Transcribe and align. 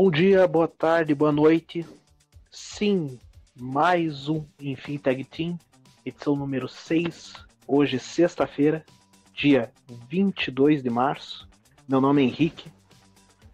Bom 0.00 0.12
dia, 0.12 0.46
boa 0.46 0.68
tarde, 0.68 1.12
boa 1.12 1.32
noite. 1.32 1.84
Sim, 2.52 3.18
mais 3.58 4.28
um 4.28 4.44
Enfim 4.60 4.96
Tag 4.96 5.24
Team, 5.24 5.58
edição 6.06 6.36
número 6.36 6.68
6. 6.68 7.34
Hoje, 7.66 7.98
sexta-feira, 7.98 8.86
dia 9.34 9.72
22 10.08 10.84
de 10.84 10.88
março. 10.88 11.48
Meu 11.88 12.00
nome 12.00 12.22
é 12.22 12.26
Henrique. 12.26 12.70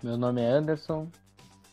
Meu 0.02 0.18
nome 0.18 0.42
é 0.42 0.46
Anderson. 0.46 1.08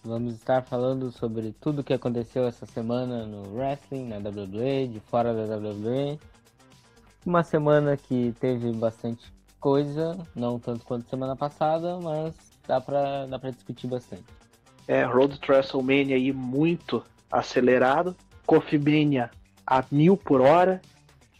Vamos 0.06 0.36
estar 0.36 0.64
falando 0.64 1.12
sobre 1.12 1.52
tudo 1.60 1.80
o 1.80 1.84
que 1.84 1.94
aconteceu 1.94 2.46
essa 2.48 2.66
semana 2.66 3.26
no 3.26 3.54
wrestling, 3.54 4.08
na 4.08 4.20
WWE, 4.20 4.88
de 4.88 5.02
fora 5.02 5.34
da 5.34 5.58
WWE. 5.58 6.18
Uma 7.26 7.44
semana 7.44 7.98
que 7.98 8.34
teve 8.40 8.72
bastante 8.72 9.34
coisa, 9.60 10.18
não 10.34 10.58
tanto 10.58 10.86
quanto 10.86 11.10
semana 11.10 11.36
passada, 11.36 12.00
mas 12.00 12.34
dá 12.66 12.80
pra, 12.80 13.26
dá 13.26 13.38
discutir 13.50 13.88
bastante. 13.88 14.41
É, 14.88 15.04
Road 15.04 15.40
to 15.40 15.52
WrestleMania 15.52 16.16
aí 16.16 16.32
muito 16.34 17.04
acelerado. 17.32 18.16
Coffee 18.46 18.80
Mania 18.80 19.32
a 19.66 19.84
mil 19.92 20.18
por 20.18 20.42
hora. 20.42 20.82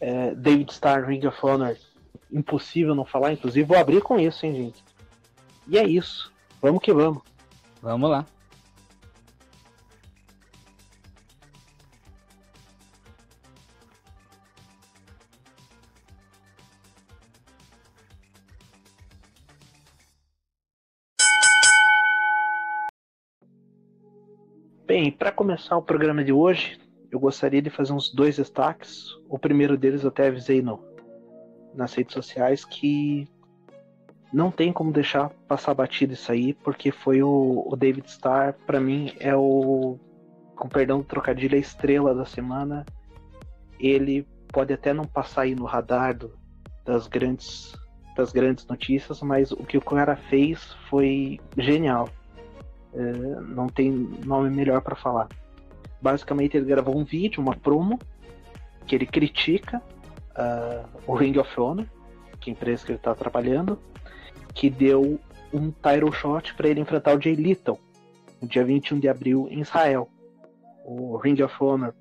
É, 0.00 0.34
David 0.34 0.72
Starr, 0.72 1.06
Ring 1.06 1.24
of 1.26 1.38
Honor, 1.42 1.76
impossível 2.30 2.94
não 2.94 3.04
falar. 3.04 3.32
Inclusive, 3.32 3.66
vou 3.66 3.76
abrir 3.76 4.00
com 4.00 4.18
isso, 4.18 4.44
hein, 4.46 4.54
gente. 4.54 4.84
E 5.68 5.78
é 5.78 5.84
isso. 5.84 6.32
Vamos 6.60 6.82
que 6.82 6.92
vamos. 6.92 7.22
Vamos 7.80 8.10
lá. 8.10 8.26
Bem, 25.02 25.10
para 25.10 25.32
começar 25.32 25.76
o 25.76 25.82
programa 25.82 26.22
de 26.22 26.32
hoje, 26.32 26.78
eu 27.10 27.18
gostaria 27.18 27.60
de 27.60 27.68
fazer 27.68 27.92
uns 27.92 28.08
dois 28.14 28.36
destaques. 28.36 29.08
O 29.28 29.36
primeiro 29.36 29.76
deles 29.76 30.04
eu 30.04 30.10
até 30.10 30.28
avisei 30.28 30.62
no, 30.62 30.78
nas 31.74 31.92
redes 31.92 32.14
sociais 32.14 32.64
que 32.64 33.26
não 34.32 34.48
tem 34.48 34.72
como 34.72 34.92
deixar 34.92 35.30
passar 35.48 35.74
batido 35.74 36.12
isso 36.12 36.30
aí, 36.30 36.54
porque 36.54 36.92
foi 36.92 37.20
o, 37.20 37.64
o 37.66 37.74
David 37.74 38.08
Starr, 38.08 38.54
para 38.64 38.78
mim, 38.78 39.12
é 39.18 39.34
o, 39.34 39.98
com 40.54 40.68
perdão 40.68 40.98
do 40.98 41.04
trocadilho, 41.04 41.56
a 41.56 41.60
estrela 41.60 42.14
da 42.14 42.24
semana. 42.24 42.86
Ele 43.80 44.24
pode 44.52 44.72
até 44.72 44.94
não 44.94 45.04
passar 45.04 45.42
aí 45.42 45.54
no 45.56 45.64
radar 45.64 46.16
do, 46.16 46.32
das 46.84 47.08
grandes 47.08 47.76
das 48.16 48.30
grandes 48.30 48.64
notícias, 48.68 49.20
mas 49.20 49.50
o 49.50 49.64
que 49.64 49.76
o 49.76 49.82
cara 49.82 50.14
fez 50.14 50.62
foi 50.88 51.40
genial. 51.58 52.08
É, 52.94 53.12
não 53.40 53.68
tem 53.68 53.90
nome 54.24 54.50
melhor 54.50 54.80
para 54.80 54.94
falar. 54.94 55.28
Basicamente, 56.00 56.56
ele 56.56 56.66
gravou 56.66 56.96
um 56.96 57.04
vídeo, 57.04 57.40
uma 57.40 57.54
promo, 57.54 57.98
que 58.86 58.94
ele 58.94 59.06
critica 59.06 59.80
uh, 60.32 60.88
o 61.06 61.14
Ring 61.14 61.38
of 61.38 61.60
Honor, 61.60 61.86
que 62.40 62.50
é 62.50 62.52
a 62.52 62.56
empresa 62.56 62.84
que 62.84 62.92
ele 62.92 62.98
está 62.98 63.14
trabalhando, 63.14 63.78
que 64.52 64.68
deu 64.68 65.18
um 65.52 65.70
title 65.70 66.12
shot 66.12 66.54
para 66.54 66.68
ele 66.68 66.80
enfrentar 66.80 67.16
o 67.16 67.20
Jay 67.20 67.34
Little 67.34 67.78
no 68.40 68.48
dia 68.48 68.64
21 68.64 68.98
de 68.98 69.08
abril 69.08 69.46
em 69.50 69.60
Israel. 69.60 70.08
O 70.84 71.16
Ring 71.16 71.40
of 71.42 71.54
Honor 71.62 71.94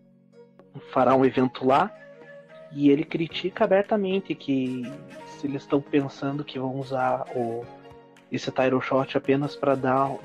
fará 0.91 1.15
um 1.15 1.23
evento 1.23 1.65
lá 1.65 1.93
e 2.71 2.89
ele 2.89 3.03
critica 3.03 3.65
abertamente 3.65 4.33
que 4.33 4.91
se 5.27 5.45
eles 5.45 5.63
estão 5.63 5.81
pensando 5.81 6.43
que 6.43 6.57
vão 6.57 6.75
usar 6.79 7.25
o, 7.35 7.65
esse 8.31 8.49
title 8.51 8.81
shot 8.81 9.17
apenas 9.17 9.55
para 9.55 9.75
dar 9.75 10.09
um, 10.09 10.19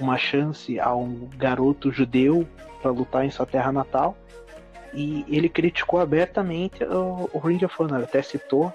uma 0.00 0.18
chance 0.18 0.78
a 0.80 0.94
um 0.94 1.28
garoto 1.36 1.92
judeu 1.92 2.46
para 2.80 2.90
lutar 2.90 3.24
em 3.24 3.30
sua 3.30 3.46
terra 3.46 3.72
natal. 3.72 4.16
E 4.92 5.24
ele 5.28 5.48
criticou 5.48 6.00
abertamente 6.00 6.84
o, 6.84 7.28
o 7.32 7.38
Ring 7.38 7.64
of 7.64 7.74
Honor, 7.80 8.04
até 8.04 8.22
citou 8.22 8.72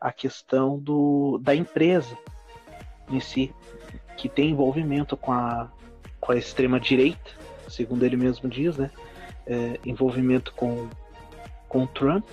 a 0.00 0.10
questão 0.10 0.78
do, 0.78 1.38
da 1.40 1.54
empresa 1.54 2.18
em 3.08 3.20
si, 3.20 3.54
que 4.16 4.28
tem 4.28 4.50
envolvimento 4.50 5.16
com 5.16 5.32
a, 5.32 5.70
com 6.20 6.32
a 6.32 6.36
extrema-direita, 6.36 7.30
segundo 7.68 8.04
ele 8.04 8.16
mesmo 8.16 8.48
diz, 8.48 8.76
né? 8.76 8.90
É, 9.46 9.78
envolvimento 9.84 10.52
com, 10.54 10.88
com 11.68 11.86
Trump, 11.86 12.24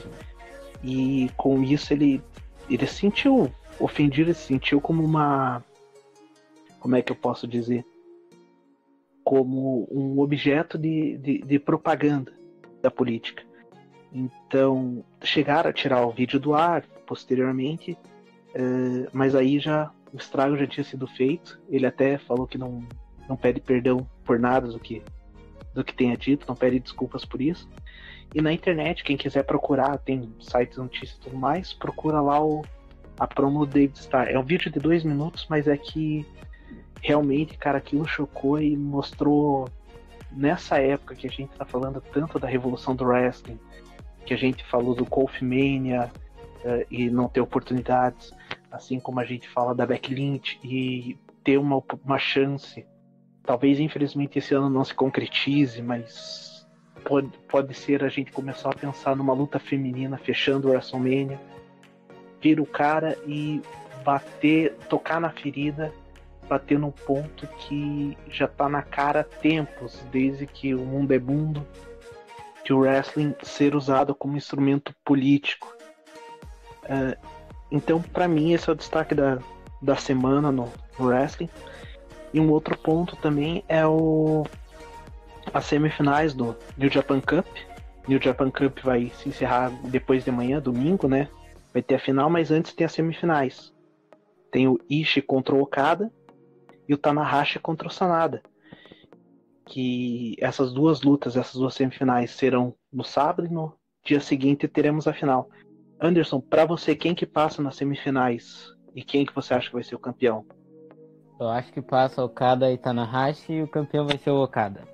e 0.83 1.29
com 1.35 1.61
isso 1.63 1.93
ele, 1.93 2.21
ele 2.69 2.87
se 2.87 2.95
sentiu 2.95 3.51
ofendido, 3.79 4.29
ele 4.29 4.33
se 4.33 4.47
sentiu 4.47 4.79
como 4.79 5.03
uma. 5.03 5.63
Como 6.79 6.95
é 6.95 7.01
que 7.01 7.11
eu 7.11 7.15
posso 7.15 7.47
dizer? 7.47 7.85
Como 9.29 9.87
um 9.91 10.19
objeto 10.21 10.75
de, 10.75 11.15
de, 11.19 11.37
de 11.37 11.59
propaganda 11.59 12.33
da 12.81 12.89
política. 12.89 13.43
Então, 14.11 15.05
chegaram 15.21 15.69
a 15.69 15.73
tirar 15.73 16.03
o 16.03 16.09
vídeo 16.09 16.39
do 16.39 16.55
ar 16.55 16.81
posteriormente, 17.05 17.95
é, 18.55 19.07
mas 19.13 19.35
aí 19.35 19.59
já 19.59 19.91
o 20.11 20.17
estrago 20.17 20.57
já 20.57 20.65
tinha 20.65 20.83
sido 20.83 21.05
feito. 21.05 21.61
Ele 21.69 21.85
até 21.85 22.17
falou 22.17 22.47
que 22.47 22.57
não, 22.57 22.83
não 23.29 23.37
pede 23.37 23.61
perdão 23.61 24.09
por 24.25 24.39
nada 24.39 24.67
do 24.67 24.79
que, 24.79 25.03
do 25.75 25.83
que 25.83 25.93
tenha 25.93 26.17
dito, 26.17 26.47
não 26.47 26.55
pede 26.55 26.79
desculpas 26.79 27.23
por 27.23 27.39
isso. 27.39 27.69
E 28.33 28.41
na 28.41 28.51
internet, 28.51 29.03
quem 29.03 29.15
quiser 29.15 29.43
procurar, 29.43 29.99
tem 29.99 30.33
sites 30.39 30.79
notícias 30.79 31.19
e 31.19 31.21
tudo 31.21 31.37
mais, 31.37 31.71
procura 31.71 32.19
lá 32.19 32.43
o, 32.43 32.63
a 33.19 33.27
promo 33.27 33.63
do 33.63 33.73
David 33.73 33.99
Starr. 33.99 34.27
É 34.31 34.39
um 34.39 34.43
vídeo 34.43 34.71
de 34.71 34.79
dois 34.79 35.03
minutos, 35.03 35.45
mas 35.47 35.67
é 35.67 35.77
que 35.77 36.25
realmente, 37.01 37.57
cara, 37.57 37.77
aquilo 37.77 38.05
chocou 38.05 38.61
e 38.61 38.75
mostrou 38.75 39.69
nessa 40.31 40.77
época 40.77 41.15
que 41.15 41.27
a 41.27 41.29
gente 41.29 41.49
tá 41.57 41.65
falando 41.65 42.01
tanto 42.01 42.39
da 42.39 42.47
revolução 42.47 42.95
do 42.95 43.05
wrestling, 43.05 43.59
que 44.25 44.33
a 44.33 44.37
gente 44.37 44.63
falou 44.65 44.93
do 44.93 45.05
Golf 45.05 45.41
Mania 45.41 46.11
uh, 46.63 46.85
e 46.91 47.09
não 47.09 47.27
ter 47.27 47.41
oportunidades, 47.41 48.31
assim 48.71 48.99
como 48.99 49.19
a 49.19 49.25
gente 49.25 49.47
fala 49.49 49.73
da 49.73 49.85
Backlint 49.85 50.57
e 50.63 51.17
ter 51.43 51.57
uma, 51.57 51.81
uma 52.05 52.19
chance. 52.19 52.85
Talvez, 53.43 53.79
infelizmente, 53.79 54.37
esse 54.37 54.53
ano 54.53 54.69
não 54.69 54.83
se 54.83 54.93
concretize, 54.93 55.81
mas 55.81 56.67
pode, 57.03 57.29
pode 57.47 57.73
ser 57.73 58.03
a 58.03 58.09
gente 58.09 58.31
começar 58.31 58.69
a 58.69 58.75
pensar 58.75 59.15
numa 59.15 59.33
luta 59.33 59.57
feminina 59.57 60.17
fechando 60.17 60.67
o 60.67 60.71
WrestleMania, 60.71 61.39
vir 62.39 62.59
o 62.59 62.65
cara 62.65 63.17
e 63.25 63.61
bater, 64.03 64.75
tocar 64.87 65.19
na 65.19 65.29
ferida 65.29 65.91
bater 66.49 66.79
num 66.79 66.91
ponto 66.91 67.47
que 67.47 68.17
já 68.27 68.47
tá 68.47 68.67
na 68.67 68.81
cara 68.81 69.21
há 69.21 69.23
tempos, 69.23 70.03
desde 70.11 70.47
que 70.47 70.73
o 70.73 70.79
mundo 70.79 71.13
é 71.13 71.19
mundo, 71.19 71.65
que 72.63 72.73
o 72.73 72.79
wrestling 72.79 73.35
ser 73.43 73.75
usado 73.75 74.15
como 74.15 74.35
instrumento 74.35 74.93
político. 75.05 75.73
Uh, 76.85 77.15
então, 77.71 78.01
para 78.01 78.27
mim, 78.27 78.53
esse 78.53 78.67
é 78.67 78.73
o 78.73 78.75
destaque 78.75 79.13
da, 79.13 79.37
da 79.79 79.95
semana 79.95 80.51
no, 80.51 80.71
no 80.97 81.05
wrestling. 81.05 81.49
E 82.33 82.39
um 82.39 82.49
outro 82.49 82.75
ponto 82.77 83.15
também 83.15 83.63
é 83.67 83.85
o 83.85 84.43
as 85.53 85.65
semifinais 85.65 86.33
do 86.33 86.55
New 86.77 86.89
Japan 86.89 87.21
Cup. 87.21 87.45
New 88.07 88.21
Japan 88.21 88.51
Cup 88.51 88.79
vai 88.83 89.11
se 89.15 89.29
encerrar 89.29 89.71
depois 89.85 90.23
de 90.23 90.31
manhã, 90.31 90.59
domingo, 90.59 91.07
né? 91.07 91.27
Vai 91.73 91.81
ter 91.81 91.95
a 91.95 91.99
final, 91.99 92.29
mas 92.29 92.51
antes 92.51 92.73
tem 92.73 92.85
as 92.85 92.91
semifinais. 92.91 93.73
Tem 94.51 94.67
o 94.67 94.79
Ishii 94.89 95.21
contra 95.21 95.53
o 95.53 95.61
Okada 95.61 96.11
e 96.89 96.93
o 96.93 96.97
Tanahashi 96.97 97.59
contra 97.59 97.87
o 97.87 97.91
Sanada. 97.91 98.41
Que 99.63 100.35
essas 100.39 100.73
duas 100.73 101.03
lutas, 101.03 101.37
essas 101.37 101.53
duas 101.53 101.75
semifinais 101.75 102.31
serão 102.31 102.73
no 102.91 103.03
sábado 103.03 103.47
e 103.47 103.53
no 103.53 103.71
dia 104.03 104.19
seguinte 104.19 104.67
teremos 104.67 105.07
a 105.07 105.13
final. 105.13 105.47
Anderson, 106.01 106.41
para 106.41 106.65
você, 106.65 106.95
quem 106.95 107.13
que 107.13 107.27
passa 107.27 107.61
nas 107.61 107.75
semifinais 107.75 108.73
e 108.95 109.03
quem 109.03 109.23
que 109.23 109.35
você 109.35 109.53
acha 109.53 109.67
que 109.67 109.75
vai 109.75 109.83
ser 109.83 109.93
o 109.93 109.99
campeão? 109.99 110.43
Eu 111.39 111.47
acho 111.47 111.71
que 111.71 111.81
passa 111.81 112.23
Okada 112.23 112.71
e 112.71 112.77
Tanahashi 112.77 113.53
e 113.53 113.61
o 113.61 113.67
campeão 113.67 114.07
vai 114.07 114.17
ser 114.17 114.31
o 114.31 114.43
Okada. 114.43 114.87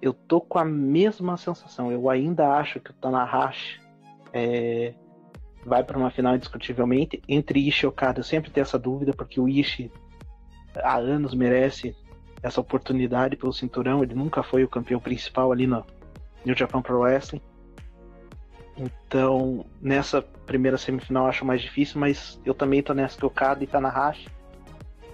Eu 0.00 0.12
tô 0.12 0.40
com 0.40 0.60
a 0.60 0.64
mesma 0.64 1.36
sensação. 1.36 1.90
Eu 1.90 2.08
ainda 2.08 2.54
acho 2.54 2.78
que 2.78 2.92
o 2.92 2.94
Tanahashi 2.94 3.80
é, 4.32 4.94
vai 5.66 5.82
para 5.82 5.98
uma 5.98 6.10
final 6.12 6.36
indiscutivelmente. 6.36 7.20
Entre 7.28 7.66
Ishii 7.66 7.86
e 7.86 7.88
Okada 7.88 8.20
eu 8.20 8.24
sempre 8.24 8.52
tenho 8.52 8.62
essa 8.62 8.78
dúvida, 8.78 9.12
porque 9.12 9.40
o 9.40 9.48
Ishii 9.48 9.90
há 10.82 10.96
anos 10.96 11.34
merece 11.34 11.94
essa 12.42 12.60
oportunidade 12.60 13.36
pelo 13.36 13.52
cinturão. 13.52 14.02
Ele 14.02 14.14
nunca 14.14 14.42
foi 14.42 14.64
o 14.64 14.68
campeão 14.68 15.00
principal 15.00 15.52
ali 15.52 15.66
no 15.66 15.84
New 16.44 16.56
Japan 16.56 16.82
Pro 16.82 17.00
Wrestling. 17.00 17.40
Então, 18.76 19.66
nessa 19.80 20.22
primeira 20.22 20.78
semifinal 20.78 21.26
acho 21.26 21.44
mais 21.44 21.60
difícil, 21.60 22.00
mas 22.00 22.40
eu 22.44 22.54
também 22.54 22.82
tô 22.82 22.94
nessa 22.94 23.18
que 23.18 23.24
o 23.24 23.28
Okada 23.28 23.64
e 23.64 23.66
Tanahashi. 23.66 24.28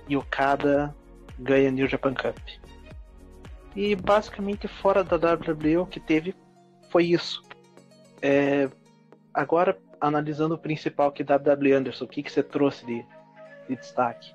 E 0.07 0.17
o 0.17 0.21
Okada 0.21 0.95
ganha 1.39 1.71
New 1.71 1.89
Japan 1.89 2.15
Cup. 2.15 2.37
E 3.75 3.97
basicamente 3.97 4.69
fora 4.69 5.03
da 5.03 5.17
WWE 5.17 5.79
o 5.79 5.87
que 5.87 5.99
teve 5.99 6.35
foi 6.91 7.07
isso. 7.07 7.43
É, 8.23 8.71
agora, 9.33 9.77
analisando 10.01 10.55
o 10.55 10.59
principal 10.59 11.11
que 11.11 11.25
WWE 11.25 11.73
Anderson, 11.73 12.05
o 12.05 12.09
que, 12.09 12.23
que 12.23 12.31
você 12.31 12.43
trouxe 12.43 12.87
de, 12.87 13.05
de 13.69 13.77
destaque? 13.77 14.33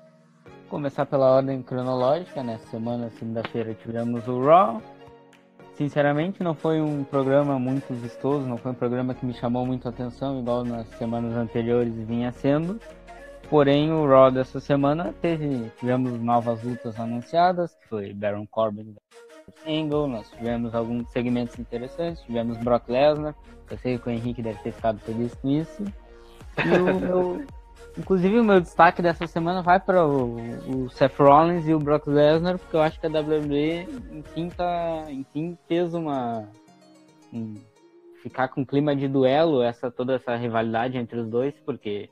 Começar 0.70 1.04
pela 1.04 1.28
ordem 1.28 1.60
cronológica, 1.62 2.44
nessa 2.44 2.64
né? 2.64 2.70
semana, 2.70 3.10
segunda-feira, 3.10 3.74
tivemos 3.74 4.26
o 4.28 4.40
Raw. 4.40 4.80
Sinceramente, 5.74 6.42
não 6.44 6.54
foi 6.54 6.80
um 6.80 7.02
programa 7.02 7.58
muito 7.58 7.92
vistoso, 7.92 8.46
não 8.46 8.56
foi 8.56 8.70
um 8.70 8.74
programa 8.74 9.12
que 9.12 9.26
me 9.26 9.34
chamou 9.34 9.66
muito 9.66 9.88
a 9.88 9.90
atenção, 9.90 10.38
igual 10.38 10.64
nas 10.64 10.86
semanas 10.90 11.36
anteriores 11.36 11.94
vinha 12.06 12.30
sendo. 12.30 12.80
Porém, 13.48 13.90
o 13.90 14.06
Raw 14.06 14.30
dessa 14.30 14.60
semana 14.60 15.12
teve, 15.20 15.70
tivemos 15.80 16.12
novas 16.20 16.62
lutas 16.62 16.98
anunciadas, 17.00 17.74
que 17.74 17.88
foi 17.88 18.14
Baron 18.14 18.46
Corbin 18.46 18.94
Angle, 19.66 20.06
nós 20.06 20.30
tivemos 20.30 20.72
alguns 20.74 21.10
segmentos 21.10 21.58
interessantes, 21.58 22.22
tivemos 22.22 22.56
Brock 22.58 22.88
Lesnar, 22.88 23.34
eu 23.68 23.78
sei 23.78 23.98
que 23.98 24.08
o 24.08 24.12
Henrique 24.12 24.40
deve 24.40 24.58
ter 24.62 24.70
ficado 24.70 25.00
feliz 25.00 25.34
com 25.34 25.48
isso. 25.48 25.84
E 26.64 26.78
o 26.78 26.94
meu, 27.00 27.44
inclusive 27.98 28.38
o 28.38 28.44
meu 28.44 28.60
destaque 28.60 29.02
dessa 29.02 29.26
semana 29.26 29.62
vai 29.62 29.80
para 29.80 30.06
o, 30.06 30.36
o, 30.68 30.90
Seth 30.90 31.18
Rollins 31.18 31.66
e 31.66 31.74
o 31.74 31.78
Brock 31.78 32.06
Lesnar, 32.06 32.58
porque 32.58 32.76
eu 32.76 32.82
acho 32.82 33.00
que 33.00 33.06
a 33.06 33.10
WWE 33.10 33.88
enfim, 34.12 34.48
tá, 34.48 35.04
enfim 35.08 35.56
fez 35.66 35.94
uma 35.94 36.48
um, 37.32 37.54
ficar 38.22 38.48
com 38.48 38.64
clima 38.64 38.94
de 38.94 39.08
duelo, 39.08 39.62
essa 39.62 39.90
toda 39.90 40.14
essa 40.14 40.36
rivalidade 40.36 40.98
entre 40.98 41.18
os 41.18 41.28
dois, 41.28 41.54
porque 41.64 42.10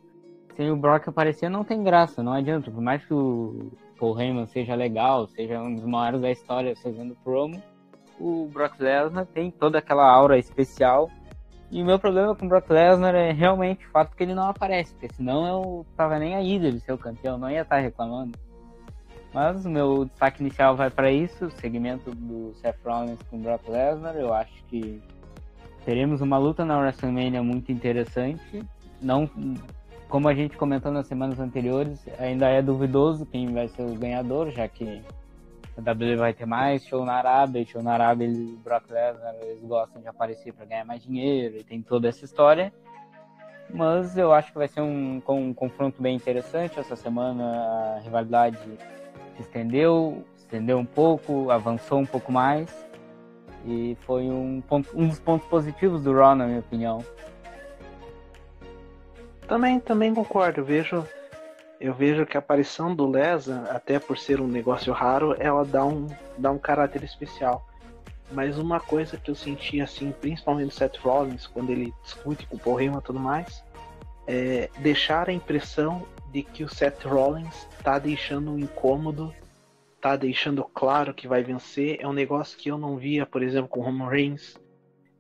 sem 0.57 0.71
o 0.71 0.77
Brock 0.77 1.09
aparecer 1.09 1.49
não 1.49 1.63
tem 1.63 1.85
graça, 1.85 2.23
não 2.23 2.33
adianta. 2.33 2.71
Por 2.71 2.83
mais 2.83 3.05
que 3.05 3.15
o 3.15 3.71
Paul 3.99 4.21
Heyman 4.21 4.47
seja 4.47 4.75
legal, 4.75 5.29
seja 5.29 5.61
um 5.61 5.75
dos 5.75 5.85
maiores 5.85 6.21
da 6.21 6.31
história 6.31 6.75
fazendo 6.83 7.17
promo, 7.23 7.63
o 8.19 8.49
Brock 8.53 8.81
Lesnar 8.81 9.27
tem 9.27 9.51
toda 9.51 9.79
aquela 9.79 10.11
aura 10.11 10.37
especial. 10.37 11.09
E 11.71 11.83
o 11.83 11.85
meu 11.85 11.99
problema 11.99 12.35
com 12.35 12.47
o 12.47 12.49
Brock 12.49 12.71
Lesnar 12.71 13.15
é 13.15 13.31
realmente 13.31 13.87
o 13.87 13.91
fato 13.91 14.17
que 14.17 14.23
ele 14.23 14.35
não 14.35 14.49
aparece, 14.49 14.93
porque 14.95 15.15
senão 15.15 15.47
eu 15.47 15.87
tava 15.97 16.19
nem 16.19 16.35
aí 16.35 16.59
dele 16.59 16.81
ser 16.81 16.93
o 16.93 16.99
campeão, 16.99 17.37
não 17.37 17.51
ia 17.51 17.61
estar 17.61 17.79
reclamando. 17.79 18.39
Mas 19.35 19.67
o 19.67 19.71
meu 19.71 20.07
destaque 20.07 20.41
inicial 20.41 20.75
vai 20.75 20.89
para 20.89 21.13
isso, 21.13 21.47
o 21.47 21.51
segmento 21.51 22.11
do 22.11 22.55
Seth 22.55 22.79
Rollins 22.85 23.21
com 23.31 23.37
o 23.37 23.41
Brock 23.41 23.69
Lesnar. 23.69 24.17
Eu 24.17 24.33
acho 24.33 24.65
que 24.65 25.03
teremos 25.85 26.23
uma 26.23 26.39
luta 26.39 26.65
na 26.65 26.79
WrestleMania 26.79 27.43
muito 27.43 27.71
interessante. 27.71 28.65
Não 29.03 29.29
como 30.09 30.27
a 30.27 30.35
gente 30.35 30.57
comentou 30.57 30.91
nas 30.91 31.07
semanas 31.07 31.39
anteriores, 31.39 32.07
ainda 32.19 32.49
é 32.49 32.63
duvidoso 32.63 33.27
quem 33.27 33.53
vai 33.53 33.69
ser 33.69 33.83
o 33.83 33.95
ganhador, 33.95 34.51
já 34.51 34.67
que 34.67 35.03
a 35.79 35.93
WWE 35.93 36.17
vai 36.17 36.35
ter 36.35 36.45
mais 36.45 36.85
show 36.85 37.05
na 37.05 37.15
Arábia, 37.15 37.65
show 37.65 37.81
na 37.81 37.93
Arábia 37.93 38.27
e 38.27 38.55
o 38.55 38.57
Brock 38.57 38.91
Lesnar 38.91 39.35
eles 39.43 39.63
gostam 39.63 40.03
de 40.03 40.09
aparecer 40.09 40.53
para 40.53 40.67
ganhar 40.67 40.85
mais 40.85 41.03
dinheiro 41.03 41.57
e 41.57 41.63
tem 41.63 41.81
toda 41.81 42.09
essa 42.09 42.25
história. 42.25 42.73
Mas 43.73 44.19
eu 44.19 44.33
acho 44.33 44.51
que 44.51 44.59
vai 44.59 44.67
ser 44.67 44.81
um, 44.81 45.23
um 45.29 45.55
confronto 45.55 46.03
bem 46.03 46.17
interessante. 46.17 46.81
Essa 46.81 46.97
semana 46.97 47.97
a 47.97 48.01
rivalidade 48.01 48.59
se 49.37 49.43
estendeu, 49.43 50.25
se 50.35 50.45
estendeu 50.45 50.79
um 50.79 50.85
pouco, 50.85 51.51
avançou 51.51 52.01
um 52.01 52.07
pouco 52.07 52.33
mais. 52.33 52.87
E 53.65 53.97
foi 54.01 54.29
um, 54.29 54.61
ponto, 54.61 54.89
um 54.99 55.07
dos 55.07 55.21
pontos 55.21 55.47
positivos 55.49 56.03
do 56.03 56.13
Raw, 56.13 56.35
na 56.35 56.47
minha 56.47 56.61
opinião. 56.61 57.05
Também, 59.47 59.79
também 59.79 60.15
concordo. 60.15 60.65
Vejo, 60.65 61.07
eu 61.81 61.95
vejo 61.95 62.27
que 62.27 62.37
a 62.37 62.41
aparição 62.41 62.95
do 62.95 63.09
Lesa, 63.09 63.69
até 63.71 63.99
por 63.99 64.19
ser 64.19 64.41
um 64.41 64.49
negócio 64.49 64.93
raro, 64.93 65.35
ela 65.39 65.65
dá 65.65 65.85
um, 65.85 66.07
dá 66.37 66.51
um 66.51 66.59
caráter 66.59 67.05
especial. 67.05 67.67
Mas 68.33 68.59
uma 68.59 68.81
coisa 68.81 69.17
que 69.17 69.31
eu 69.31 69.35
senti 69.35 69.81
assim, 69.81 70.13
principalmente 70.13 70.67
no 70.67 70.73
Seth 70.73 70.99
Rollins, 70.99 71.47
quando 71.47 71.71
ele 71.71 71.95
discute 72.03 72.47
com 72.47 72.57
o 72.57 72.59
Paul 72.59 72.81
e 72.81 72.91
tudo 73.03 73.19
mais, 73.19 73.65
é 74.27 74.69
deixar 74.79 75.29
a 75.29 75.33
impressão 75.33 76.07
de 76.33 76.43
que 76.43 76.63
o 76.63 76.69
Seth 76.69 77.05
Rollins 77.05 77.67
tá 77.83 77.99
deixando 77.99 78.51
um 78.51 78.59
incômodo, 78.59 79.33
tá 80.01 80.17
deixando 80.17 80.63
claro 80.65 81.15
que 81.15 81.29
vai 81.29 81.43
vencer. 81.43 81.97
É 82.01 82.07
um 82.07 82.13
negócio 82.13 82.59
que 82.59 82.71
eu 82.71 82.77
não 82.77 82.97
via, 82.97 83.25
por 83.25 83.43
exemplo, 83.43 83.69
com 83.69 83.81
o 83.81 83.85
Roman 83.85 84.09
Reigns, 84.09 84.59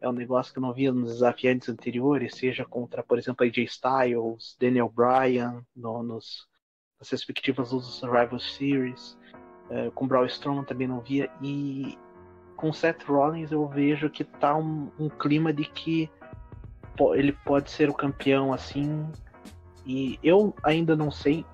é 0.00 0.08
um 0.08 0.12
negócio 0.12 0.52
que 0.52 0.58
eu 0.58 0.62
não 0.62 0.72
via 0.72 0.92
nos 0.92 1.14
desafiantes 1.14 1.68
anteriores, 1.68 2.36
seja 2.36 2.64
contra, 2.64 3.02
por 3.02 3.18
exemplo, 3.18 3.44
AJ 3.44 3.58
Styles, 3.64 4.56
Daniel 4.58 4.88
Bryan, 4.88 5.64
no, 5.74 6.02
nos, 6.02 6.46
nas 6.98 7.10
respectivas 7.10 7.72
lutas 7.72 7.88
Survival 7.88 8.38
Series, 8.38 9.18
é, 9.70 9.90
com 9.90 10.06
Braun 10.06 10.26
Strowman 10.26 10.64
também 10.64 10.86
não 10.86 11.00
via, 11.00 11.30
e 11.42 11.98
com 12.56 12.72
Seth 12.72 13.04
Rollins 13.04 13.52
eu 13.52 13.66
vejo 13.68 14.08
que 14.08 14.24
tá 14.24 14.56
um, 14.56 14.90
um 14.98 15.08
clima 15.08 15.52
de 15.52 15.64
que 15.64 16.10
ele 17.14 17.32
pode 17.44 17.70
ser 17.70 17.88
o 17.88 17.94
campeão 17.94 18.52
assim, 18.52 19.06
e 19.86 20.18
eu 20.22 20.54
ainda 20.62 20.96
não 20.96 21.10
sei, 21.10 21.44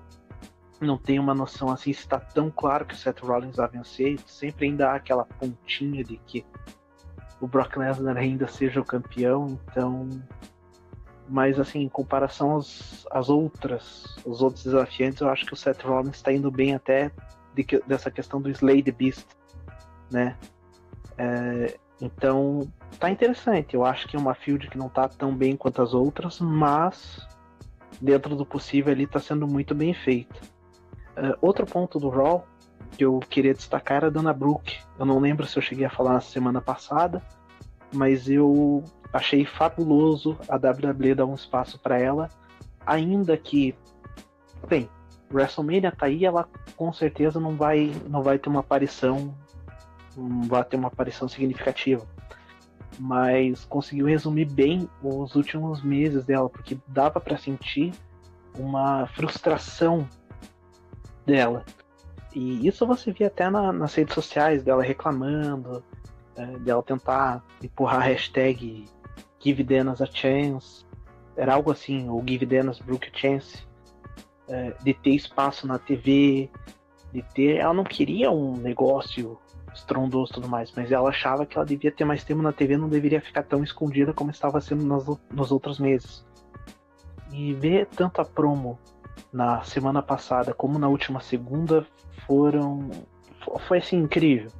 não 0.81 0.97
tenho 0.97 1.21
uma 1.21 1.33
noção 1.33 1.69
assim 1.69 1.93
se 1.93 2.01
está 2.01 2.19
tão 2.19 2.51
claro 2.51 2.85
que 2.85 2.93
o 2.93 2.97
Seth 2.97 3.19
Rollins 3.21 3.55
vai 3.55 3.67
vencer, 3.69 4.19
sempre 4.25 4.67
ainda 4.67 4.91
há 4.91 4.95
aquela 4.95 5.25
pontinha 5.25 6.03
de 6.03 6.17
que 6.17 6.45
o 7.45 7.47
Brock 7.47 7.77
Lesnar 7.77 8.17
ainda 8.17 8.47
seja 8.47 8.81
o 8.81 8.85
campeão, 8.85 9.59
então. 9.69 10.09
Mas 11.29 11.59
assim, 11.59 11.81
em 11.81 11.89
comparação 11.89 12.57
às, 12.57 13.05
às 13.11 13.29
outras, 13.29 14.15
os 14.25 14.41
outros 14.41 14.63
desafiantes, 14.63 15.21
eu 15.21 15.29
acho 15.29 15.45
que 15.45 15.53
o 15.53 15.55
Seth 15.55 15.81
Rollins 15.83 16.15
está 16.15 16.31
indo 16.31 16.51
bem 16.51 16.75
até 16.75 17.11
de 17.53 17.63
que, 17.63 17.79
dessa 17.87 18.11
questão 18.11 18.41
do 18.41 18.49
Slay 18.49 18.83
the 18.83 18.91
Beast, 18.91 19.25
né? 20.11 20.35
É, 21.17 21.77
então, 22.01 22.67
tá 22.99 23.09
interessante. 23.09 23.75
Eu 23.75 23.85
acho 23.85 24.07
que 24.07 24.15
é 24.15 24.19
uma 24.19 24.35
field 24.35 24.67
que 24.67 24.77
não 24.77 24.89
tá 24.89 25.07
tão 25.07 25.35
bem 25.35 25.55
quanto 25.55 25.81
as 25.81 25.93
outras, 25.93 26.39
mas 26.39 27.27
dentro 28.01 28.35
do 28.35 28.45
possível 28.45 28.91
ali 28.91 29.07
tá 29.07 29.19
sendo 29.19 29.47
muito 29.47 29.73
bem 29.73 29.93
feita. 29.93 30.35
Uh, 31.17 31.37
outro 31.41 31.65
ponto 31.65 31.99
do 31.99 32.09
Raw 32.09 32.45
que 32.95 33.03
eu 33.03 33.19
queria 33.19 33.53
destacar 33.53 33.97
era 33.97 34.07
a 34.07 34.09
Dana 34.09 34.33
Brooke. 34.33 34.77
Eu 34.97 35.05
não 35.05 35.19
lembro 35.19 35.45
se 35.45 35.57
eu 35.57 35.61
cheguei 35.61 35.85
a 35.85 35.89
falar 35.89 36.13
na 36.13 36.21
semana 36.21 36.61
passada, 36.61 37.21
mas 37.93 38.29
eu 38.29 38.83
achei 39.11 39.45
fabuloso 39.45 40.37
a 40.49 40.55
WWE 40.55 41.15
dar 41.15 41.25
um 41.25 41.35
espaço 41.35 41.79
para 41.79 41.99
ela, 41.99 42.29
ainda 42.85 43.37
que, 43.37 43.75
bem, 44.67 44.89
WrestleMania 45.33 45.91
tá 45.91 46.05
aí, 46.07 46.25
ela 46.25 46.47
com 46.75 46.91
certeza 46.91 47.39
não 47.39 47.55
vai, 47.55 47.93
não 48.07 48.21
vai 48.21 48.37
ter 48.37 48.49
uma 48.49 48.59
aparição, 48.59 49.33
não 50.17 50.43
vai 50.43 50.63
ter 50.63 50.75
uma 50.75 50.87
aparição 50.87 51.27
significativa, 51.27 52.05
mas 52.99 53.65
conseguiu 53.65 54.05
resumir 54.05 54.45
bem 54.45 54.89
os 55.01 55.35
últimos 55.35 55.81
meses 55.81 56.25
dela, 56.25 56.49
porque 56.49 56.77
dava 56.87 57.19
para 57.19 57.37
sentir 57.37 57.93
uma 58.57 59.07
frustração 59.07 60.07
dela 61.25 61.65
e 62.35 62.67
isso 62.67 62.85
você 62.85 63.13
via 63.13 63.27
até 63.27 63.49
na, 63.49 63.71
nas 63.71 63.95
redes 63.95 64.13
sociais 64.13 64.61
dela 64.61 64.83
reclamando, 64.83 65.81
é, 66.35 66.45
dela 66.59 66.83
tentar 66.83 67.41
empurrar 67.63 68.01
a 68.01 68.03
hashtag 68.03 68.85
Give 69.39 69.63
Dennis 69.63 70.01
a 70.01 70.05
Chance. 70.05 70.85
Era 71.37 71.53
algo 71.53 71.71
assim, 71.71 72.09
ou 72.09 72.21
Give 72.27 72.45
Dennis 72.45 72.79
Brook 72.79 73.09
a 73.09 73.17
Chance. 73.17 73.65
É, 74.49 74.73
de 74.83 74.93
ter 74.93 75.11
espaço 75.11 75.65
na 75.65 75.79
TV, 75.79 76.49
de 77.13 77.21
ter. 77.33 77.55
Ela 77.55 77.73
não 77.73 77.85
queria 77.85 78.29
um 78.29 78.57
negócio 78.57 79.39
estrondoso 79.73 80.31
e 80.31 80.35
tudo 80.35 80.49
mais, 80.49 80.71
mas 80.75 80.91
ela 80.91 81.09
achava 81.09 81.45
que 81.45 81.57
ela 81.57 81.65
devia 81.65 81.91
ter 81.91 82.03
mais 82.03 82.23
tempo 82.23 82.41
na 82.41 82.51
TV, 82.51 82.77
não 82.77 82.89
deveria 82.89 83.21
ficar 83.21 83.43
tão 83.43 83.63
escondida 83.63 84.13
como 84.13 84.29
estava 84.29 84.59
sendo 84.59 84.85
nos, 84.85 85.05
nos 85.31 85.51
outros 85.51 85.79
meses. 85.79 86.25
E 87.31 87.53
ver 87.53 87.87
tanto 87.87 88.21
a 88.21 88.25
promo 88.25 88.77
na 89.31 89.61
semana 89.63 90.01
passada 90.01 90.53
como 90.53 90.79
na 90.79 90.87
última 90.87 91.19
segunda 91.19 91.85
foram. 92.25 92.89
Foi 93.67 93.77
assim, 93.77 93.97
incrível. 93.97 94.51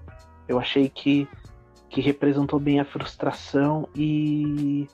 Eu 0.47 0.59
achei 0.59 0.89
que, 0.89 1.27
que 1.89 2.01
representou 2.01 2.59
bem 2.59 2.79
a 2.79 2.85
frustração 2.85 3.89
e, 3.95 4.87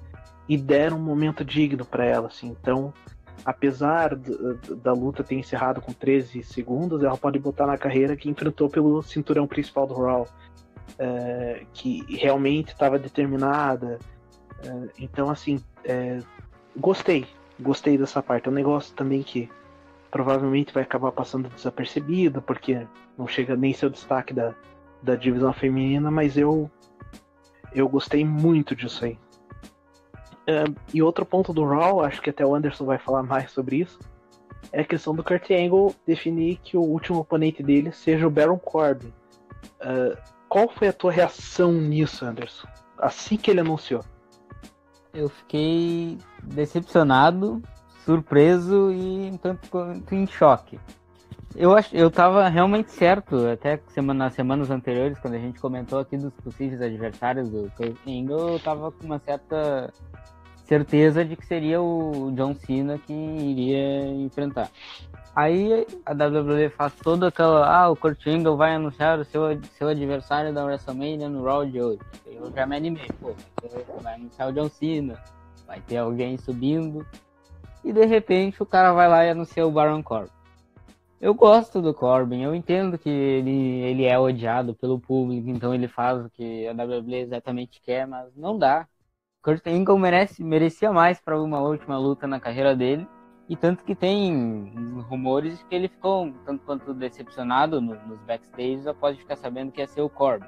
e 0.48 0.58
deram 0.58 0.98
um 0.98 1.01
momento 1.01 1.44
digno 1.44 1.84
para 1.84 2.06
ela. 2.06 2.27
Assim. 2.27 2.48
Então, 2.48 2.94
apesar 3.44 4.15
da 4.15 4.94
luta 4.94 5.24
ter 5.24 5.36
encerrado 5.36 5.82
com 5.82 5.91
13 5.91 6.44
segundos, 6.44 7.03
ela 7.03 7.18
pode 7.18 7.38
botar 7.38 7.68
na 7.68 7.77
carreira 7.77 8.15
que 8.15 8.30
enfrentou 8.30 8.70
pelo 8.70 9.01
cinturão 9.01 9.46
principal 9.46 9.86
do 9.86 9.96
Raw. 9.96 10.27
É, 11.00 11.65
que 11.74 12.06
realmente 12.15 12.70
estava 12.70 13.00
determinada. 13.00 13.98
É, 14.63 14.89
então, 15.00 15.30
assim, 15.30 15.60
é, 15.84 16.20
gostei. 16.77 17.25
Gostei 17.60 17.98
dessa 17.98 18.22
parte. 18.22 18.48
É 18.48 18.51
um 18.51 18.53
negócio 18.53 18.96
também 18.96 19.22
que 19.24 19.50
provavelmente 20.10 20.74
vai 20.74 20.84
acabar 20.84 21.12
passando 21.12 21.50
desapercebido, 21.50 22.41
porque 22.41 22.86
não 23.17 23.27
chega 23.27 23.55
nem 23.55 23.74
seu 23.74 23.89
destaque 23.89 24.34
da, 24.34 24.53
da 25.01 25.15
divisão 25.15 25.53
feminina, 25.53 26.12
mas 26.12 26.38
eu 26.38 26.70
eu 27.74 27.88
gostei 27.88 28.25
muito 28.25 28.75
disso 28.75 29.05
aí. 29.05 29.17
E 30.93 31.01
outro 31.01 31.25
ponto 31.25 31.53
do 31.53 31.63
Raw, 31.63 32.03
acho 32.03 32.22
que 32.22 32.29
até 32.29 32.46
o 32.46 32.53
Anderson 32.53 32.84
vai 32.84 32.98
falar 32.98 33.24
mais 33.24 33.51
sobre 33.51 33.77
isso, 33.77 33.98
é 34.72 34.81
a 34.81 34.86
questão 34.86 35.15
do 35.15 35.24
Kurt 35.24 35.50
Angle 35.51 35.96
definir 36.05 36.58
que 36.58 36.77
o 36.77 36.81
último 36.81 37.20
oponente 37.20 37.63
dele 37.63 37.91
seja 37.91 38.27
o 38.27 38.29
Baron 38.29 38.58
Corbin. 38.58 39.13
Uh, 39.79 40.17
qual 40.48 40.70
foi 40.70 40.89
a 40.89 40.93
tua 40.93 41.12
reação 41.12 41.72
nisso, 41.72 42.25
Anderson? 42.25 42.67
Assim 42.98 43.38
que 43.38 43.50
ele 43.50 43.62
anunciou? 43.62 44.03
Eu 45.13 45.29
fiquei 45.29 46.17
decepcionado 46.43 47.62
surpreso 48.05 48.91
e 48.91 49.29
um 49.31 49.38
tanto 49.38 49.69
quanto 49.69 50.13
em 50.13 50.25
choque. 50.25 50.79
Eu, 51.55 51.75
acho, 51.75 51.95
eu 51.95 52.10
tava 52.10 52.48
realmente 52.48 52.91
certo, 52.91 53.48
até 53.48 53.79
semana, 53.89 54.25
nas 54.25 54.33
semanas 54.33 54.71
anteriores, 54.71 55.19
quando 55.19 55.33
a 55.33 55.39
gente 55.39 55.60
comentou 55.60 56.00
aqui 56.00 56.17
dos 56.17 56.33
possíveis 56.36 56.81
adversários 56.81 57.50
do 57.50 57.69
Angle, 58.07 58.53
eu 58.53 58.60
tava 58.60 58.91
com 58.91 59.05
uma 59.05 59.19
certa 59.19 59.93
certeza 60.65 61.25
de 61.25 61.36
que 61.36 61.45
seria 61.45 61.81
o 61.81 62.31
John 62.33 62.55
Cena 62.55 62.98
que 62.98 63.12
iria 63.12 64.07
enfrentar. 64.07 64.69
Aí 65.36 65.86
a 66.05 66.12
WWE 66.12 66.69
faz 66.69 66.93
toda 66.95 67.27
aquela. 67.27 67.65
Ah, 67.65 67.89
o 67.89 67.95
Kurt 67.95 68.25
Angle 68.27 68.55
vai 68.55 68.75
anunciar 68.75 69.19
o 69.19 69.25
seu, 69.25 69.41
seu 69.77 69.89
adversário 69.89 70.53
da 70.53 70.63
WrestleMania 70.63 71.29
no 71.29 71.43
Raw 71.43 71.65
de 71.65 71.81
hoje. 71.81 72.00
Eu 72.25 72.51
já 72.53 72.65
me 72.65 72.77
animei, 72.77 73.07
pô, 73.19 73.33
vai 74.01 74.15
anunciar 74.15 74.50
o 74.50 74.53
John 74.53 74.69
Cena, 74.69 75.17
vai 75.71 75.79
ter 75.79 75.97
alguém 75.97 76.37
subindo. 76.37 77.07
E 77.81 77.93
de 77.93 78.05
repente 78.05 78.61
o 78.61 78.65
cara 78.65 78.91
vai 78.91 79.07
lá 79.07 79.25
e 79.25 79.29
anuncia 79.29 79.65
o 79.65 79.71
Baron 79.71 80.03
Corbin. 80.03 80.29
Eu 81.19 81.33
gosto 81.33 81.81
do 81.81 81.93
Corbin, 81.93 82.41
eu 82.41 82.53
entendo 82.53 82.97
que 82.97 83.09
ele, 83.09 83.79
ele 83.81 84.05
é 84.05 84.19
odiado 84.19 84.73
pelo 84.75 84.99
público, 84.99 85.49
então 85.49 85.73
ele 85.73 85.87
faz 85.87 86.25
o 86.25 86.29
que 86.29 86.67
a 86.67 86.73
WWE 86.73 87.15
exatamente 87.15 87.79
quer, 87.81 88.05
mas 88.05 88.35
não 88.35 88.57
dá. 88.57 88.85
Kurt 89.41 89.65
Angle 89.65 89.97
merece, 89.97 90.43
merecia 90.43 90.91
mais 90.91 91.21
para 91.21 91.41
uma 91.41 91.61
última 91.61 91.97
luta 91.97 92.27
na 92.27 92.39
carreira 92.39 92.75
dele. 92.75 93.07
E 93.47 93.55
tanto 93.55 93.83
que 93.83 93.95
tem 93.95 94.73
rumores 95.09 95.63
que 95.63 95.75
ele 95.75 95.87
ficou 95.87 96.33
tanto 96.45 96.65
quanto 96.65 96.93
decepcionado 96.93 97.79
no, 97.79 97.95
nos 98.07 98.19
backstage 98.21 98.87
após 98.87 99.17
ficar 99.17 99.35
sabendo 99.35 99.71
que 99.71 99.79
ia 99.79 99.87
ser 99.87 100.01
o 100.01 100.09
Corbin. 100.09 100.47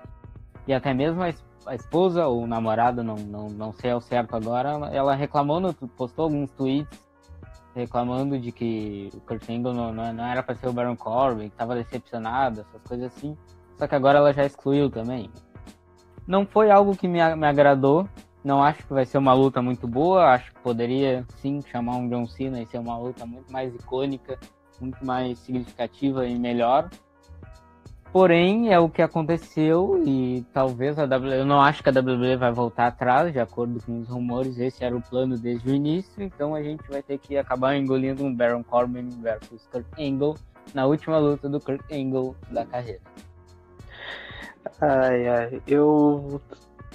E 0.68 0.74
até 0.74 0.94
mesmo 0.94 1.22
a, 1.22 1.30
a 1.66 1.76
esposa 1.76 2.28
ou 2.28 2.46
namorada, 2.48 3.04
não, 3.04 3.16
não, 3.16 3.50
não 3.50 3.74
sei 3.74 3.92
ao 3.92 4.02
certo 4.02 4.36
agora, 4.36 4.70
ela 4.92 5.16
reclamou, 5.16 5.60
no, 5.60 5.74
postou 5.74 6.26
alguns 6.26 6.52
tweets 6.52 7.04
reclamando 7.76 8.40
de 8.40 8.52
que 8.52 9.10
o 9.14 9.20
Kurt 9.22 9.50
Angle 9.50 9.74
não, 9.74 9.92
não, 9.92 10.26
era 10.26 10.44
para 10.44 10.56
ser 10.56 10.68
o 10.68 10.74
Baron 10.74 10.96
Corbin, 10.96 11.48
que 11.48 11.56
estava 11.56 11.76
decepcionado, 11.76 12.62
essas 12.62 12.82
coisas 12.84 13.12
assim. 13.16 13.36
Só 13.78 13.88
que 13.88 13.96
agora 13.96 14.20
ela 14.20 14.32
já 14.32 14.46
excluiu 14.46 14.90
também. 14.90 15.30
Não 16.28 16.46
foi 16.46 16.70
algo 16.70 16.96
que 16.96 17.08
me, 17.08 17.36
me 17.36 17.48
agradou, 17.48 18.08
não 18.44 18.62
acho 18.62 18.86
que 18.86 18.94
vai 18.94 19.06
ser 19.06 19.18
uma 19.18 19.34
luta 19.34 19.62
muito 19.62 19.88
boa. 19.88 20.34
Acho 20.34 20.54
que 20.54 20.60
poderia 20.60 21.26
sim 21.38 21.62
chamar 21.62 21.96
um 21.96 22.10
John 22.10 22.28
Cena 22.28 22.62
e 22.62 22.66
ser 22.66 22.78
uma 22.78 22.98
luta 22.98 23.26
muito 23.26 23.52
mais 23.52 23.74
icônica, 23.74 24.38
muito 24.80 25.04
mais 25.06 25.40
significativa 25.40 26.28
e 26.28 26.38
melhor. 26.38 26.90
Porém, 28.14 28.72
é 28.72 28.78
o 28.78 28.88
que 28.88 29.02
aconteceu 29.02 30.04
e 30.06 30.46
talvez 30.54 31.00
a 31.00 31.06
WWE. 31.06 31.40
Eu 31.40 31.46
não 31.48 31.60
acho 31.60 31.82
que 31.82 31.90
a 31.90 31.92
WWE 31.92 32.38
vai 32.38 32.52
voltar 32.52 32.86
atrás, 32.86 33.34
de 33.34 33.40
acordo 33.40 33.82
com 33.84 34.02
os 34.02 34.08
rumores. 34.08 34.60
Esse 34.60 34.86
era 34.86 34.96
o 34.96 35.02
plano 35.02 35.36
desde 35.36 35.68
o 35.68 35.74
início. 35.74 36.22
Então 36.22 36.54
a 36.54 36.62
gente 36.62 36.88
vai 36.88 37.02
ter 37.02 37.18
que 37.18 37.36
acabar 37.36 37.76
engolindo 37.76 38.24
um 38.24 38.32
Baron 38.32 38.64
Corbin 38.64 39.10
versus 39.20 39.68
Kurt 39.72 39.88
Angle 40.00 40.36
na 40.76 40.86
última 40.86 41.18
luta 41.18 41.50
do 41.50 41.60
Kurt 41.60 41.82
Angle 41.92 42.36
da 42.52 42.64
carreira. 42.64 43.02
Ai, 44.80 45.28
ai, 45.28 45.62
eu 45.66 46.40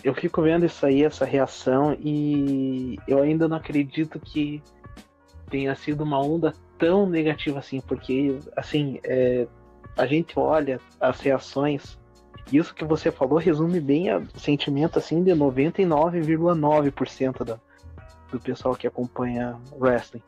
eu 0.05 0.15
fico 0.15 0.41
vendo 0.41 0.67
isso 0.67 0.87
aí, 0.87 1.03
essa 1.03 1.25
reação, 1.25 1.97
e 2.01 2.97
eu 3.09 3.21
ainda 3.21 3.49
não 3.49 3.57
acredito 3.57 4.21
que 4.21 4.63
tenha 5.51 5.75
sido 5.75 6.05
uma 6.05 6.21
onda 6.21 6.55
tão 6.79 7.09
negativa 7.09 7.59
assim, 7.59 7.81
porque, 7.81 8.39
assim, 8.57 9.01
é, 9.03 9.49
a 9.99 10.07
gente 10.07 10.39
olha 10.39 10.81
as 11.01 11.21
reações, 11.21 11.99
isso 12.53 12.75
que 12.75 12.85
você 12.85 13.11
falou 13.11 13.39
resume 13.39 13.81
bem 13.81 14.15
o 14.15 14.29
sentimento, 14.39 14.99
assim, 14.99 15.25
de 15.25 15.31
99,9% 15.33 17.59
do 18.31 18.41
pessoal 18.41 18.77
que 18.77 18.87
acompanha 18.87 19.59
wrestling. 19.73 20.23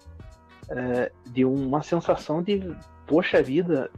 É, 0.68 1.12
de 1.26 1.44
uma 1.44 1.82
sensação 1.82 2.42
de, 2.42 2.74
poxa 3.06 3.40
vida, 3.42 3.90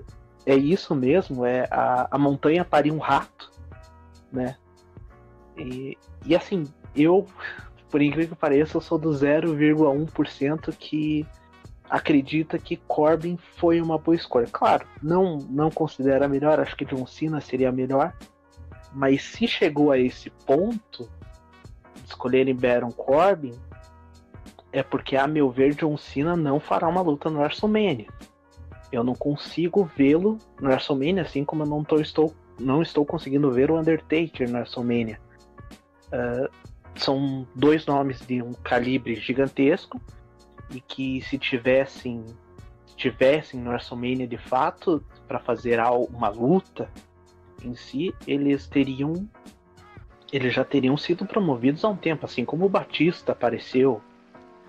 é 0.46 0.54
isso 0.54 0.94
mesmo, 0.94 1.44
é 1.44 1.66
a, 1.70 2.06
a 2.10 2.18
montanha 2.18 2.64
parir 2.64 2.92
um 2.92 2.98
rato, 2.98 3.50
né? 4.30 4.56
E, 5.56 5.96
e 6.24 6.36
assim, 6.36 6.64
eu, 6.94 7.26
por 7.90 8.00
incrível 8.00 8.34
que 8.34 8.40
pareça, 8.40 8.76
eu 8.76 8.80
sou 8.80 8.96
do 8.98 9.10
0,1% 9.10 10.74
que 10.76 11.26
acredita 11.92 12.58
que 12.58 12.78
Corbin 12.88 13.36
foi 13.36 13.78
uma 13.78 13.98
boa 13.98 14.14
escolha. 14.14 14.48
Claro, 14.50 14.86
não, 15.02 15.36
não 15.50 15.70
considera 15.70 16.26
melhor, 16.26 16.58
acho 16.58 16.74
que 16.74 16.86
John 16.86 17.06
Cena 17.06 17.38
seria 17.38 17.70
melhor. 17.70 18.14
Mas 18.94 19.22
se 19.22 19.46
chegou 19.46 19.90
a 19.90 19.98
esse 19.98 20.30
ponto 20.30 21.06
de 21.94 22.08
escolherem 22.08 22.54
Baron 22.54 22.90
Corbin, 22.90 23.52
é 24.72 24.82
porque, 24.82 25.16
a 25.16 25.26
meu 25.26 25.50
ver, 25.50 25.74
John 25.74 25.98
Cena 25.98 26.34
não 26.34 26.58
fará 26.58 26.88
uma 26.88 27.02
luta 27.02 27.28
no 27.28 27.40
WrestleMania. 27.40 28.06
Eu 28.90 29.04
não 29.04 29.14
consigo 29.14 29.84
vê-lo 29.94 30.38
no 30.58 30.70
WrestleMania, 30.70 31.20
assim 31.20 31.44
como 31.44 31.62
eu 31.64 31.66
não, 31.66 31.84
tô, 31.84 31.96
estou, 31.96 32.34
não 32.58 32.80
estou 32.80 33.04
conseguindo 33.04 33.50
ver 33.50 33.70
o 33.70 33.78
Undertaker 33.78 34.48
no 34.48 34.56
WrestleMania. 34.56 35.20
Uh, 36.06 36.50
são 36.94 37.46
dois 37.54 37.84
nomes 37.84 38.18
de 38.26 38.42
um 38.42 38.54
calibre 38.54 39.14
gigantesco 39.16 40.00
e 40.72 40.80
que 40.80 41.20
se 41.22 41.38
tivessem 41.38 42.24
tivessem 42.96 43.60
no 43.60 43.70
WrestleMania 43.70 44.26
de 44.28 44.36
fato 44.36 45.02
para 45.26 45.38
fazer 45.38 45.80
uma 45.80 46.28
luta 46.28 46.90
em 47.64 47.74
si, 47.74 48.14
eles 48.26 48.66
teriam 48.66 49.28
eles 50.32 50.54
já 50.54 50.64
teriam 50.64 50.96
sido 50.96 51.26
promovidos 51.26 51.84
há 51.84 51.88
um 51.88 51.96
tempo, 51.96 52.24
assim 52.24 52.44
como 52.44 52.64
o 52.64 52.68
Batista 52.68 53.32
apareceu 53.32 54.00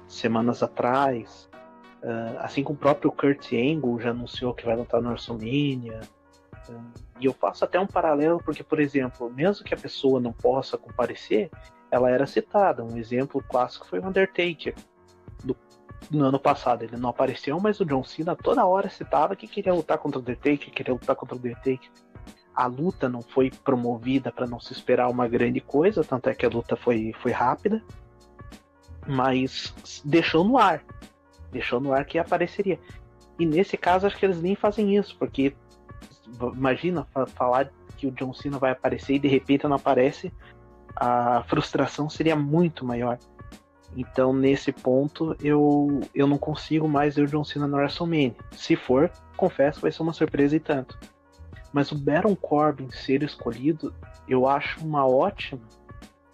semanas 0.07 0.61
atrás, 0.61 1.49
uh, 2.03 2.37
assim 2.39 2.63
como 2.63 2.75
o 2.75 2.79
próprio 2.79 3.11
Kurt 3.11 3.53
Angle 3.53 4.01
já 4.01 4.09
anunciou 4.09 4.53
que 4.53 4.65
vai 4.65 4.75
lutar 4.75 5.01
no 5.01 5.09
WrestleMania. 5.09 6.01
E 7.19 7.25
eu 7.25 7.33
faço 7.33 7.63
até 7.63 7.79
um 7.79 7.87
paralelo, 7.87 8.41
porque, 8.43 8.63
por 8.63 8.79
exemplo, 8.79 9.31
mesmo 9.31 9.65
que 9.65 9.73
a 9.73 9.77
pessoa 9.77 10.19
não 10.19 10.33
possa 10.33 10.77
comparecer, 10.77 11.49
ela 11.89 12.09
era 12.09 12.25
citada. 12.25 12.83
Um 12.83 12.97
exemplo 12.97 13.41
clássico 13.41 13.87
foi 13.87 13.99
o 13.99 14.05
Undertaker. 14.05 14.75
No 16.11 16.25
ano 16.25 16.39
passado 16.39 16.83
ele 16.83 16.97
não 16.97 17.09
apareceu, 17.09 17.59
mas 17.59 17.79
o 17.79 17.85
John 17.85 18.03
Cena 18.03 18.35
toda 18.35 18.65
hora 18.65 18.89
citava 18.89 19.35
que 19.35 19.47
queria 19.47 19.73
lutar 19.73 19.97
contra 19.97 20.19
o 20.19 20.21
Undertaker, 20.21 20.71
queria 20.71 20.93
lutar 20.93 21.15
contra 21.15 21.35
o 21.35 21.37
Undertaker. 21.37 21.89
A 22.55 22.67
luta 22.67 23.09
não 23.09 23.21
foi 23.21 23.49
promovida 23.49 24.31
para 24.31 24.45
não 24.45 24.59
se 24.59 24.73
esperar 24.73 25.09
uma 25.09 25.27
grande 25.27 25.59
coisa, 25.59 26.03
tanto 26.03 26.29
é 26.29 26.35
que 26.35 26.45
a 26.45 26.49
luta 26.49 26.75
foi, 26.75 27.13
foi 27.19 27.31
rápida, 27.31 27.83
mas 29.07 29.73
deixou 30.05 30.43
no 30.43 30.57
ar. 30.57 30.83
Deixou 31.51 31.79
no 31.79 31.93
ar 31.93 32.05
que 32.05 32.19
apareceria. 32.19 32.79
E 33.39 33.45
nesse 33.45 33.75
caso, 33.75 34.05
acho 34.05 34.17
que 34.17 34.25
eles 34.25 34.41
nem 34.41 34.55
fazem 34.55 34.95
isso, 34.95 35.17
porque 35.17 35.55
imagina 36.55 37.07
falar 37.35 37.71
que 37.97 38.07
o 38.07 38.11
John 38.11 38.33
Cena 38.33 38.59
vai 38.59 38.71
aparecer 38.71 39.15
e 39.15 39.19
de 39.19 39.27
repente 39.27 39.67
não 39.67 39.75
aparece, 39.75 40.31
a 40.95 41.43
frustração 41.47 42.09
seria 42.09 42.35
muito 42.35 42.85
maior. 42.85 43.17
Então, 43.95 44.33
nesse 44.33 44.71
ponto, 44.71 45.35
eu, 45.41 46.01
eu 46.13 46.25
não 46.25 46.37
consigo 46.37 46.87
mais 46.87 47.15
ver 47.15 47.23
o 47.23 47.27
John 47.27 47.43
Cena 47.43 47.67
no 47.67 47.77
WrestleMania. 47.77 48.35
Se 48.51 48.75
for, 48.75 49.11
confesso, 49.37 49.81
vai 49.81 49.91
ser 49.91 50.01
uma 50.01 50.13
surpresa 50.13 50.55
e 50.55 50.59
tanto. 50.59 50.97
Mas 51.71 51.91
o 51.91 51.97
Baron 51.97 52.35
Corbin 52.35 52.89
ser 52.91 53.23
escolhido, 53.23 53.93
eu 54.27 54.47
acho 54.47 54.83
uma 54.83 55.07
ótima 55.07 55.61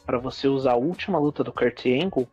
para 0.05 0.17
você 0.17 0.47
usar 0.47 0.73
a 0.73 0.77
última 0.77 1.19
luta 1.19 1.43
do 1.43 1.53
Kurt 1.53 1.85
Angle, 1.85 2.27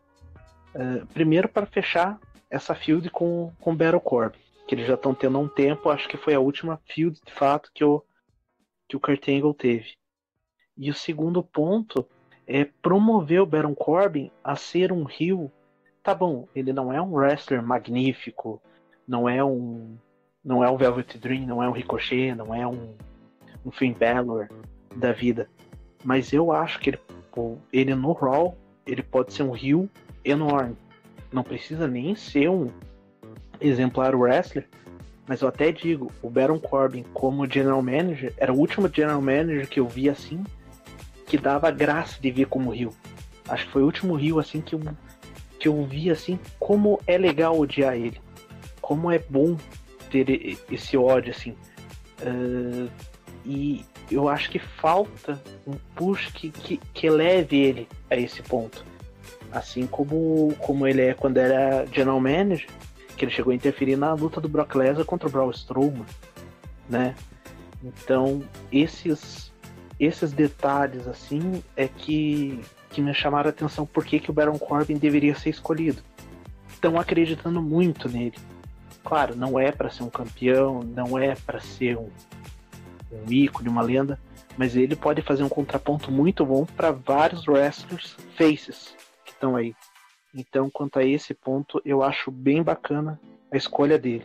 uh, 0.74 1.06
primeiro 1.12 1.48
para 1.48 1.66
fechar 1.66 2.18
essa 2.48 2.74
field 2.74 3.10
com, 3.10 3.52
com 3.60 3.72
o 3.72 3.76
Baron 3.76 4.00
Corbin 4.00 4.46
que 4.66 4.74
eles 4.74 4.86
já 4.86 4.94
estão 4.94 5.14
tendo 5.14 5.38
há 5.38 5.40
um 5.40 5.48
tempo. 5.48 5.88
Acho 5.88 6.08
que 6.08 6.16
foi 6.16 6.34
a 6.34 6.40
última 6.40 6.80
field 6.86 7.18
de 7.24 7.32
fato 7.32 7.70
que 7.72 7.84
o, 7.84 8.02
que 8.88 8.96
o 8.96 9.00
Kurt 9.00 9.28
Angle 9.28 9.54
teve. 9.54 9.94
E 10.76 10.90
o 10.90 10.94
segundo 10.94 11.42
ponto 11.42 12.06
é 12.46 12.64
promover 12.64 13.40
o 13.40 13.46
Baron 13.46 13.74
Corbin 13.74 14.30
a 14.42 14.54
ser 14.56 14.92
um 14.92 15.06
heel. 15.08 15.50
Tá 16.02 16.14
bom, 16.14 16.46
ele 16.54 16.72
não 16.72 16.92
é 16.92 17.00
um 17.00 17.14
wrestler 17.14 17.62
magnífico, 17.62 18.62
não 19.06 19.28
é 19.28 19.42
um 19.44 19.96
não 20.44 20.62
é 20.62 20.70
um 20.70 20.76
Velvet 20.76 21.18
Dream, 21.18 21.44
não 21.44 21.60
é 21.60 21.68
um 21.68 21.72
Ricochet, 21.72 22.32
não 22.36 22.54
é 22.54 22.64
um, 22.64 22.94
um 23.64 23.70
Finn 23.72 23.92
Balor 23.92 24.48
da 24.94 25.10
vida. 25.10 25.48
Mas 26.04 26.32
eu 26.32 26.52
acho 26.52 26.78
que 26.78 26.90
ele, 26.90 27.00
ele 27.72 27.94
no 27.96 28.12
Raw, 28.12 28.56
ele 28.86 29.02
pode 29.02 29.32
ser 29.32 29.42
um 29.42 29.56
heel 29.56 29.88
enorme. 30.24 30.76
Não 31.32 31.42
precisa 31.42 31.88
nem 31.88 32.14
ser 32.14 32.48
um, 32.48 32.70
exemplar 33.60 34.14
wrestler, 34.14 34.68
mas 35.26 35.40
eu 35.40 35.48
até 35.48 35.72
digo, 35.72 36.10
o 36.22 36.30
Baron 36.30 36.58
Corbin 36.58 37.04
como 37.12 37.50
general 37.50 37.82
manager 37.82 38.32
era 38.36 38.52
o 38.52 38.58
último 38.58 38.88
general 38.92 39.20
manager 39.20 39.68
que 39.68 39.80
eu 39.80 39.88
vi 39.88 40.08
assim 40.08 40.44
que 41.26 41.36
dava 41.36 41.70
graça 41.70 42.20
de 42.20 42.30
ver 42.30 42.46
como 42.46 42.70
Rio. 42.70 42.92
Acho 43.48 43.66
que 43.66 43.72
foi 43.72 43.82
o 43.82 43.86
último 43.86 44.14
Rio 44.14 44.38
assim 44.38 44.60
que 44.60 44.74
eu 44.74 44.80
que 45.58 45.68
eu 45.68 45.84
vi 45.84 46.10
assim 46.10 46.38
como 46.58 47.00
é 47.06 47.16
legal 47.16 47.58
odiar 47.58 47.94
ele, 47.94 48.20
como 48.80 49.10
é 49.10 49.18
bom 49.18 49.56
ter 50.10 50.58
esse 50.70 50.96
ódio 50.96 51.32
assim. 51.32 51.54
Uh, 52.20 52.90
e 53.44 53.84
eu 54.10 54.28
acho 54.28 54.50
que 54.50 54.58
falta 54.58 55.40
um 55.66 55.74
push 55.94 56.30
que, 56.32 56.50
que, 56.50 56.76
que 56.92 57.10
leve 57.10 57.56
ele 57.56 57.88
a 58.10 58.16
esse 58.16 58.42
ponto. 58.42 58.84
Assim 59.52 59.86
como, 59.86 60.54
como 60.58 60.86
ele 60.86 61.02
é 61.02 61.14
quando 61.14 61.38
era 61.38 61.86
general 61.86 62.20
manager, 62.20 62.68
que 63.16 63.24
ele 63.24 63.32
chegou 63.32 63.52
a 63.52 63.56
interferir 63.56 63.96
na 63.96 64.12
luta 64.12 64.40
do 64.40 64.48
Brock 64.48 64.74
Lesnar 64.74 65.06
contra 65.06 65.28
o 65.28 65.30
Braun 65.30 65.50
Strowman, 65.50 66.04
né? 66.88 67.14
Então, 67.82 68.42
esses 68.70 69.45
esses 69.98 70.32
detalhes 70.32 71.06
assim 71.08 71.62
é 71.76 71.88
que 71.88 72.60
que 72.90 73.02
me 73.02 73.12
chamaram 73.12 73.48
a 73.48 73.50
atenção 73.50 73.84
por 73.84 74.04
que, 74.06 74.30
o 74.30 74.32
Baron 74.32 74.58
Corbin 74.58 74.96
deveria 74.96 75.34
ser 75.34 75.50
escolhido. 75.50 76.02
Estão 76.68 76.98
acreditando 76.98 77.60
muito 77.60 78.08
nele. 78.08 78.38
Claro, 79.04 79.36
não 79.36 79.58
é 79.58 79.70
para 79.70 79.90
ser 79.90 80.02
um 80.02 80.08
campeão, 80.08 80.82
não 80.82 81.18
é 81.18 81.34
para 81.34 81.60
ser 81.60 81.98
um, 81.98 82.08
um 83.12 83.30
ícone, 83.30 83.68
uma 83.68 83.82
lenda, 83.82 84.18
mas 84.56 84.76
ele 84.76 84.96
pode 84.96 85.20
fazer 85.20 85.42
um 85.42 85.48
contraponto 85.48 86.10
muito 86.10 86.46
bom 86.46 86.64
para 86.64 86.90
vários 86.90 87.46
wrestlers 87.46 88.16
faces 88.34 88.96
que 89.24 89.32
estão 89.32 89.54
aí. 89.54 89.74
Então, 90.34 90.70
quanto 90.70 90.98
a 90.98 91.04
esse 91.04 91.34
ponto, 91.34 91.80
eu 91.84 92.02
acho 92.02 92.30
bem 92.30 92.62
bacana 92.62 93.20
a 93.52 93.56
escolha 93.56 93.98
dele. 93.98 94.24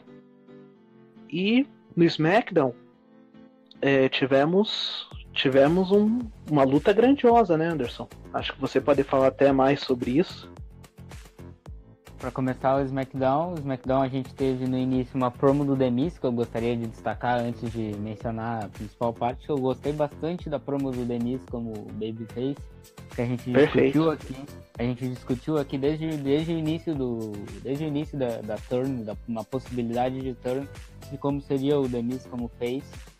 E 1.29 1.67
no 1.95 2.03
SmackDown 2.03 2.73
é, 3.81 4.07
tivemos 4.09 5.09
tivemos 5.33 5.91
um, 5.91 6.19
uma 6.49 6.63
luta 6.63 6.93
grandiosa, 6.93 7.57
né, 7.57 7.67
Anderson? 7.67 8.07
Acho 8.33 8.53
que 8.53 8.61
você 8.61 8.79
pode 8.79 9.03
falar 9.03 9.27
até 9.27 9.51
mais 9.51 9.81
sobre 9.81 10.11
isso. 10.11 10.49
Para 12.19 12.29
começar 12.29 12.77
o 12.77 12.81
SmackDown, 12.85 13.55
o 13.55 13.55
SmackDown 13.55 14.03
a 14.03 14.07
gente 14.07 14.31
teve 14.35 14.67
no 14.67 14.77
início 14.77 15.17
uma 15.17 15.31
promo 15.31 15.65
do 15.65 15.75
Demis 15.75 16.19
que 16.19 16.25
eu 16.25 16.31
gostaria 16.31 16.77
de 16.77 16.85
destacar 16.85 17.39
antes 17.39 17.71
de 17.71 17.95
mencionar 17.97 18.65
a 18.65 18.67
principal 18.67 19.11
parte. 19.11 19.49
Eu 19.49 19.57
gostei 19.57 19.91
bastante 19.91 20.47
da 20.47 20.59
promo 20.59 20.91
do 20.91 21.03
Demis 21.03 21.41
como 21.49 21.73
Babyface, 21.93 22.57
que 23.15 23.21
a 23.23 23.25
gente 23.25 23.51
Perfeito. 23.51 23.93
discutiu 23.93 24.11
aqui. 24.11 24.35
A 24.77 24.83
gente 24.83 25.09
discutiu 25.09 25.57
aqui 25.57 25.79
desde, 25.79 26.15
desde 26.17 26.53
o 26.53 26.59
início 26.59 26.93
do 26.93 27.31
desde 27.63 27.85
o 27.85 27.87
início 27.87 28.15
da, 28.19 28.39
da 28.41 28.55
turn, 28.69 29.03
da 29.03 29.17
uma 29.27 29.43
possibilidade 29.43 30.21
de 30.21 30.35
turn 30.35 30.67
de 31.09 31.17
como 31.17 31.41
seria 31.41 31.79
o 31.79 31.87
Demis 31.87 32.27
como 32.27 32.51
face. 32.59 33.10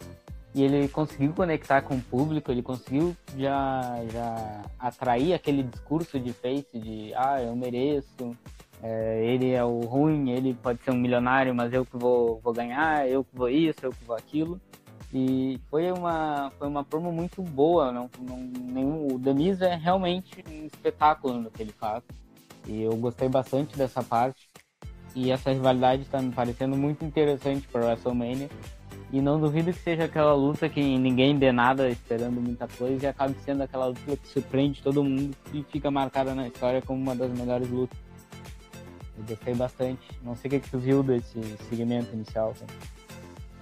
E 0.54 0.64
ele 0.64 0.88
conseguiu 0.90 1.34
conectar 1.34 1.82
com 1.82 1.96
o 1.96 2.02
público, 2.02 2.52
ele 2.52 2.62
conseguiu 2.62 3.16
já, 3.38 4.00
já 4.12 4.62
atrair 4.78 5.34
aquele 5.34 5.64
discurso 5.64 6.20
de 6.20 6.34
face 6.34 6.78
de 6.78 7.14
ah, 7.16 7.42
eu 7.42 7.56
mereço, 7.56 8.36
é, 8.84 9.24
ele 9.24 9.52
é 9.52 9.64
o 9.64 9.80
ruim, 9.82 10.32
ele 10.32 10.54
pode 10.54 10.84
ser 10.84 10.92
um 10.92 10.98
milionário, 10.98 11.54
mas 11.54 11.72
eu 11.72 11.86
que 11.86 11.96
vou, 11.96 12.40
vou 12.44 12.52
ganhar, 12.52 13.08
eu 13.08 13.24
que 13.24 13.36
vou 13.36 13.50
isso, 13.50 13.80
eu 13.84 13.92
que 13.92 14.04
vou 14.04 14.16
aquilo. 14.16 14.60
E 15.14 15.60
foi 15.70 15.92
uma, 15.92 16.52
foi 16.58 16.68
uma 16.68 16.84
promo 16.84 17.12
muito 17.12 17.42
boa. 17.42 17.92
Não, 17.92 18.10
não, 18.20 18.38
nenhum, 18.38 19.14
o 19.14 19.20
Denise 19.20 19.64
é 19.64 19.76
realmente 19.76 20.44
um 20.50 20.66
espetáculo 20.66 21.40
no 21.40 21.52
que 21.52 21.62
ele 21.62 21.74
faz. 21.74 22.04
E 22.66 22.82
eu 22.82 22.96
gostei 22.96 23.28
bastante 23.28 23.78
dessa 23.78 24.02
parte. 24.02 24.50
E 25.14 25.30
essa 25.30 25.52
rivalidade 25.52 26.04
está 26.04 26.22
me 26.22 26.32
parecendo 26.32 26.78
muito 26.78 27.04
interessante 27.04 27.68
para 27.68 27.86
WrestleMania. 27.86 28.50
E 29.12 29.20
não 29.20 29.40
duvido 29.40 29.74
que 29.74 29.80
seja 29.80 30.06
aquela 30.06 30.34
luta 30.34 30.70
que 30.70 30.82
ninguém 30.82 31.38
dê 31.38 31.52
nada 31.52 31.90
esperando 31.90 32.40
muita 32.40 32.66
coisa 32.66 33.06
e 33.06 33.10
acabe 33.10 33.36
sendo 33.44 33.62
aquela 33.62 33.88
luta 33.88 34.16
que 34.16 34.28
surpreende 34.28 34.82
todo 34.82 35.04
mundo 35.04 35.36
e 35.54 35.64
fica 35.64 35.92
marcada 35.92 36.34
na 36.34 36.48
história 36.48 36.82
como 36.82 37.02
uma 37.02 37.14
das 37.14 37.30
melhores 37.30 37.70
lutas. 37.70 37.98
Eu 39.18 39.26
gostei 39.28 39.54
bastante. 39.54 40.02
Não 40.24 40.34
sei 40.36 40.48
o 40.48 40.52
que, 40.52 40.60
que 40.62 40.70
tu 40.70 40.80
viu 40.80 41.04
desse 41.04 41.42
segmento 41.70 42.14
inicial. 42.14 42.54
Cara. 42.58 42.74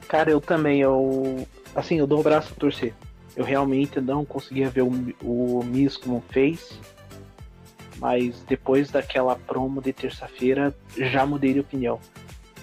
cara, 0.08 0.32
eu 0.32 0.39
também, 0.39 0.82
eu. 0.82 1.48
Assim, 1.75 1.98
eu 1.98 2.06
dou 2.06 2.20
o 2.20 2.24
braço 2.24 2.53
a 2.53 2.60
torcer. 2.60 2.94
Eu 3.36 3.44
realmente 3.44 4.00
não 4.00 4.24
conseguia 4.24 4.70
ver 4.70 4.84
o, 4.84 4.91
o 5.24 5.63
Miss 5.65 5.98
como 5.98 6.24
fez. 6.29 6.79
Mas 7.98 8.41
depois 8.48 8.91
daquela 8.91 9.36
promo 9.36 9.82
de 9.82 9.91
terça-feira, 9.91 10.74
já 10.96 11.25
mudei 11.25 11.53
de 11.53 11.60
opinião. 11.60 12.00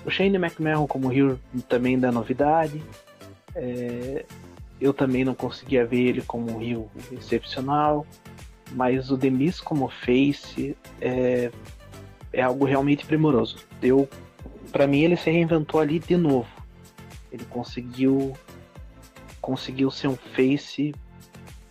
O 0.06 0.10
Shane 0.10 0.36
McMahon 0.36 0.86
como 0.86 1.08
Rio 1.08 1.38
também 1.68 1.98
dá 1.98 2.12
novidade. 2.12 2.80
É, 3.56 4.24
eu 4.80 4.94
também 4.94 5.24
não 5.24 5.34
conseguia 5.34 5.84
ver 5.84 6.08
ele 6.08 6.22
como 6.22 6.52
um 6.52 6.58
Rio 6.58 6.88
excepcional. 7.10 8.06
Mas 8.70 9.10
o 9.10 9.16
Demis 9.16 9.60
como 9.60 9.88
face 9.88 10.76
é, 11.00 11.50
é 12.32 12.40
algo 12.40 12.64
realmente 12.64 13.04
primoroso. 13.04 13.58
Deu, 13.80 14.08
para 14.70 14.86
mim 14.86 15.00
ele 15.00 15.16
se 15.16 15.28
reinventou 15.28 15.80
ali 15.80 15.98
de 15.98 16.16
novo. 16.16 16.48
Ele 17.32 17.44
conseguiu 17.46 18.32
conseguiu 19.40 19.90
ser 19.90 20.08
um 20.08 20.16
face 20.16 20.94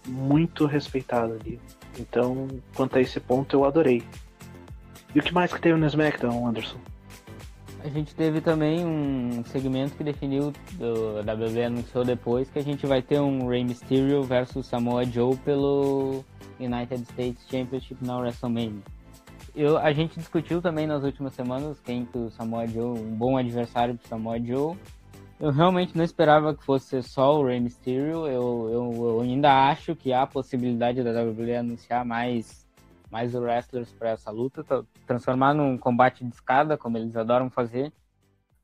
muito 0.05 0.65
respeitado 0.65 1.33
ali. 1.33 1.60
Então, 1.97 2.47
quanto 2.73 2.97
a 2.97 3.01
esse 3.01 3.19
ponto, 3.19 3.55
eu 3.55 3.65
adorei. 3.65 4.03
E 5.13 5.19
o 5.19 5.23
que 5.23 5.33
mais 5.33 5.53
que 5.53 5.62
teve 5.62 5.77
no 5.77 5.86
SmackDown, 5.86 6.47
Anderson? 6.47 6.79
A 7.86 7.89
gente 7.89 8.15
teve 8.15 8.41
também 8.41 8.84
um 8.84 9.43
segmento 9.45 9.95
que 9.95 10.04
definiu, 10.04 10.52
o 10.80 11.19
WWE 11.19 11.63
anunciou 11.63 12.04
depois, 12.04 12.50
que 12.50 12.58
a 12.58 12.63
gente 12.63 12.86
vai 12.88 13.02
ter 13.02 13.21
um 13.21 13.48
Rey 13.48 13.63
Mysterio 13.63 14.24
versus 14.24 14.65
Samoa 14.65 15.06
Joe 15.06 15.38
pelo 15.38 16.26
United 16.60 17.04
States 17.04 17.45
Championship 17.48 18.04
na 18.04 18.17
WrestleMania 18.17 18.82
eu, 19.56 19.78
a 19.78 19.93
gente 19.93 20.19
discutiu 20.19 20.62
também 20.62 20.86
nas 20.86 21.04
últimas 21.04 21.34
semanas 21.34 21.80
quem 21.80 22.06
que 22.06 22.17
o 22.17 22.30
Samoa 22.32 22.67
Joe, 22.67 23.00
um 23.00 23.15
bom 23.15 23.38
adversário 23.38 23.95
para 23.95 24.10
Samoa 24.10 24.39
Joe. 24.39 24.76
Eu 25.39 25.52
realmente 25.52 25.95
não 25.98 26.04
esperava 26.04 26.54
que 26.54 26.63
fosse 26.63 27.02
só 27.02 27.39
o 27.39 27.45
Rey 27.45 27.60
Mysterio. 27.60 28.28
Eu, 28.28 28.69
eu, 28.71 29.08
eu 29.08 29.21
ainda 29.21 29.69
acho 29.69 29.95
que 29.95 30.12
há 30.12 30.28
possibilidade 30.28 31.04
da 31.04 31.12
WWE 31.21 31.56
anunciar 31.56 32.06
mais, 32.06 32.64
mais 33.15 33.34
wrestlers 33.34 33.93
para 33.93 34.10
essa 34.10 34.30
luta, 34.30 34.65
transformar 35.08 35.54
num 35.54 35.78
combate 35.78 36.25
de 36.25 36.34
escada, 36.34 36.78
como 36.78 36.97
eles 36.97 37.15
adoram 37.15 37.49
fazer. 37.49 37.93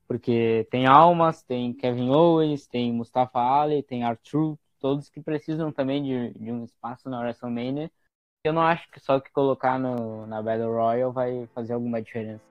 Porque 0.07 0.67
tem 0.69 0.85
Almas, 0.85 1.41
tem 1.41 1.73
Kevin 1.73 2.09
Owens, 2.09 2.67
tem 2.67 2.91
Mustafa 2.91 3.39
Ali, 3.39 3.81
tem 3.81 4.03
Arthur, 4.03 4.57
todos 4.77 5.09
que 5.09 5.21
precisam 5.21 5.71
também 5.71 6.03
de, 6.03 6.33
de 6.37 6.51
um 6.51 6.65
espaço 6.65 7.09
na 7.09 7.19
WrestleMania 7.21 7.89
eu 8.43 8.53
não 8.53 8.61
acho 8.61 8.89
que 8.89 8.99
só 8.99 9.19
que 9.19 9.31
colocar 9.31 9.77
no, 9.77 10.25
na 10.25 10.41
Battle 10.41 10.71
Royale 10.71 11.13
vai 11.13 11.47
fazer 11.53 11.73
alguma 11.73 12.01
diferença. 12.01 12.43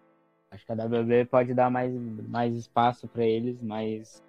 Acho 0.50 0.64
que 0.64 0.72
a 0.72 0.74
WWE 0.76 1.24
pode 1.24 1.52
dar 1.52 1.70
mais, 1.70 1.92
mais 2.28 2.54
espaço 2.54 3.08
para 3.08 3.24
eles, 3.24 3.60
mais, 3.60 4.22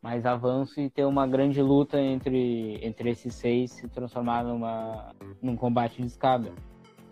mais 0.00 0.24
avanço 0.24 0.80
e 0.80 0.88
ter 0.88 1.04
uma 1.04 1.26
grande 1.26 1.60
luta 1.60 2.00
entre, 2.00 2.78
entre 2.84 3.10
esses 3.10 3.34
seis 3.34 3.72
se 3.72 3.88
transformar 3.88 4.44
numa, 4.44 5.12
num 5.42 5.56
combate 5.56 6.00
de 6.00 6.06
escada. 6.06 6.52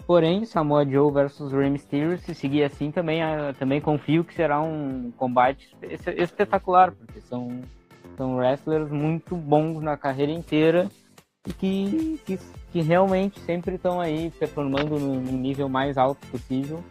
Porém, 0.09 0.47
Samoa 0.47 0.87
Joe 0.87 1.13
versus 1.13 1.53
Rey 1.53 1.69
Mysterio, 1.69 2.17
se 2.17 2.35
seguir 2.35 2.65
assim, 2.65 2.91
também, 2.91 3.23
ah, 3.23 3.55
também 3.59 3.79
confio 3.79 4.25
que 4.25 4.33
será 4.33 4.59
um 4.59 5.13
combate 5.15 5.77
espetacular, 6.17 6.93
porque 6.93 7.21
são, 7.21 7.61
são 8.17 8.39
wrestlers 8.39 8.91
muito 8.91 9.37
bons 9.37 9.83
na 9.83 9.99
carreira 9.99 10.33
inteira 10.33 10.89
e 11.47 11.53
que, 11.53 12.21
que, 12.25 12.39
que 12.73 12.81
realmente 12.81 13.39
sempre 13.41 13.75
estão 13.75 14.01
aí 14.01 14.31
performando 14.31 14.99
no, 14.99 15.21
no, 15.21 15.33
nível 15.33 15.69
mais 15.69 15.99
alto 15.99 16.27
possível. 16.29 16.83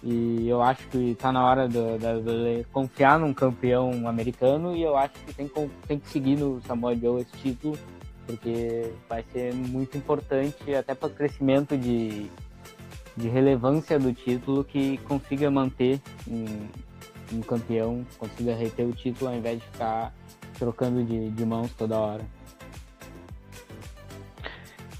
E 0.00 0.48
eu 0.48 0.62
acho 0.62 0.86
que 0.86 0.98
está 1.10 1.32
na 1.32 1.44
hora 1.44 1.68
de, 1.68 1.98
de, 1.98 2.58
de, 2.58 2.64
confiar 2.72 3.18
num 3.18 3.34
campeão 3.34 4.06
americano 4.06 4.76
e 4.76 4.84
eu 4.84 4.96
acho 4.96 5.14
que 5.14 5.34
tem, 5.34 5.50
tem 5.88 5.98
que 5.98 6.08
seguir 6.08 6.36
no 6.36 6.60
Samoa 6.60 6.94
Joe 6.94 7.22
esse 7.22 7.36
título, 7.38 7.76
porque 8.26 8.92
vai 9.08 9.24
ser 9.32 9.54
muito 9.54 9.96
importante 9.96 10.74
até 10.74 10.94
para 10.94 11.08
o 11.08 11.10
crescimento 11.10 11.76
de, 11.76 12.28
de 13.16 13.28
relevância 13.28 13.98
do 13.98 14.12
título 14.12 14.64
que 14.64 14.98
consiga 14.98 15.50
manter 15.50 16.00
um, 16.28 16.68
um 17.32 17.40
campeão, 17.40 18.04
consiga 18.18 18.54
reter 18.54 18.86
o 18.86 18.92
título 18.92 19.30
ao 19.30 19.36
invés 19.36 19.60
de 19.60 19.66
ficar 19.66 20.12
trocando 20.58 21.04
de, 21.04 21.30
de 21.30 21.46
mãos 21.46 21.70
toda 21.72 21.98
hora. 21.98 22.24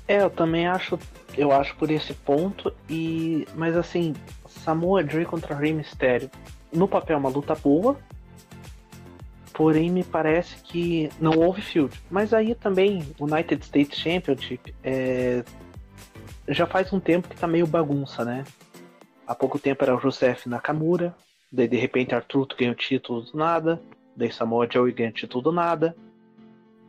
É, 0.09 0.23
eu 0.23 0.31
também 0.31 0.69
acho, 0.69 0.99
eu 1.37 1.51
acho 1.51 1.75
por 1.77 1.91
esse 1.91 2.15
ponto 2.15 2.73
e, 2.89 3.47
mas 3.57 3.77
assim, 3.77 4.15
Samoa 4.49 5.05
Joe 5.07 5.25
contra 5.25 5.55
Rey 5.55 5.73
Mysterio, 5.73 6.31
no 6.73 6.87
papel 6.87 7.17
é 7.17 7.19
uma 7.19 7.29
luta 7.29 7.55
boa, 7.55 7.97
porém 9.57 9.91
me 9.91 10.05
parece 10.05 10.63
que 10.63 11.09
não 11.19 11.39
houve 11.39 11.63
field. 11.63 11.99
Mas 12.11 12.35
aí 12.35 12.55
também 12.55 13.03
United 13.19 13.65
States 13.65 13.99
Championship 13.99 14.75
é, 14.85 15.43
já 16.47 16.67
faz 16.67 16.93
um 16.93 17.01
tempo 17.01 17.29
que 17.29 17.37
tá 17.37 17.47
meio 17.47 17.67
bagunça, 17.67 18.23
né? 18.23 18.45
Há 19.27 19.35
pouco 19.35 19.59
tempo 19.59 19.83
era 19.83 19.97
o 19.97 19.99
Joseph 19.99 20.45
Nakamura, 20.45 21.17
daí 21.51 21.67
de 21.67 21.77
repente 21.77 22.15
Arthur 22.15 22.47
ganha 22.57 22.71
o 22.71 22.75
título 22.75 23.23
do 23.23 23.37
nada, 23.37 23.81
daí 24.15 24.31
Samoa 24.31 24.69
Joe 24.71 24.93
ganha 24.93 25.09
o 25.09 25.15
título 25.15 25.45
do 25.45 25.53
nada, 25.53 25.97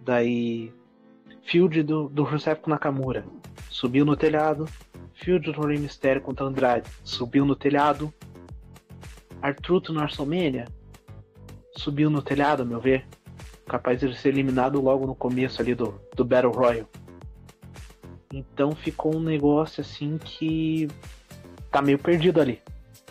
daí 0.04 0.72
Field 1.44 1.82
do, 1.84 2.10
do 2.10 2.26
Joseph 2.26 2.68
Nakamura. 2.68 3.26
Subiu 3.70 4.04
no 4.04 4.18
telhado. 4.18 4.68
Field 5.14 5.52
do 5.52 5.62
Rey 5.62 5.80
Mysterio 5.80 6.22
contra 6.22 6.46
Andrade. 6.46 6.90
Subiu 7.04 7.46
no 7.46 7.56
telhado. 7.56 8.14
Artruto 9.42 9.94
no 9.94 10.02
WrestleMania. 10.02 10.66
Subiu 11.78 12.10
no 12.10 12.22
telhado, 12.22 12.66
meu 12.66 12.80
ver. 12.80 13.06
Capaz 13.68 14.00
de 14.00 14.18
ser 14.18 14.30
eliminado 14.30 14.82
logo 14.82 15.06
no 15.06 15.16
começo 15.16 15.62
ali 15.62 15.76
do, 15.76 16.00
do 16.16 16.26
Battle 16.26 16.52
Royale. 16.52 16.88
Então 18.34 18.76
ficou 18.76 19.16
um 19.16 19.22
negócio 19.22 19.82
assim 19.82 20.18
que 20.18 20.88
tá 21.72 21.82
meio 21.82 22.00
perdido 22.00 22.42
ali. 22.42 22.62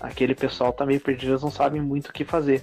aquele 0.01 0.35
pessoal 0.35 0.73
tá 0.73 0.85
meio 0.85 1.01
perdido, 1.01 1.33
eles 1.33 1.43
não 1.43 1.51
sabem 1.51 1.81
muito 1.81 2.09
o 2.09 2.13
que 2.13 2.25
fazer. 2.25 2.63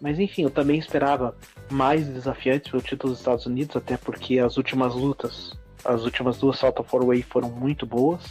Mas 0.00 0.18
enfim, 0.18 0.42
eu 0.42 0.50
também 0.50 0.78
esperava 0.78 1.36
mais 1.70 2.08
desafiantes 2.08 2.70
pelo 2.70 2.82
título 2.82 3.12
dos 3.12 3.20
Estados 3.20 3.46
Unidos, 3.46 3.76
até 3.76 3.96
porque 3.96 4.38
as 4.38 4.56
últimas 4.56 4.94
lutas, 4.94 5.58
as 5.84 6.04
últimas 6.04 6.38
duas 6.38 6.58
Salto 6.58 6.82
for 6.82 7.04
Way 7.04 7.22
foram 7.22 7.50
muito 7.50 7.84
boas. 7.84 8.24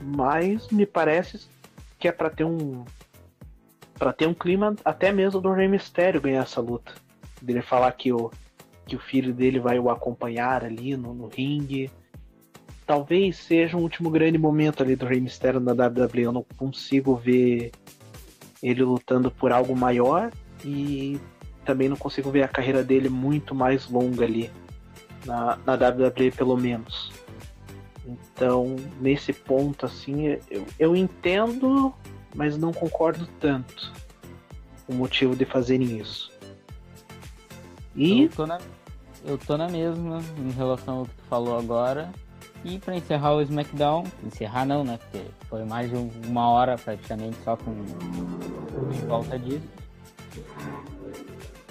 Mas 0.00 0.68
me 0.68 0.84
parece 0.84 1.46
que 1.98 2.08
é 2.08 2.12
para 2.12 2.28
ter 2.28 2.44
um 2.44 2.84
para 3.98 4.12
ter 4.12 4.26
um 4.26 4.34
clima 4.34 4.74
até 4.84 5.12
mesmo 5.12 5.40
do 5.40 5.52
Rey 5.52 5.68
Mysterio 5.68 6.20
ganhar 6.20 6.42
essa 6.42 6.60
luta. 6.60 6.92
Dele 7.40 7.62
falar 7.62 7.92
que 7.92 8.12
o, 8.12 8.30
que 8.86 8.96
o 8.96 8.98
filho 8.98 9.32
dele 9.32 9.58
vai 9.58 9.78
o 9.78 9.90
acompanhar 9.90 10.64
ali 10.64 10.96
no, 10.96 11.14
no 11.14 11.28
ringue. 11.28 11.90
Talvez 12.86 13.36
seja 13.36 13.76
um 13.76 13.82
último 13.82 14.10
grande 14.10 14.38
momento 14.38 14.82
ali 14.82 14.94
do 14.94 15.06
Rey 15.06 15.20
Mysterio 15.20 15.60
na 15.60 15.72
WWE. 15.72 16.22
Eu 16.22 16.32
não 16.32 16.44
consigo 16.56 17.16
ver 17.16 17.72
ele 18.62 18.82
lutando 18.82 19.30
por 19.30 19.52
algo 19.52 19.76
maior 19.76 20.30
e 20.64 21.20
também 21.64 21.88
não 21.88 21.96
consigo 21.96 22.30
ver 22.30 22.42
a 22.42 22.48
carreira 22.48 22.82
dele 22.82 23.08
muito 23.08 23.54
mais 23.54 23.90
longa 23.90 24.24
ali 24.24 24.50
na, 25.24 25.58
na 25.66 25.74
WWE 25.74 26.30
pelo 26.30 26.56
menos. 26.56 27.12
Então, 28.06 28.76
nesse 29.00 29.32
ponto, 29.32 29.84
assim, 29.84 30.38
eu, 30.48 30.64
eu 30.78 30.96
entendo, 30.96 31.92
mas 32.36 32.56
não 32.56 32.72
concordo 32.72 33.26
tanto 33.40 33.92
o 34.86 34.94
motivo 34.94 35.34
de 35.34 35.44
fazerem 35.44 35.98
isso. 35.98 36.30
E. 37.96 38.24
Eu 38.24 38.28
tô, 38.28 38.46
na, 38.46 38.58
eu 39.24 39.38
tô 39.38 39.56
na 39.56 39.68
mesma 39.68 40.20
em 40.38 40.50
relação 40.50 40.98
ao 40.98 41.04
que 41.06 41.16
tu 41.16 41.24
falou 41.28 41.58
agora. 41.58 42.12
E 42.64 42.78
para 42.78 42.96
encerrar 42.96 43.34
o 43.34 43.42
SmackDown, 43.42 44.04
encerrar 44.24 44.64
não, 44.64 44.84
né? 44.84 44.98
Porque 44.98 45.26
foi 45.48 45.64
mais 45.64 45.90
de 45.90 45.96
uma 46.28 46.48
hora 46.48 46.76
praticamente 46.76 47.36
só 47.42 47.56
com 47.56 47.70
em 47.72 49.06
volta 49.06 49.38
disso. 49.38 49.66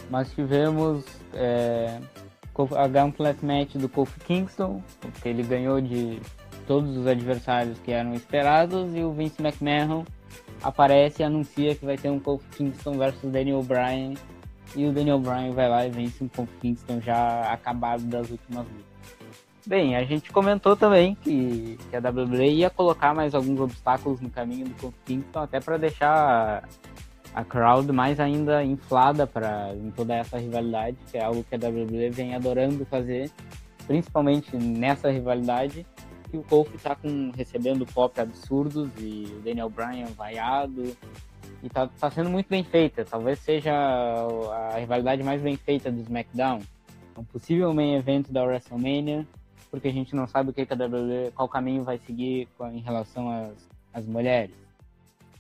Mas 0.10 0.32
tivemos 0.32 1.04
é, 1.34 1.99
a 2.75 2.88
Gauntlet 2.88 3.43
Match 3.43 3.75
do 3.75 3.89
Kofi 3.89 4.19
Kingston, 4.21 4.82
porque 5.01 5.28
ele 5.28 5.43
ganhou 5.43 5.82
de 5.82 6.21
todos 6.65 6.95
os 6.95 7.06
adversários 7.06 7.78
que 7.80 7.91
eram 7.91 8.13
esperados, 8.13 8.95
e 8.95 9.04
o 9.04 9.12
Vince 9.12 9.41
McMahon 9.41 10.06
aparece 10.62 11.22
e 11.22 11.26
anuncia 11.26 11.76
que 11.76 11.86
vai 11.86 11.98
ter 11.98 12.10
um 12.10 12.20
Kofi 12.20 12.46
Kingston 12.58 12.98
versus 12.98 13.32
Daniel 13.32 13.63
Bryan, 13.63 14.13
e 14.76 14.86
o 14.86 14.91
Daniel 14.91 15.20
Bryan 15.20 15.52
vai 15.52 15.70
lá 15.70 15.86
e 15.86 15.89
vence 15.89 16.24
um 16.24 16.28
Kofi 16.28 16.54
Kingston 16.62 17.02
já 17.02 17.52
acabado 17.52 18.04
das 18.04 18.30
últimas 18.30 18.65
lutas. 18.68 18.96
Bem, 19.68 19.96
a 19.96 20.04
gente 20.04 20.32
comentou 20.32 20.76
também 20.76 21.15
que, 21.15 21.78
que 21.89 21.96
a 21.96 22.00
WWE 22.00 22.50
ia 22.52 22.70
colocar 22.70 23.15
mais 23.15 23.34
alguns 23.34 23.60
obstáculos 23.60 24.22
no 24.22 24.30
caminho 24.30 24.68
do 24.68 24.76
Kofi 24.76 24.98
Kingston, 25.06 25.39
até 25.39 25.60
para 25.60 25.78
deixar 25.78 26.68
a 27.34 27.44
crowd 27.44 27.91
mais 27.91 28.20
ainda 28.20 28.63
inflada 28.63 29.28
para 29.28 29.74
em 29.76 29.91
toda 29.91 30.15
essa 30.15 30.38
rivalidade, 30.38 30.98
que 31.12 31.18
é 31.18 31.24
algo 31.24 31.44
que 31.44 31.56
a 31.56 31.58
WWE 31.58 32.10
vem 32.10 32.34
adorando 32.34 32.86
fazer, 32.86 33.30
principalmente 33.86 34.56
nessa 34.56 35.12
rivalidade, 35.12 35.86
que 36.30 36.38
o 36.38 36.44
Kofi 36.44 36.76
está 36.76 36.98
recebendo 37.36 37.86
pop 37.86 38.20
absurdos 38.20 38.90
e 39.00 39.34
o 39.38 39.42
Daniel 39.42 39.70
Bryan 39.70 40.08
vaiado, 40.16 40.96
e 41.64 41.70
tá, 41.70 41.88
tá 41.88 42.12
sendo 42.12 42.30
muito 42.30 42.48
bem 42.48 42.64
feita, 42.64 43.06
talvez 43.06 43.40
seja 43.40 43.74
a 43.74 44.78
rivalidade 44.78 45.24
mais 45.24 45.42
bem 45.42 45.56
feita 45.56 45.92
do 45.92 46.00
SmackDown, 46.02 46.62
um 47.18 47.24
possível 47.24 47.74
main 47.74 47.96
event 47.96 48.30
da 48.30 48.44
WrestleMania, 48.44 49.26
porque 49.72 49.88
a 49.88 49.94
gente 49.94 50.16
não 50.16 50.28
sabe 50.28 50.50
o 50.50 50.54
que 50.54 50.62
a 50.62 50.76
WWE, 50.76 51.32
qual 51.34 51.50
caminho 51.50 51.84
vai 51.84 51.98
seguir 51.98 52.48
em 52.72 52.80
relação 52.80 53.30
às, 53.30 53.70
às 53.94 54.06
mulheres. 54.06 54.56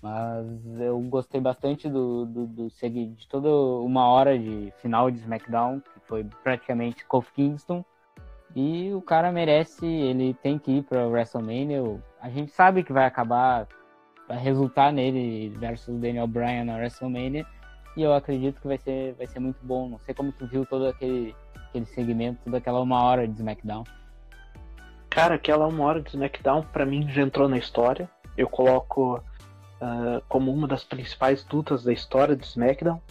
Mas 0.01 0.45
eu 0.79 0.99
gostei 0.99 1.41
bastante 1.41 1.89
do, 1.89 2.25
do, 2.25 2.45
do 2.45 2.67
de 2.69 3.27
toda 3.27 3.49
uma 3.49 4.07
hora 4.07 4.37
de 4.37 4.71
final 4.81 5.09
de 5.09 5.17
SmackDown, 5.19 5.79
que 5.79 5.99
foi 6.07 6.23
praticamente 6.43 7.05
Kofi 7.05 7.31
Kingston. 7.33 7.83
E 8.55 8.93
o 8.93 9.01
cara 9.01 9.33
merece, 9.33 9.85
ele 9.85 10.33
tem 10.33 10.57
que 10.57 10.77
ir 10.77 10.83
para 10.83 11.05
WrestleMania. 11.07 11.83
A 12.21 12.29
gente 12.29 12.53
sabe 12.53 12.83
que 12.83 12.93
vai 12.93 13.05
acabar, 13.05 13.67
vai 14.29 14.37
resultar 14.37 14.93
nele 14.93 15.49
versus 15.57 15.99
Daniel 15.99 16.25
Bryan 16.25 16.63
na 16.63 16.77
WrestleMania. 16.77 17.45
E 17.97 18.01
eu 18.01 18.13
acredito 18.13 18.61
que 18.61 18.67
vai 18.67 18.77
ser, 18.77 19.13
vai 19.15 19.27
ser 19.27 19.39
muito 19.39 19.59
bom. 19.61 19.89
Não 19.89 19.99
sei 19.99 20.15
como 20.15 20.31
tu 20.31 20.47
viu 20.47 20.65
todo 20.65 20.87
aquele, 20.87 21.35
aquele 21.67 21.85
segmento, 21.85 22.39
toda 22.45 22.57
aquela 22.57 22.79
uma 22.79 23.03
hora 23.03 23.27
de 23.27 23.33
SmackDown. 23.33 23.83
Cara, 25.09 25.35
aquela 25.35 25.67
uma 25.67 25.83
hora 25.83 26.01
de 26.01 26.09
SmackDown, 26.09 26.63
para 26.63 26.85
mim, 26.85 27.09
já 27.09 27.23
entrou 27.23 27.49
na 27.49 27.57
história. 27.57 28.09
Eu 28.37 28.47
coloco 28.47 29.17
uh, 29.17 30.21
como 30.29 30.53
uma 30.53 30.67
das 30.67 30.83
principais 30.85 31.45
lutas 31.51 31.83
da 31.83 31.91
história 31.91 32.37
do 32.37 32.43
SmackDown. 32.43 33.01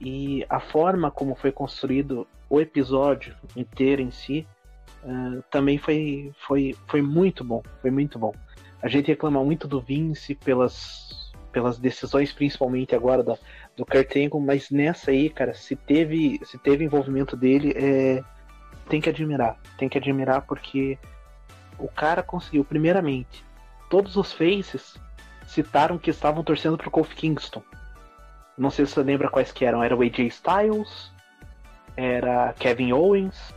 E 0.00 0.44
a 0.48 0.58
forma 0.58 1.10
como 1.10 1.34
foi 1.34 1.52
construído 1.52 2.26
o 2.48 2.58
episódio 2.60 3.36
inteiro 3.54 4.00
em 4.00 4.10
si 4.10 4.46
uh, 5.04 5.42
também 5.50 5.78
foi, 5.78 6.32
foi, 6.46 6.76
foi 6.86 7.02
muito 7.02 7.44
bom. 7.44 7.62
Foi 7.80 7.90
muito 7.90 8.18
bom. 8.18 8.32
A 8.82 8.88
gente 8.88 9.08
reclama 9.08 9.42
muito 9.44 9.68
do 9.68 9.80
Vince 9.80 10.34
pelas, 10.34 11.32
pelas 11.52 11.78
decisões, 11.78 12.32
principalmente 12.32 12.94
agora 12.94 13.22
da, 13.22 13.36
do 13.76 13.84
Kurt 13.84 14.16
Angle, 14.16 14.40
mas 14.40 14.70
nessa 14.70 15.10
aí, 15.10 15.28
cara, 15.28 15.52
se 15.54 15.76
teve, 15.76 16.40
se 16.44 16.58
teve 16.58 16.84
envolvimento 16.84 17.36
dele, 17.36 17.72
é, 17.76 18.22
tem 18.88 19.00
que 19.00 19.08
admirar. 19.08 19.58
Tem 19.76 19.88
que 19.88 19.98
admirar 19.98 20.42
porque 20.42 20.98
o 21.78 21.88
cara 21.88 22.22
conseguiu, 22.22 22.64
primeiramente, 22.64 23.44
todos 23.88 24.16
os 24.16 24.32
faces 24.32 24.98
citaram 25.46 25.98
que 25.98 26.10
estavam 26.10 26.44
torcendo 26.44 26.78
pro 26.78 26.90
Kofi 26.90 27.14
Kingston. 27.14 27.62
Não 28.56 28.70
sei 28.70 28.86
se 28.86 28.92
você 28.92 29.02
lembra 29.02 29.30
quais 29.30 29.52
que 29.52 29.64
eram. 29.64 29.82
Era 29.82 29.96
o 29.96 30.02
AJ 30.02 30.20
Styles, 30.20 31.12
era 31.96 32.52
Kevin 32.58 32.92
Owens, 32.92 33.54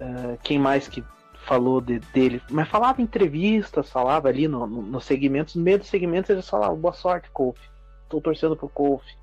uh, 0.00 0.38
quem 0.42 0.58
mais 0.58 0.88
que 0.88 1.04
falou 1.44 1.80
de, 1.80 1.98
dele? 1.98 2.42
Mas 2.50 2.68
falava 2.68 3.00
em 3.00 3.04
entrevistas, 3.04 3.90
falava 3.90 4.28
ali 4.28 4.48
no, 4.48 4.66
no, 4.66 4.82
no 4.82 5.00
segmentos. 5.00 5.54
No 5.54 5.62
meio 5.62 5.78
dos 5.78 5.88
segmentos 5.88 6.30
eles 6.30 6.48
falavam, 6.48 6.76
boa 6.76 6.94
sorte, 6.94 7.30
Kofi. 7.30 7.68
Tô 8.08 8.20
torcendo 8.20 8.56
pro 8.56 8.68
Kofi. 8.68 9.16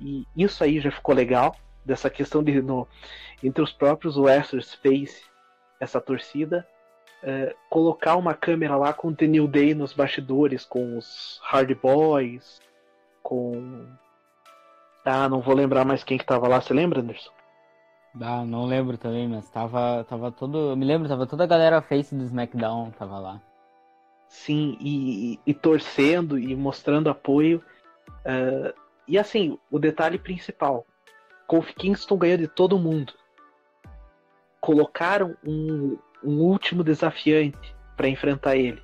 E 0.00 0.26
isso 0.36 0.62
aí 0.64 0.80
já 0.80 0.90
ficou 0.90 1.14
legal, 1.14 1.56
dessa 1.84 2.10
questão 2.10 2.42
de 2.42 2.60
no, 2.60 2.86
entre 3.42 3.62
os 3.62 3.72
próprios 3.72 4.16
wrestlers 4.16 4.74
face 4.74 5.22
essa 5.80 6.00
torcida 6.00 6.66
é, 7.24 7.54
colocar 7.70 8.16
uma 8.16 8.34
câmera 8.34 8.76
lá 8.76 8.92
com 8.92 9.08
o 9.08 9.14
The 9.14 9.26
New 9.26 9.48
Day 9.48 9.74
nos 9.74 9.94
bastidores, 9.94 10.64
com 10.64 10.98
os 10.98 11.40
Hard 11.42 11.74
Boys, 11.74 12.60
com. 13.22 13.86
Ah, 15.04 15.28
não 15.28 15.40
vou 15.40 15.54
lembrar 15.54 15.84
mais 15.86 16.04
quem 16.04 16.18
que 16.18 16.24
tava 16.24 16.46
lá. 16.46 16.60
Você 16.60 16.74
lembra, 16.74 17.00
Anderson? 17.00 17.30
Ah, 18.20 18.44
não 18.44 18.64
lembro 18.64 18.96
também, 18.96 19.28
mas 19.28 19.48
tava, 19.50 20.04
tava 20.04 20.30
todo. 20.30 20.70
Eu 20.70 20.76
me 20.76 20.84
lembro, 20.84 21.08
tava 21.08 21.26
toda 21.26 21.44
a 21.44 21.48
galera 21.48 21.82
face 21.82 22.14
do 22.14 22.24
SmackDown, 22.24 22.92
tava 22.92 23.18
lá. 23.18 23.40
Sim, 24.28 24.76
e, 24.80 25.38
e 25.44 25.52
torcendo 25.52 26.38
e 26.38 26.54
mostrando 26.54 27.10
apoio. 27.10 27.62
Uh, 28.24 28.72
e 29.06 29.18
assim, 29.18 29.58
o 29.70 29.78
detalhe 29.78 30.18
principal: 30.18 30.86
Kofi 31.46 31.74
Kingston 31.74 32.16
ganhou 32.16 32.38
de 32.38 32.48
todo 32.48 32.78
mundo. 32.78 33.12
Colocaram 34.60 35.36
um, 35.44 35.98
um 36.22 36.40
último 36.40 36.84
desafiante 36.84 37.74
para 37.96 38.08
enfrentar 38.08 38.56
ele. 38.56 38.82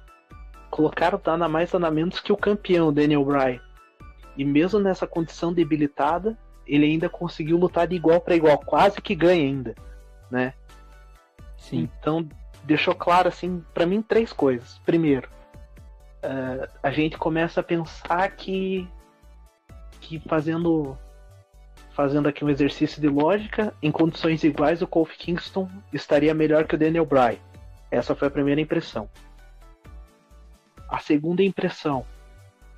Colocaram 0.70 1.20
nada 1.24 1.48
mais 1.48 1.72
nada 1.72 1.90
menos 1.90 2.20
que 2.20 2.32
o 2.32 2.36
campeão 2.36 2.92
Daniel 2.92 3.24
Bryan. 3.24 3.60
E 4.36 4.44
mesmo 4.44 4.78
nessa 4.78 5.06
condição 5.06 5.52
debilitada, 5.52 6.38
ele 6.70 6.86
ainda 6.86 7.08
conseguiu 7.08 7.56
lutar 7.56 7.86
de 7.86 7.96
igual 7.96 8.20
para 8.20 8.36
igual, 8.36 8.58
quase 8.58 9.00
que 9.00 9.14
ganha 9.14 9.42
ainda, 9.42 9.74
né? 10.30 10.54
Sim. 11.56 11.88
Então 11.98 12.26
deixou 12.64 12.94
claro 12.94 13.28
assim 13.28 13.64
para 13.74 13.86
mim 13.86 14.00
três 14.00 14.32
coisas. 14.32 14.78
Primeiro, 14.86 15.28
uh, 16.24 16.70
a 16.82 16.90
gente 16.90 17.18
começa 17.18 17.60
a 17.60 17.64
pensar 17.64 18.30
que 18.30 18.88
que 20.00 20.18
fazendo 20.20 20.96
fazendo 21.92 22.28
aqui 22.28 22.44
um 22.44 22.48
exercício 22.48 23.00
de 23.00 23.08
lógica, 23.08 23.74
em 23.82 23.90
condições 23.90 24.42
iguais, 24.44 24.80
o 24.80 24.86
Kofi 24.86 25.18
Kingston 25.18 25.68
estaria 25.92 26.32
melhor 26.32 26.66
que 26.66 26.74
o 26.74 26.78
Daniel 26.78 27.04
Bryan. 27.04 27.36
Essa 27.90 28.14
foi 28.14 28.28
a 28.28 28.30
primeira 28.30 28.60
impressão. 28.60 29.10
A 30.88 30.98
segunda 30.98 31.42
impressão, 31.42 32.06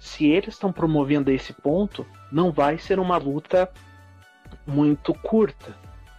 se 0.03 0.27
eles 0.27 0.55
estão 0.55 0.73
promovendo 0.73 1.31
esse 1.31 1.53
ponto, 1.53 2.05
não 2.31 2.51
vai 2.51 2.77
ser 2.77 2.99
uma 2.99 3.17
luta 3.17 3.71
muito 4.67 5.15
curta, 5.15 5.77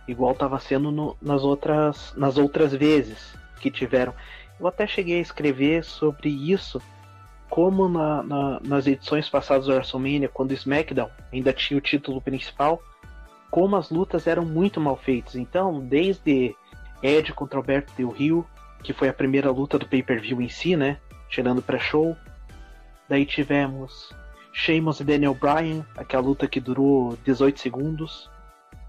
igual 0.07 0.31
estava 0.31 0.57
sendo 0.57 0.89
no, 0.89 1.17
nas, 1.21 1.43
outras, 1.43 2.13
nas 2.15 2.37
outras 2.37 2.71
vezes 2.71 3.37
que 3.59 3.69
tiveram. 3.69 4.13
Eu 4.57 4.67
até 4.67 4.87
cheguei 4.87 5.17
a 5.17 5.21
escrever 5.21 5.83
sobre 5.83 6.29
isso, 6.29 6.81
como 7.49 7.89
na, 7.89 8.23
na, 8.23 8.59
nas 8.61 8.87
edições 8.87 9.27
passadas 9.29 9.65
do 9.65 9.73
WrestleMania, 9.73 10.29
quando 10.29 10.53
SmackDown 10.53 11.09
ainda 11.33 11.51
tinha 11.51 11.77
o 11.77 11.81
título 11.81 12.21
principal, 12.21 12.81
como 13.51 13.75
as 13.75 13.89
lutas 13.89 14.27
eram 14.27 14.45
muito 14.45 14.79
mal 14.79 14.95
feitas. 14.95 15.35
Então, 15.35 15.81
desde 15.81 16.55
Edge 17.03 17.33
contra 17.33 17.59
Alberto 17.59 17.91
Del 17.97 18.11
Rio, 18.11 18.47
que 18.81 18.93
foi 18.93 19.09
a 19.09 19.13
primeira 19.13 19.51
luta 19.51 19.77
do 19.77 19.85
pay-per-view 19.85 20.41
em 20.41 20.47
si, 20.47 20.77
né? 20.77 20.99
Tirando 21.27 21.61
pré-show. 21.61 22.15
Daí 23.09 23.25
tivemos 23.25 24.13
Sheamus 24.53 24.99
e 24.99 25.03
Daniel 25.03 25.33
Bryan, 25.33 25.85
aquela 25.97 26.23
luta 26.23 26.47
que 26.47 26.59
durou 26.59 27.17
18 27.23 27.59
segundos. 27.59 28.29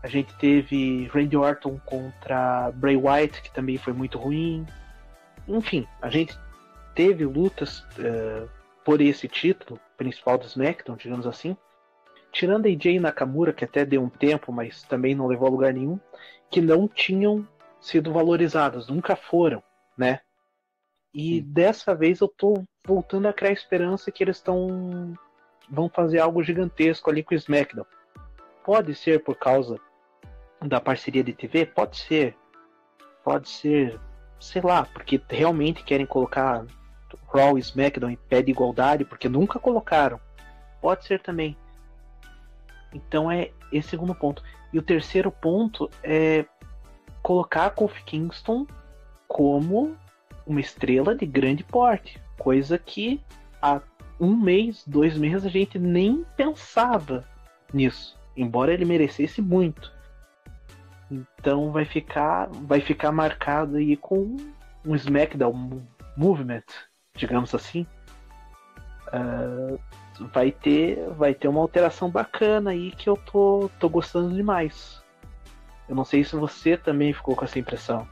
A 0.02 0.06
gente 0.06 0.34
teve 0.34 1.06
Randy 1.06 1.36
Orton 1.36 1.80
contra 1.84 2.70
Bray 2.72 2.96
Wyatt, 2.96 3.40
que 3.42 3.50
também 3.50 3.78
foi 3.78 3.92
muito 3.92 4.18
ruim. 4.18 4.66
Enfim, 5.48 5.86
a 6.02 6.10
gente 6.10 6.38
teve 6.94 7.24
lutas 7.24 7.80
uh, 7.98 8.48
por 8.84 9.00
esse 9.00 9.26
título 9.26 9.80
principal 9.96 10.36
do 10.36 10.44
SmackDown, 10.44 10.96
digamos 10.96 11.26
assim. 11.26 11.56
Tirando 12.30 12.66
AJ 12.66 13.00
Nakamura, 13.00 13.52
que 13.52 13.64
até 13.64 13.84
deu 13.84 14.02
um 14.02 14.08
tempo, 14.08 14.52
mas 14.52 14.82
também 14.82 15.14
não 15.14 15.26
levou 15.26 15.48
a 15.48 15.50
lugar 15.50 15.72
nenhum, 15.72 15.98
que 16.50 16.60
não 16.60 16.86
tinham 16.86 17.46
sido 17.80 18.12
valorizadas, 18.12 18.88
nunca 18.88 19.14
foram, 19.16 19.62
né? 19.96 20.20
E 21.14 21.36
Sim. 21.36 21.42
dessa 21.42 21.94
vez 21.94 22.20
eu 22.20 22.28
tô 22.28 22.64
voltando 22.84 23.28
a 23.28 23.32
criar 23.32 23.52
esperança 23.52 24.10
que 24.10 24.24
eles 24.24 24.36
estão 24.36 25.14
vão 25.70 25.88
fazer 25.88 26.18
algo 26.18 26.42
gigantesco 26.42 27.08
ali 27.08 27.22
com 27.22 27.34
o 27.34 27.38
SmackDown. 27.38 27.86
Pode 28.64 28.94
ser 28.94 29.22
por 29.22 29.36
causa 29.36 29.78
da 30.60 30.80
parceria 30.80 31.22
de 31.22 31.32
TV? 31.32 31.66
Pode 31.66 31.98
ser. 31.98 32.36
Pode 33.22 33.48
ser, 33.48 33.98
sei 34.38 34.60
lá, 34.60 34.84
porque 34.92 35.20
realmente 35.28 35.84
querem 35.84 36.04
colocar 36.04 36.66
Raw 37.32 37.56
e 37.56 37.60
SmackDown 37.60 38.10
em 38.10 38.16
pé 38.16 38.42
de 38.42 38.50
igualdade, 38.50 39.04
porque 39.04 39.28
nunca 39.28 39.58
colocaram. 39.58 40.20
Pode 40.80 41.04
ser 41.06 41.20
também. 41.20 41.56
Então 42.92 43.30
é 43.30 43.50
esse 43.72 43.88
segundo 43.88 44.14
ponto. 44.14 44.42
E 44.72 44.78
o 44.78 44.82
terceiro 44.82 45.30
ponto 45.30 45.90
é 46.02 46.44
colocar 47.22 47.66
a 47.66 47.70
Kofi 47.70 48.02
Kingston 48.04 48.66
como 49.26 49.96
uma 50.46 50.60
estrela 50.60 51.14
de 51.14 51.26
grande 51.26 51.64
porte, 51.64 52.20
coisa 52.38 52.78
que 52.78 53.20
há 53.60 53.80
um 54.20 54.36
mês, 54.36 54.84
dois 54.86 55.16
meses 55.16 55.44
a 55.44 55.48
gente 55.48 55.78
nem 55.78 56.24
pensava 56.36 57.24
nisso, 57.72 58.18
embora 58.36 58.72
ele 58.72 58.84
merecesse 58.84 59.40
muito. 59.42 59.92
Então 61.10 61.70
vai 61.70 61.84
ficar, 61.84 62.48
vai 62.52 62.80
ficar 62.80 63.12
marcado 63.12 63.76
aí 63.76 63.96
com 63.96 64.36
um 64.84 64.94
SmackDown 64.94 65.82
Movement, 66.16 66.64
digamos 67.16 67.54
assim. 67.54 67.86
Uh, 69.08 69.78
vai 70.32 70.50
ter, 70.50 71.08
vai 71.10 71.34
ter 71.34 71.48
uma 71.48 71.60
alteração 71.60 72.10
bacana 72.10 72.70
aí 72.70 72.90
que 72.92 73.08
eu 73.08 73.16
tô, 73.16 73.70
tô 73.78 73.88
gostando 73.88 74.34
demais. 74.34 75.02
Eu 75.88 75.94
não 75.94 76.04
sei 76.04 76.24
se 76.24 76.34
você 76.34 76.76
também 76.76 77.12
ficou 77.12 77.36
com 77.36 77.44
essa 77.44 77.58
impressão. 77.58 78.08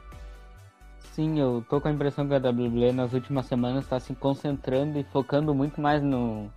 Sim, 1.13 1.39
eu 1.39 1.63
tô 1.69 1.79
com 1.79 1.87
a 1.87 1.91
impressão 1.91 2.27
que 2.27 2.33
a 2.33 2.39
WWE 2.39 2.91
nas 2.91 3.13
últimas 3.13 3.45
semanas 3.45 3.83
está 3.83 3.99
se 3.99 4.15
concentrando 4.15 4.97
e 4.97 5.03
focando 5.03 5.53
muito 5.53 5.79
mais 5.79 6.01
no. 6.01 6.49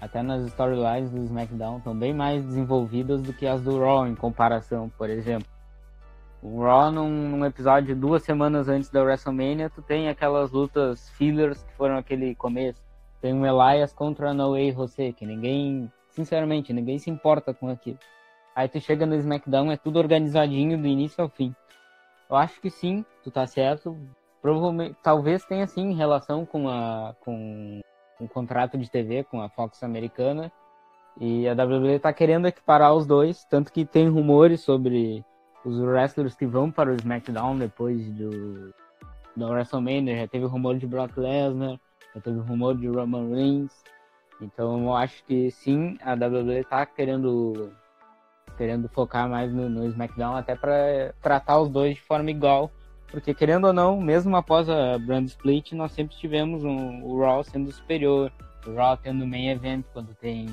Até 0.00 0.20
nas 0.20 0.42
storylines 0.46 1.12
do 1.12 1.22
SmackDown, 1.22 1.78
estão 1.78 1.96
bem 1.96 2.12
mais 2.12 2.44
desenvolvidas 2.44 3.22
do 3.22 3.32
que 3.32 3.46
as 3.46 3.62
do 3.62 3.78
Raw 3.78 4.08
em 4.08 4.16
comparação, 4.16 4.90
por 4.98 5.08
exemplo. 5.08 5.46
O 6.42 6.60
Raw, 6.60 6.90
num, 6.90 7.08
num, 7.08 7.44
episódio 7.44 7.94
duas 7.94 8.24
semanas 8.24 8.68
antes 8.68 8.90
da 8.90 9.00
WrestleMania, 9.00 9.70
tu 9.70 9.80
tem 9.80 10.08
aquelas 10.08 10.50
lutas 10.50 11.08
fillers 11.10 11.62
que 11.62 11.72
foram 11.74 11.96
aquele 11.96 12.34
começo. 12.34 12.82
Tem 13.20 13.32
o 13.32 13.46
Elias 13.46 13.92
contra 13.92 14.34
No 14.34 14.52
Way 14.52 14.72
Jose, 14.72 15.12
que 15.12 15.24
ninguém, 15.24 15.88
sinceramente, 16.08 16.72
ninguém 16.72 16.98
se 16.98 17.10
importa 17.10 17.54
com 17.54 17.68
aquilo. 17.68 17.98
Aí 18.56 18.66
tu 18.66 18.80
chega 18.80 19.06
no 19.06 19.14
SmackDown, 19.14 19.70
é 19.70 19.76
tudo 19.76 20.00
organizadinho 20.00 20.76
do 20.76 20.88
início 20.88 21.22
ao 21.22 21.28
fim. 21.28 21.54
Eu 22.30 22.36
acho 22.36 22.60
que 22.60 22.70
sim, 22.70 23.04
tu 23.24 23.30
tá 23.30 23.46
certo. 23.46 23.98
Provavelmente, 24.40 24.96
talvez 25.02 25.44
tenha 25.44 25.66
sim 25.66 25.94
relação 25.94 26.46
com 26.46 26.68
a 26.68 27.14
com 27.20 27.80
um 28.20 28.26
contrato 28.28 28.78
de 28.78 28.90
TV 28.90 29.24
com 29.24 29.40
a 29.40 29.48
Fox 29.48 29.82
americana. 29.82 30.52
E 31.18 31.48
a 31.48 31.52
WWE 31.52 31.98
tá 31.98 32.12
querendo 32.12 32.46
equiparar 32.46 32.94
os 32.94 33.06
dois, 33.06 33.44
tanto 33.44 33.72
que 33.72 33.84
tem 33.84 34.08
rumores 34.08 34.60
sobre 34.60 35.24
os 35.64 35.78
wrestlers 35.80 36.34
que 36.34 36.46
vão 36.46 36.70
para 36.70 36.90
o 36.90 36.94
SmackDown 36.94 37.58
depois 37.58 38.08
do, 38.12 38.72
do 39.36 39.46
WrestleMania. 39.46 40.16
Já 40.16 40.28
teve 40.28 40.46
rumor 40.46 40.78
de 40.78 40.86
Brock 40.86 41.16
Lesnar, 41.16 41.78
já 42.14 42.20
teve 42.20 42.38
rumor 42.38 42.76
de 42.76 42.86
Roman 42.88 43.34
Reigns. 43.34 43.82
Então 44.40 44.84
eu 44.84 44.96
acho 44.96 45.22
que 45.24 45.50
sim, 45.50 45.98
a 46.00 46.14
WWE 46.14 46.60
está 46.60 46.86
querendo 46.86 47.72
querendo 48.56 48.88
focar 48.88 49.28
mais 49.28 49.52
no, 49.52 49.68
no 49.68 49.86
SmackDown 49.86 50.36
até 50.36 50.54
para 50.54 51.14
tratar 51.22 51.60
os 51.60 51.68
dois 51.68 51.94
de 51.94 52.02
forma 52.02 52.30
igual. 52.30 52.70
Porque 53.10 53.34
querendo 53.34 53.66
ou 53.66 53.72
não, 53.72 54.00
mesmo 54.00 54.36
após 54.36 54.68
a 54.68 54.98
brand 54.98 55.26
split, 55.26 55.72
nós 55.72 55.92
sempre 55.92 56.16
tivemos 56.16 56.62
um, 56.62 57.02
o 57.02 57.20
Raw 57.20 57.42
sendo 57.42 57.72
superior, 57.72 58.32
o 58.66 58.74
Raw 58.74 58.96
tendo 58.96 59.26
main 59.26 59.48
event 59.48 59.84
quando 59.92 60.14
tem 60.14 60.48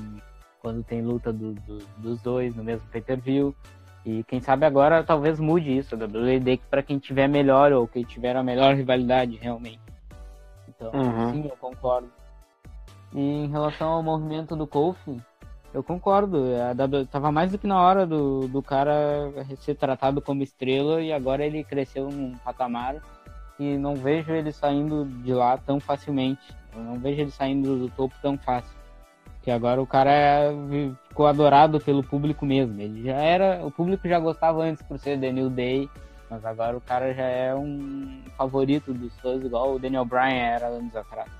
quando 0.60 0.82
tem 0.82 1.00
luta 1.00 1.32
do, 1.32 1.54
do, 1.54 1.78
dos 1.98 2.20
dois 2.20 2.54
no 2.54 2.64
mesmo 2.64 2.86
pay-per-view. 2.88 3.54
E 4.04 4.24
quem 4.24 4.40
sabe 4.40 4.66
agora 4.66 5.04
talvez 5.04 5.38
mude 5.38 5.76
isso, 5.76 5.94
a 5.94 5.98
WWE 5.98 6.60
para 6.68 6.82
quem 6.82 6.98
tiver 6.98 7.28
melhor 7.28 7.72
ou 7.72 7.86
quem 7.86 8.02
tiver 8.02 8.34
a 8.34 8.42
melhor 8.42 8.74
rivalidade 8.74 9.36
realmente. 9.36 9.80
Então, 10.68 10.90
uhum. 10.92 11.32
sim, 11.32 11.44
eu 11.48 11.56
concordo. 11.56 12.10
E 13.12 13.20
em 13.20 13.48
relação 13.48 13.88
ao 13.88 14.02
movimento 14.02 14.56
do 14.56 14.66
Kofi, 14.66 15.20
eu 15.72 15.82
concordo. 15.82 16.44
A 16.70 16.72
w, 16.72 17.06
tava 17.06 17.30
mais 17.30 17.52
do 17.52 17.58
que 17.58 17.66
na 17.66 17.80
hora 17.80 18.06
do, 18.06 18.48
do 18.48 18.62
cara 18.62 19.32
ser 19.60 19.74
tratado 19.74 20.20
como 20.20 20.42
estrela 20.42 21.00
e 21.00 21.12
agora 21.12 21.44
ele 21.44 21.64
cresceu 21.64 22.10
num 22.10 22.36
patamar 22.38 22.96
e 23.58 23.76
não 23.76 23.94
vejo 23.94 24.32
ele 24.32 24.52
saindo 24.52 25.04
de 25.04 25.32
lá 25.32 25.56
tão 25.58 25.80
facilmente. 25.80 26.56
Eu 26.74 26.82
não 26.82 26.94
vejo 26.94 27.22
ele 27.22 27.30
saindo 27.30 27.76
do 27.76 27.90
topo 27.90 28.14
tão 28.22 28.38
fácil. 28.38 28.76
Que 29.42 29.50
agora 29.50 29.80
o 29.80 29.86
cara 29.86 30.10
é, 30.10 30.50
ficou 31.08 31.26
adorado 31.26 31.80
pelo 31.80 32.02
público 32.02 32.44
mesmo. 32.44 32.80
Ele 32.80 33.04
já 33.04 33.16
era, 33.16 33.64
o 33.64 33.70
público 33.70 34.08
já 34.08 34.18
gostava 34.18 34.62
antes 34.62 34.82
por 34.82 34.98
ser 34.98 35.18
The 35.18 35.32
New 35.32 35.50
Day, 35.50 35.88
mas 36.28 36.44
agora 36.44 36.76
o 36.76 36.80
cara 36.80 37.14
já 37.14 37.24
é 37.24 37.54
um 37.54 38.22
favorito 38.36 38.92
dos 38.92 39.16
fãs 39.20 39.42
igual 39.42 39.74
o 39.74 39.78
Daniel 39.78 40.04
Bryan 40.04 40.34
era 40.34 40.66
anos 40.66 40.94
atrás. 40.94 41.30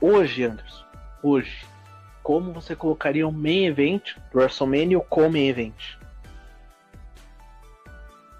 Hoje, 0.00 0.44
Anderson, 0.44 0.84
hoje, 1.22 1.66
como 2.22 2.52
você 2.52 2.76
colocaria 2.76 3.26
um 3.26 3.32
main 3.32 3.66
event 3.66 4.16
do 4.32 4.38
WrestleMania 4.38 5.00
como 5.00 5.30
main 5.30 5.48
event? 5.48 5.98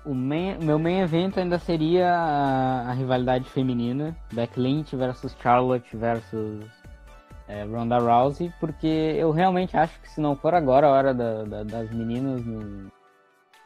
O 0.04 0.14
main, 0.14 0.58
meu 0.58 0.78
main 0.78 1.00
event 1.00 1.36
ainda 1.36 1.58
seria 1.58 2.10
a, 2.14 2.90
a 2.90 2.92
rivalidade 2.92 3.44
feminina, 3.44 4.16
Becky 4.32 4.58
Lynch 4.58 4.96
versus 4.96 5.36
Charlotte 5.42 5.96
versus 5.96 6.64
é, 7.46 7.64
Ronda 7.64 7.98
Rousey, 7.98 8.52
porque 8.58 8.86
eu 8.86 9.30
realmente 9.30 9.76
acho 9.76 10.00
que 10.00 10.08
se 10.08 10.20
não 10.20 10.36
for 10.36 10.54
agora 10.54 10.86
a 10.86 10.90
hora 10.90 11.14
da, 11.14 11.44
da, 11.44 11.62
das 11.64 11.90
meninas 11.90 12.44
no, 12.44 12.90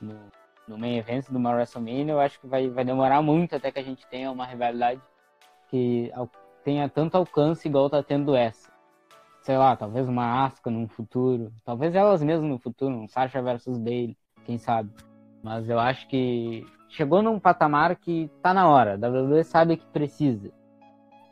no, 0.00 0.20
no 0.66 0.78
main 0.78 0.96
event 0.96 1.30
do 1.30 1.38
WrestleMania, 1.38 2.12
eu 2.12 2.20
acho 2.20 2.40
que 2.40 2.46
vai, 2.46 2.68
vai 2.68 2.84
demorar 2.84 3.22
muito 3.22 3.54
até 3.54 3.70
que 3.70 3.78
a 3.78 3.84
gente 3.84 4.06
tenha 4.06 4.30
uma 4.30 4.46
rivalidade 4.46 5.00
que 5.68 6.10
tenha 6.64 6.88
tanto 6.88 7.16
alcance 7.16 7.68
igual 7.68 7.90
tá 7.90 8.02
tendo 8.02 8.34
essa. 8.34 8.73
Sei 9.44 9.58
lá, 9.58 9.76
talvez 9.76 10.08
uma 10.08 10.46
Asuka 10.46 10.70
no 10.70 10.88
futuro, 10.88 11.52
talvez 11.66 11.94
elas 11.94 12.22
mesmas 12.22 12.48
no 12.48 12.58
futuro, 12.58 12.94
um 12.94 13.06
Sasha 13.06 13.42
versus 13.42 13.76
Bailey, 13.76 14.16
quem 14.46 14.56
sabe. 14.56 14.90
Mas 15.42 15.68
eu 15.68 15.78
acho 15.78 16.08
que 16.08 16.64
chegou 16.88 17.20
num 17.20 17.38
patamar 17.38 17.94
que 17.96 18.30
tá 18.42 18.54
na 18.54 18.66
hora. 18.66 18.94
A 18.94 19.06
WWE 19.06 19.44
sabe 19.44 19.76
que 19.76 19.86
precisa. 19.88 20.50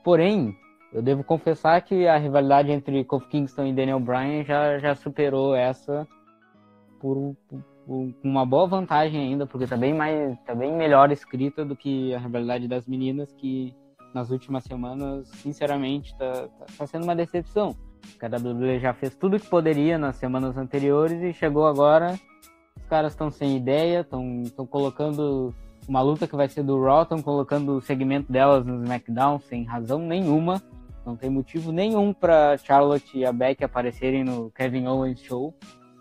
Porém, 0.05 0.55
eu 0.93 1.01
devo 1.01 1.25
confessar 1.25 1.81
que 1.81 2.07
a 2.07 2.19
rivalidade 2.19 2.71
entre 2.71 3.03
Kofi 3.03 3.29
Kingston 3.29 3.69
e 3.69 3.73
Daniel 3.73 3.99
Bryan 3.99 4.45
já, 4.45 4.79
já 4.79 4.95
superou 4.95 5.55
essa 5.55 6.07
por, 7.01 7.35
por, 7.49 7.65
por 7.87 8.15
uma 8.23 8.45
boa 8.45 8.67
vantagem 8.67 9.23
ainda, 9.23 9.47
porque 9.47 9.67
tá 9.67 9.79
bem 9.79 9.95
mais, 9.95 10.39
tá 10.45 10.55
bem 10.55 10.71
melhor 10.77 11.11
escrita 11.11 11.65
do 11.65 11.75
que 11.75 12.15
a 12.15 12.19
rivalidade 12.19 12.69
das 12.69 12.87
meninas 12.87 13.33
que 13.33 13.75
nas 14.13 14.31
últimas 14.31 14.65
semanas, 14.65 15.29
sinceramente, 15.29 16.15
tá, 16.19 16.47
tá, 16.59 16.67
tá 16.77 16.87
sendo 16.87 17.05
uma 17.05 17.17
decepção. 17.17 17.75
A 18.21 18.27
WWE 18.27 18.79
já 18.79 18.95
fez 18.95 19.15
tudo 19.15 19.39
que 19.39 19.49
poderia 19.49 19.99
nas 19.99 20.17
semanas 20.17 20.57
anteriores 20.57 21.21
e 21.23 21.33
chegou 21.33 21.67
agora 21.67 22.19
os 22.77 22.87
caras 22.87 23.13
estão 23.13 23.31
sem 23.31 23.57
ideia, 23.57 24.01
estão 24.01 24.67
colocando 24.67 25.55
uma 25.89 26.01
luta 26.01 26.27
que 26.27 26.37
vai 26.37 26.49
ser 26.49 26.63
do 26.63 26.83
Raw, 26.83 27.03
estão 27.03 27.21
colocando 27.23 27.77
o 27.77 27.81
segmento 27.81 28.31
delas 28.31 28.65
no 28.65 28.83
SmackDown 28.83 29.39
sem 29.41 29.65
razão 29.65 29.99
nenhuma. 29.99 30.63
Não 31.05 31.17
tem 31.17 31.29
motivo 31.29 31.73
nenhum 31.73 32.13
para 32.13 32.57
Charlotte 32.59 33.19
e 33.19 33.25
a 33.25 33.33
Beck 33.33 33.65
aparecerem 33.65 34.23
no 34.23 34.51
Kevin 34.51 34.87
Owens 34.87 35.21
Show. 35.21 35.55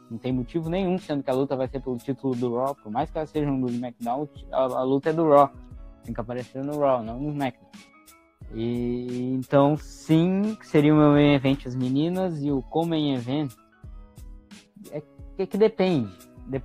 Não 0.10 0.18
tem 0.18 0.32
motivo 0.32 0.70
nenhum, 0.70 0.98
sendo 0.98 1.24
que 1.24 1.30
a 1.30 1.34
luta 1.34 1.56
vai 1.56 1.68
ser 1.68 1.80
pelo 1.80 1.98
título 1.98 2.36
do 2.36 2.56
Raw. 2.56 2.76
Por 2.76 2.92
mais 2.92 3.10
que 3.10 3.18
elas 3.18 3.30
sejam 3.30 3.60
do 3.60 3.70
SmackDown, 3.70 4.28
a, 4.52 4.64
a 4.64 4.84
luta 4.84 5.10
é 5.10 5.14
do 5.14 5.28
Raw. 5.30 5.50
Tem 6.04 6.14
que 6.14 6.22
aparecer 6.22 6.64
no 6.64 6.78
Raw, 6.78 7.02
não 7.02 7.20
no 7.20 7.30
SmackDown. 7.30 7.91
E 8.54 9.34
então, 9.34 9.78
sim, 9.78 10.58
seria 10.62 10.94
o 10.94 10.98
meu 10.98 11.12
main 11.12 11.34
event 11.34 11.66
as 11.66 11.76
meninas 11.76 12.44
e 12.44 12.52
o 12.52 12.62
co-main 12.62 13.16
event 13.16 13.54
é 14.92 15.00
que, 15.02 15.44
é 15.44 15.46
que 15.46 15.58
depende 15.58 16.12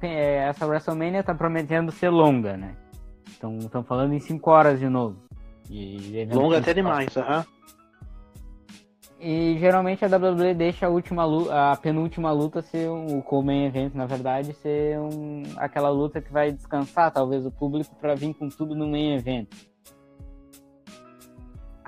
é, 0.03 0.49
essa 0.49 0.66
WrestleMania 0.66 1.22
tá 1.22 1.35
prometendo 1.35 1.92
ser 1.92 2.09
longa, 2.09 2.57
né? 2.57 2.77
Então 3.37 3.59
estão 3.59 3.85
falando 3.85 4.14
em 4.14 4.20
5 4.20 4.51
horas 4.51 4.81
de 4.81 4.88
novo. 4.88 5.16
E, 5.68 6.27
longa 6.33 6.59
até 6.59 6.72
demais, 6.72 7.14
aham. 7.16 7.44
E 9.18 9.57
geralmente 9.59 10.05
a 10.05 10.09
WWE 10.09 10.55
deixa 10.55 10.87
a 10.87 10.90
última 10.90 11.25
luta, 11.25 11.72
a 11.72 11.77
penúltima 11.77 12.31
luta 12.33 12.61
ser 12.61 12.88
um, 12.90 13.20
o 13.20 13.42
main 13.42 13.64
event, 13.64 13.94
na 13.94 14.07
verdade, 14.07 14.53
ser 14.55 14.99
um, 15.01 15.42
aquela 15.57 15.88
luta 15.88 16.20
que 16.20 16.31
vai 16.33 16.53
descansar 16.53 17.11
talvez 17.11 17.44
o 17.46 17.51
público 17.51 17.94
para 17.96 18.14
vir 18.14 18.35
com 18.35 18.49
tudo 18.49 18.75
no 18.75 18.87
main 18.87 19.14
event. 19.14 19.49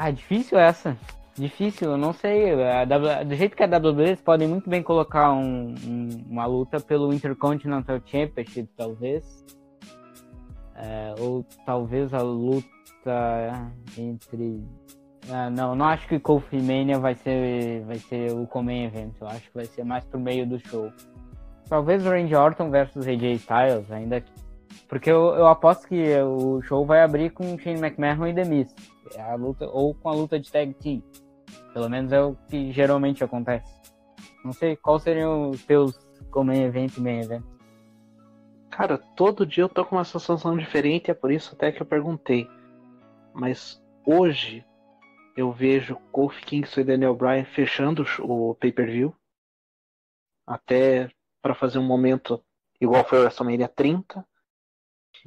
Ah, 0.00 0.12
difícil 0.12 0.56
essa. 0.56 0.96
Difícil, 1.34 1.90
eu 1.90 1.96
não 1.98 2.12
sei. 2.12 2.52
W, 2.86 3.24
do 3.24 3.34
jeito 3.34 3.56
que 3.56 3.64
a 3.64 3.66
WWE, 3.66 4.14
podem 4.24 4.46
muito 4.46 4.70
bem 4.70 4.80
colocar 4.80 5.32
um, 5.32 5.74
um, 5.84 6.08
uma 6.30 6.46
luta 6.46 6.78
pelo 6.78 7.12
Intercontinental 7.12 8.00
Championship, 8.06 8.68
talvez. 8.76 9.44
É, 10.76 11.16
ou 11.18 11.44
talvez 11.66 12.14
a 12.14 12.22
luta 12.22 13.72
entre. 13.98 14.62
Ah, 15.28 15.50
não, 15.50 15.74
não 15.74 15.86
acho 15.86 16.06
que 16.06 16.20
Kofi 16.20 16.62
Mania 16.62 17.00
vai 17.00 17.16
ser, 17.16 17.82
vai 17.84 17.98
ser 17.98 18.30
o 18.30 18.46
Comain 18.46 18.84
Event. 18.84 19.14
Eu 19.20 19.26
acho 19.26 19.50
que 19.50 19.54
vai 19.56 19.64
ser 19.64 19.82
mais 19.82 20.04
pro 20.04 20.20
meio 20.20 20.46
do 20.46 20.60
show. 20.60 20.92
Talvez 21.68 22.06
o 22.06 22.10
Randy 22.10 22.36
Orton 22.36 22.70
versus 22.70 23.04
AJ 23.04 23.34
Styles, 23.34 23.90
ainda. 23.90 24.22
Porque 24.88 25.10
eu, 25.10 25.34
eu 25.34 25.48
aposto 25.48 25.88
que 25.88 26.16
o 26.20 26.62
show 26.62 26.86
vai 26.86 27.02
abrir 27.02 27.30
com 27.30 27.58
Shane 27.58 27.80
McMahon 27.80 28.28
e 28.28 28.34
The 28.34 28.44
Miz. 28.44 28.74
É 29.14 29.20
a 29.20 29.34
luta, 29.34 29.66
ou 29.66 29.94
com 29.94 30.08
a 30.08 30.14
luta 30.14 30.38
de 30.38 30.50
tag 30.50 30.74
team. 30.74 31.02
Pelo 31.72 31.88
menos 31.88 32.12
é 32.12 32.20
o 32.20 32.34
que 32.48 32.72
geralmente 32.72 33.22
acontece. 33.22 33.72
Não 34.44 34.52
sei 34.52 34.76
qual 34.76 34.98
seriam 34.98 35.50
os 35.50 35.64
teus 35.64 35.98
como 36.30 36.52
event 36.52 36.96
e 36.96 37.00
main 37.00 37.20
event. 37.20 37.44
Cara, 38.70 38.98
todo 38.98 39.46
dia 39.46 39.64
eu 39.64 39.68
tô 39.68 39.84
com 39.84 39.96
uma 39.96 40.04
sensação 40.04 40.56
diferente, 40.56 41.10
é 41.10 41.14
por 41.14 41.32
isso 41.32 41.54
até 41.54 41.72
que 41.72 41.82
eu 41.82 41.86
perguntei. 41.86 42.48
Mas 43.34 43.82
hoje 44.06 44.64
eu 45.36 45.52
vejo 45.52 45.96
Kofi 46.12 46.44
Kingston 46.44 46.80
e 46.80 46.84
Daniel 46.84 47.14
Bryan 47.14 47.44
fechando 47.44 48.04
o 48.20 48.54
pay-per-view. 48.54 49.14
Até 50.46 51.10
para 51.42 51.54
fazer 51.54 51.78
um 51.78 51.86
momento 51.86 52.42
igual 52.80 53.04
foi 53.04 53.18
o 53.18 53.22
WrestleMania 53.22 53.68
30. 53.68 54.24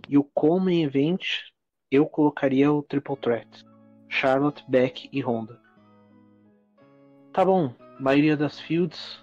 E 0.08 0.17
o 0.17 0.24
Common 0.24 0.70
Event 0.70 1.52
eu 1.89 2.06
colocaria 2.08 2.72
o 2.72 2.82
Triple 2.82 3.17
Threat. 3.17 3.70
Charlotte, 4.12 4.63
Beck 4.67 5.10
e 5.12 5.21
Honda. 5.21 5.58
Tá 7.32 7.45
bom, 7.45 7.74
a 7.97 8.02
maioria 8.02 8.36
das 8.36 8.60
fields, 8.60 9.15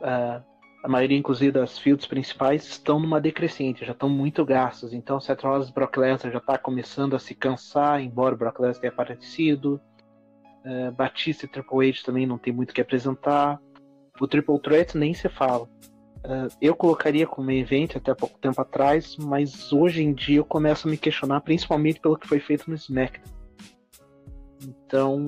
uh, 0.00 0.42
a 0.82 0.88
maioria 0.88 1.18
inclusive 1.18 1.52
das 1.52 1.78
fields 1.78 2.06
principais 2.06 2.64
estão 2.64 2.98
numa 2.98 3.20
decrescente, 3.20 3.84
já 3.84 3.92
estão 3.92 4.08
muito 4.08 4.44
gastos. 4.44 4.94
Então 4.94 5.20
Seth 5.20 5.42
Rollins 5.42 5.70
Brock 5.70 5.98
Lesnar 5.98 6.32
já 6.32 6.38
está 6.38 6.56
começando 6.56 7.14
a 7.14 7.18
se 7.18 7.34
cansar, 7.34 8.00
embora 8.00 8.34
Brock 8.34 8.58
Lesnar 8.58 8.80
tenha 8.80 8.92
aparecido. 8.92 9.80
Uh, 10.64 10.90
Batista 10.92 11.44
e 11.44 11.48
Triple 11.48 11.90
H 11.90 12.02
também 12.06 12.26
não 12.26 12.38
tem 12.38 12.52
muito 12.52 12.70
o 12.70 12.74
que 12.74 12.80
apresentar. 12.80 13.60
O 14.18 14.26
Triple 14.26 14.58
Threat 14.58 14.96
nem 14.96 15.12
se 15.12 15.28
fala. 15.28 15.64
Uh, 16.24 16.48
eu 16.62 16.74
colocaria 16.74 17.26
como 17.26 17.50
evento 17.50 17.98
até 17.98 18.14
pouco 18.14 18.38
tempo 18.38 18.58
atrás, 18.58 19.18
mas 19.18 19.70
hoje 19.70 20.02
em 20.02 20.14
dia 20.14 20.38
eu 20.38 20.44
começo 20.44 20.88
a 20.88 20.90
me 20.90 20.96
questionar, 20.96 21.42
principalmente 21.42 22.00
pelo 22.00 22.16
que 22.16 22.26
foi 22.26 22.40
feito 22.40 22.70
no 22.70 22.76
SmackDown. 22.76 23.43
Então, 24.66 25.26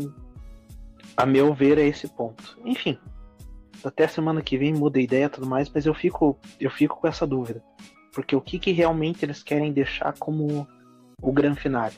a 1.16 1.26
meu 1.26 1.54
ver, 1.54 1.78
é 1.78 1.86
esse 1.86 2.08
ponto. 2.08 2.58
Enfim, 2.64 2.98
até 3.84 4.06
semana 4.08 4.42
que 4.42 4.58
vem 4.58 4.72
muda 4.72 4.98
a 4.98 5.02
ideia 5.02 5.26
e 5.26 5.28
tudo 5.28 5.46
mais, 5.46 5.70
mas 5.70 5.86
eu 5.86 5.94
fico, 5.94 6.38
eu 6.60 6.70
fico 6.70 7.00
com 7.00 7.06
essa 7.06 7.26
dúvida. 7.26 7.62
Porque 8.12 8.34
o 8.34 8.40
que, 8.40 8.58
que 8.58 8.72
realmente 8.72 9.24
eles 9.24 9.42
querem 9.42 9.72
deixar 9.72 10.14
como 10.18 10.66
o 11.20 11.32
grande 11.32 11.60
finale? 11.60 11.94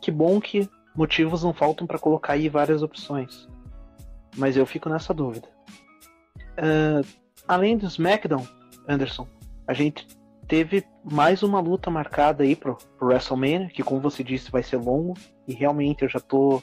Que 0.00 0.10
bom 0.10 0.40
que 0.40 0.68
motivos 0.94 1.42
não 1.42 1.52
faltam 1.52 1.86
para 1.86 1.98
colocar 1.98 2.34
aí 2.34 2.48
várias 2.48 2.82
opções. 2.82 3.48
Mas 4.36 4.56
eu 4.56 4.66
fico 4.66 4.88
nessa 4.88 5.14
dúvida. 5.14 5.48
Uh, 6.58 7.06
além 7.46 7.76
do 7.76 7.86
SmackDown, 7.86 8.46
Anderson, 8.88 9.26
a 9.66 9.72
gente 9.72 10.06
teve 10.52 10.84
mais 11.02 11.42
uma 11.42 11.60
luta 11.60 11.90
marcada 11.90 12.44
aí 12.44 12.54
pro, 12.54 12.76
pro 12.98 13.06
WrestleMania, 13.06 13.70
que 13.70 13.82
como 13.82 14.02
você 14.02 14.22
disse 14.22 14.50
vai 14.50 14.62
ser 14.62 14.76
longo, 14.76 15.14
e 15.48 15.54
realmente 15.54 16.02
eu 16.02 16.10
já 16.10 16.20
tô 16.20 16.62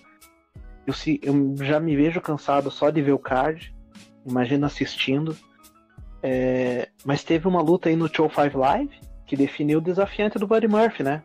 eu, 0.86 0.94
se, 0.94 1.20
eu 1.24 1.56
já 1.58 1.80
me 1.80 1.96
vejo 1.96 2.22
cansado 2.22 2.70
só 2.70 2.92
de 2.92 3.02
ver 3.02 3.14
o 3.14 3.18
card. 3.18 3.76
Imagina 4.24 4.68
assistindo. 4.68 5.36
É, 6.22 6.88
mas 7.04 7.24
teve 7.24 7.48
uma 7.48 7.64
luta 7.64 7.90
aí 7.90 7.96
no 7.96 8.08
Show 8.08 8.30
5 8.30 8.56
Live 8.56 8.96
que 9.26 9.36
definiu 9.36 9.80
o 9.80 9.82
desafiante 9.82 10.38
do 10.38 10.46
Buddy 10.46 10.68
Murphy, 10.68 11.02
né? 11.02 11.24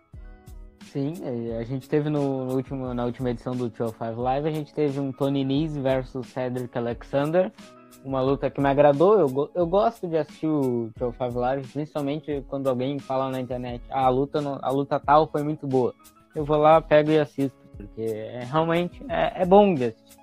Sim, 0.84 1.12
é, 1.22 1.58
a 1.58 1.64
gente 1.64 1.86
teve 1.86 2.08
no, 2.08 2.46
no, 2.46 2.54
último, 2.54 2.94
na 2.94 3.04
última 3.04 3.28
edição 3.28 3.54
do 3.54 3.70
Show 3.76 3.88
5 3.88 4.18
Live, 4.22 4.48
a 4.48 4.52
gente 4.52 4.72
teve 4.72 4.98
um 4.98 5.12
Tony 5.12 5.44
Nese 5.44 5.78
versus 5.82 6.28
Cedric 6.28 6.78
Alexander. 6.78 7.52
Uma 8.02 8.20
luta 8.20 8.50
que 8.50 8.60
me 8.60 8.68
agradou. 8.68 9.18
Eu, 9.18 9.50
eu 9.54 9.66
gosto 9.66 10.08
de 10.08 10.16
assistir 10.16 10.46
o 10.46 10.90
Show 10.98 11.12
5 11.12 11.38
Live, 11.38 11.68
principalmente 11.68 12.44
quando 12.48 12.68
alguém 12.68 12.98
fala 12.98 13.30
na 13.30 13.40
internet: 13.40 13.82
ah, 13.90 14.06
a 14.06 14.08
luta, 14.08 14.40
a 14.62 14.70
luta 14.70 14.98
tal 14.98 15.26
foi 15.26 15.42
muito 15.42 15.66
boa. 15.66 15.94
Eu 16.34 16.44
vou 16.44 16.56
lá, 16.56 16.80
pego 16.80 17.10
e 17.10 17.18
assisto 17.18 17.64
porque 17.76 18.02
é, 18.02 18.44
realmente 18.44 19.04
é, 19.08 19.42
é 19.42 19.46
bom 19.46 19.74
de 19.74 19.86
assistir. 19.86 20.18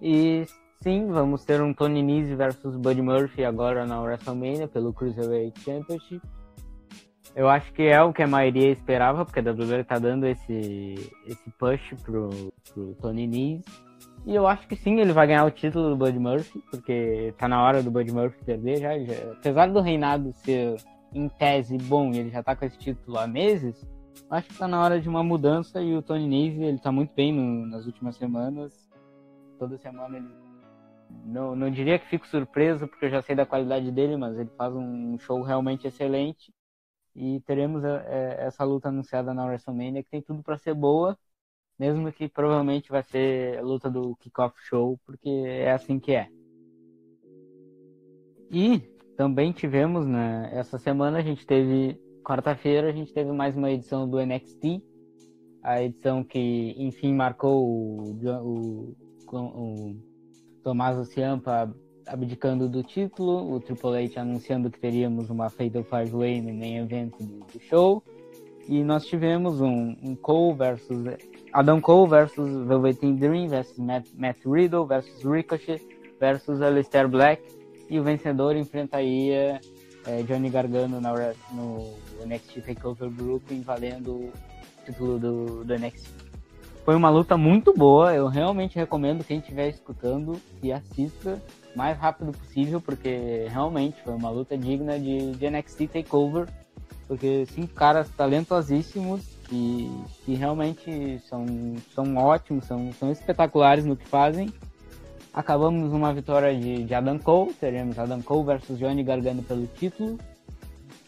E 0.00 0.44
sim, 0.82 1.06
vamos 1.06 1.44
ter 1.44 1.60
um 1.62 1.72
Tony 1.72 2.02
Nese 2.02 2.34
versus 2.34 2.76
Buddy 2.76 3.02
Murphy 3.02 3.44
agora 3.44 3.86
na 3.86 4.00
WrestleMania 4.00 4.68
pelo 4.68 4.92
Cruiserweight 4.92 5.58
Championship. 5.60 6.20
Eu 7.34 7.48
acho 7.48 7.72
que 7.72 7.82
é 7.82 8.02
o 8.02 8.12
que 8.12 8.22
a 8.22 8.26
maioria 8.26 8.70
esperava, 8.70 9.24
porque 9.24 9.40
a 9.40 9.42
WWE 9.42 9.84
tá 9.84 9.98
dando 9.98 10.26
esse, 10.26 11.12
esse 11.26 11.50
push 11.58 11.94
pro, 12.02 12.30
pro 12.72 12.94
Tony 13.00 13.26
Nese. 13.26 13.85
E 14.26 14.34
eu 14.34 14.46
acho 14.46 14.66
que 14.66 14.74
sim, 14.74 14.98
ele 14.98 15.12
vai 15.12 15.28
ganhar 15.28 15.44
o 15.44 15.50
título 15.52 15.90
do 15.90 15.96
Buddy 15.96 16.18
Murphy, 16.18 16.60
porque 16.68 17.32
tá 17.38 17.46
na 17.46 17.62
hora 17.62 17.80
do 17.80 17.92
Buddy 17.92 18.12
Murphy 18.12 18.44
perder 18.44 18.80
já. 18.80 18.98
já 18.98 19.32
apesar 19.32 19.66
do 19.70 19.80
reinado 19.80 20.32
ser, 20.32 20.76
em 21.14 21.28
tese, 21.28 21.78
bom 21.78 22.10
e 22.10 22.18
ele 22.18 22.30
já 22.30 22.42
tá 22.42 22.56
com 22.56 22.64
esse 22.64 22.76
título 22.76 23.18
há 23.18 23.26
meses, 23.28 23.86
acho 24.28 24.48
que 24.48 24.58
tá 24.58 24.66
na 24.66 24.82
hora 24.82 25.00
de 25.00 25.08
uma 25.08 25.22
mudança 25.22 25.80
e 25.80 25.94
o 25.94 26.02
Tony 26.02 26.26
Nese, 26.26 26.62
ele 26.62 26.78
tá 26.78 26.90
muito 26.90 27.14
bem 27.14 27.32
no, 27.32 27.66
nas 27.66 27.86
últimas 27.86 28.16
semanas. 28.16 28.90
Toda 29.58 29.78
semana 29.78 30.16
ele. 30.16 30.28
Não, 31.24 31.54
não 31.54 31.70
diria 31.70 31.98
que 31.98 32.08
fico 32.08 32.26
surpreso, 32.26 32.88
porque 32.88 33.06
eu 33.06 33.10
já 33.10 33.22
sei 33.22 33.36
da 33.36 33.46
qualidade 33.46 33.90
dele, 33.92 34.16
mas 34.16 34.36
ele 34.38 34.50
faz 34.58 34.74
um 34.74 35.16
show 35.18 35.40
realmente 35.42 35.86
excelente. 35.86 36.52
E 37.14 37.40
teremos 37.46 37.84
a, 37.84 37.88
é, 37.88 37.92
a, 37.92 38.42
é, 38.42 38.46
essa 38.46 38.64
luta 38.64 38.88
anunciada 38.88 39.32
na 39.32 39.46
WrestleMania, 39.46 40.02
que 40.02 40.10
tem 40.10 40.20
tudo 40.20 40.42
para 40.42 40.58
ser 40.58 40.74
boa, 40.74 41.16
mesmo 41.78 42.12
que 42.12 42.28
provavelmente 42.28 42.90
vai 42.90 43.02
ser 43.02 43.58
a 43.58 43.62
luta 43.62 43.90
do 43.90 44.16
Kickoff 44.16 44.54
Show, 44.68 44.98
porque 45.04 45.28
é 45.28 45.72
assim 45.72 45.98
que 45.98 46.12
é. 46.12 46.28
E 48.50 48.78
também 49.16 49.52
tivemos, 49.52 50.06
né, 50.06 50.50
essa 50.52 50.78
semana 50.78 51.18
a 51.18 51.22
gente 51.22 51.46
teve 51.46 52.00
quarta-feira 52.26 52.88
a 52.88 52.92
gente 52.92 53.12
teve 53.12 53.30
mais 53.30 53.56
uma 53.56 53.70
edição 53.70 54.08
do 54.08 54.18
NXT, 54.18 54.82
a 55.62 55.80
edição 55.80 56.24
que 56.24 56.74
enfim 56.76 57.14
marcou 57.14 57.64
o, 57.64 58.16
o, 58.42 58.96
o 59.32 59.96
Tommaso 60.64 61.04
Ciampa 61.04 61.72
abdicando 62.04 62.68
do 62.68 62.82
título, 62.82 63.52
o 63.52 63.60
Triple 63.60 64.04
H 64.04 64.20
anunciando 64.20 64.70
que 64.70 64.80
teríamos 64.80 65.30
uma 65.30 65.48
Fatal 65.48 65.84
Five 65.84 66.10
Way 66.10 66.40
no 66.40 66.52
main 66.52 66.78
event 66.78 67.16
do, 67.16 67.46
do 67.46 67.60
show, 67.60 68.02
e 68.68 68.82
nós 68.82 69.06
tivemos 69.06 69.60
um, 69.60 69.96
um 70.02 70.16
Cole 70.16 70.56
versus 70.56 71.04
Adam 71.56 71.80
Cole 71.80 72.06
versus 72.06 72.66
Velveteen 72.66 73.16
Dream 73.16 73.48
versus 73.48 73.78
Matt, 73.78 74.06
Matt 74.14 74.36
Riddle 74.44 74.84
versus 74.84 75.24
Ricochet 75.24 75.80
versus 76.20 76.60
Aleister 76.60 77.08
Black 77.08 77.42
e 77.88 77.98
o 77.98 78.02
vencedor 78.02 78.56
enfrentaria 78.56 79.58
é, 80.06 80.22
Johnny 80.24 80.50
Gargano 80.50 81.00
na, 81.00 81.14
no 81.52 81.94
NXT 82.26 82.60
TakeOver 82.60 83.08
Brooklyn 83.08 83.62
valendo 83.62 84.16
o 84.16 84.32
título 84.84 85.18
do, 85.18 85.64
do 85.64 85.78
NXT. 85.78 86.10
Foi 86.84 86.94
uma 86.94 87.08
luta 87.08 87.38
muito 87.38 87.72
boa, 87.72 88.14
eu 88.14 88.26
realmente 88.26 88.76
recomendo 88.76 89.24
quem 89.24 89.38
estiver 89.38 89.70
escutando 89.70 90.38
que 90.60 90.70
assista 90.70 91.42
o 91.74 91.78
mais 91.78 91.96
rápido 91.96 92.32
possível, 92.32 92.82
porque 92.82 93.46
realmente 93.48 93.96
foi 94.02 94.12
uma 94.12 94.28
luta 94.28 94.58
digna 94.58 94.98
de, 94.98 95.30
de 95.32 95.50
NXT 95.50 95.88
TakeOver, 95.90 96.48
porque 97.08 97.46
cinco 97.46 97.72
caras 97.72 98.10
talentosíssimos 98.10 99.35
que, 99.48 99.90
que 100.24 100.34
realmente 100.34 101.20
são, 101.28 101.46
são 101.94 102.16
ótimos, 102.16 102.64
são, 102.64 102.92
são 102.92 103.10
espetaculares 103.10 103.84
no 103.84 103.96
que 103.96 104.06
fazem 104.06 104.52
Acabamos 105.36 105.92
uma 105.92 106.14
vitória 106.14 106.58
de, 106.58 106.84
de 106.84 106.94
Adam 106.94 107.18
Cole, 107.18 107.52
teremos 107.52 107.98
Adam 107.98 108.22
Cole 108.22 108.46
versus 108.46 108.78
Johnny 108.78 109.02
Gargano 109.02 109.42
pelo 109.42 109.66
título. 109.66 110.18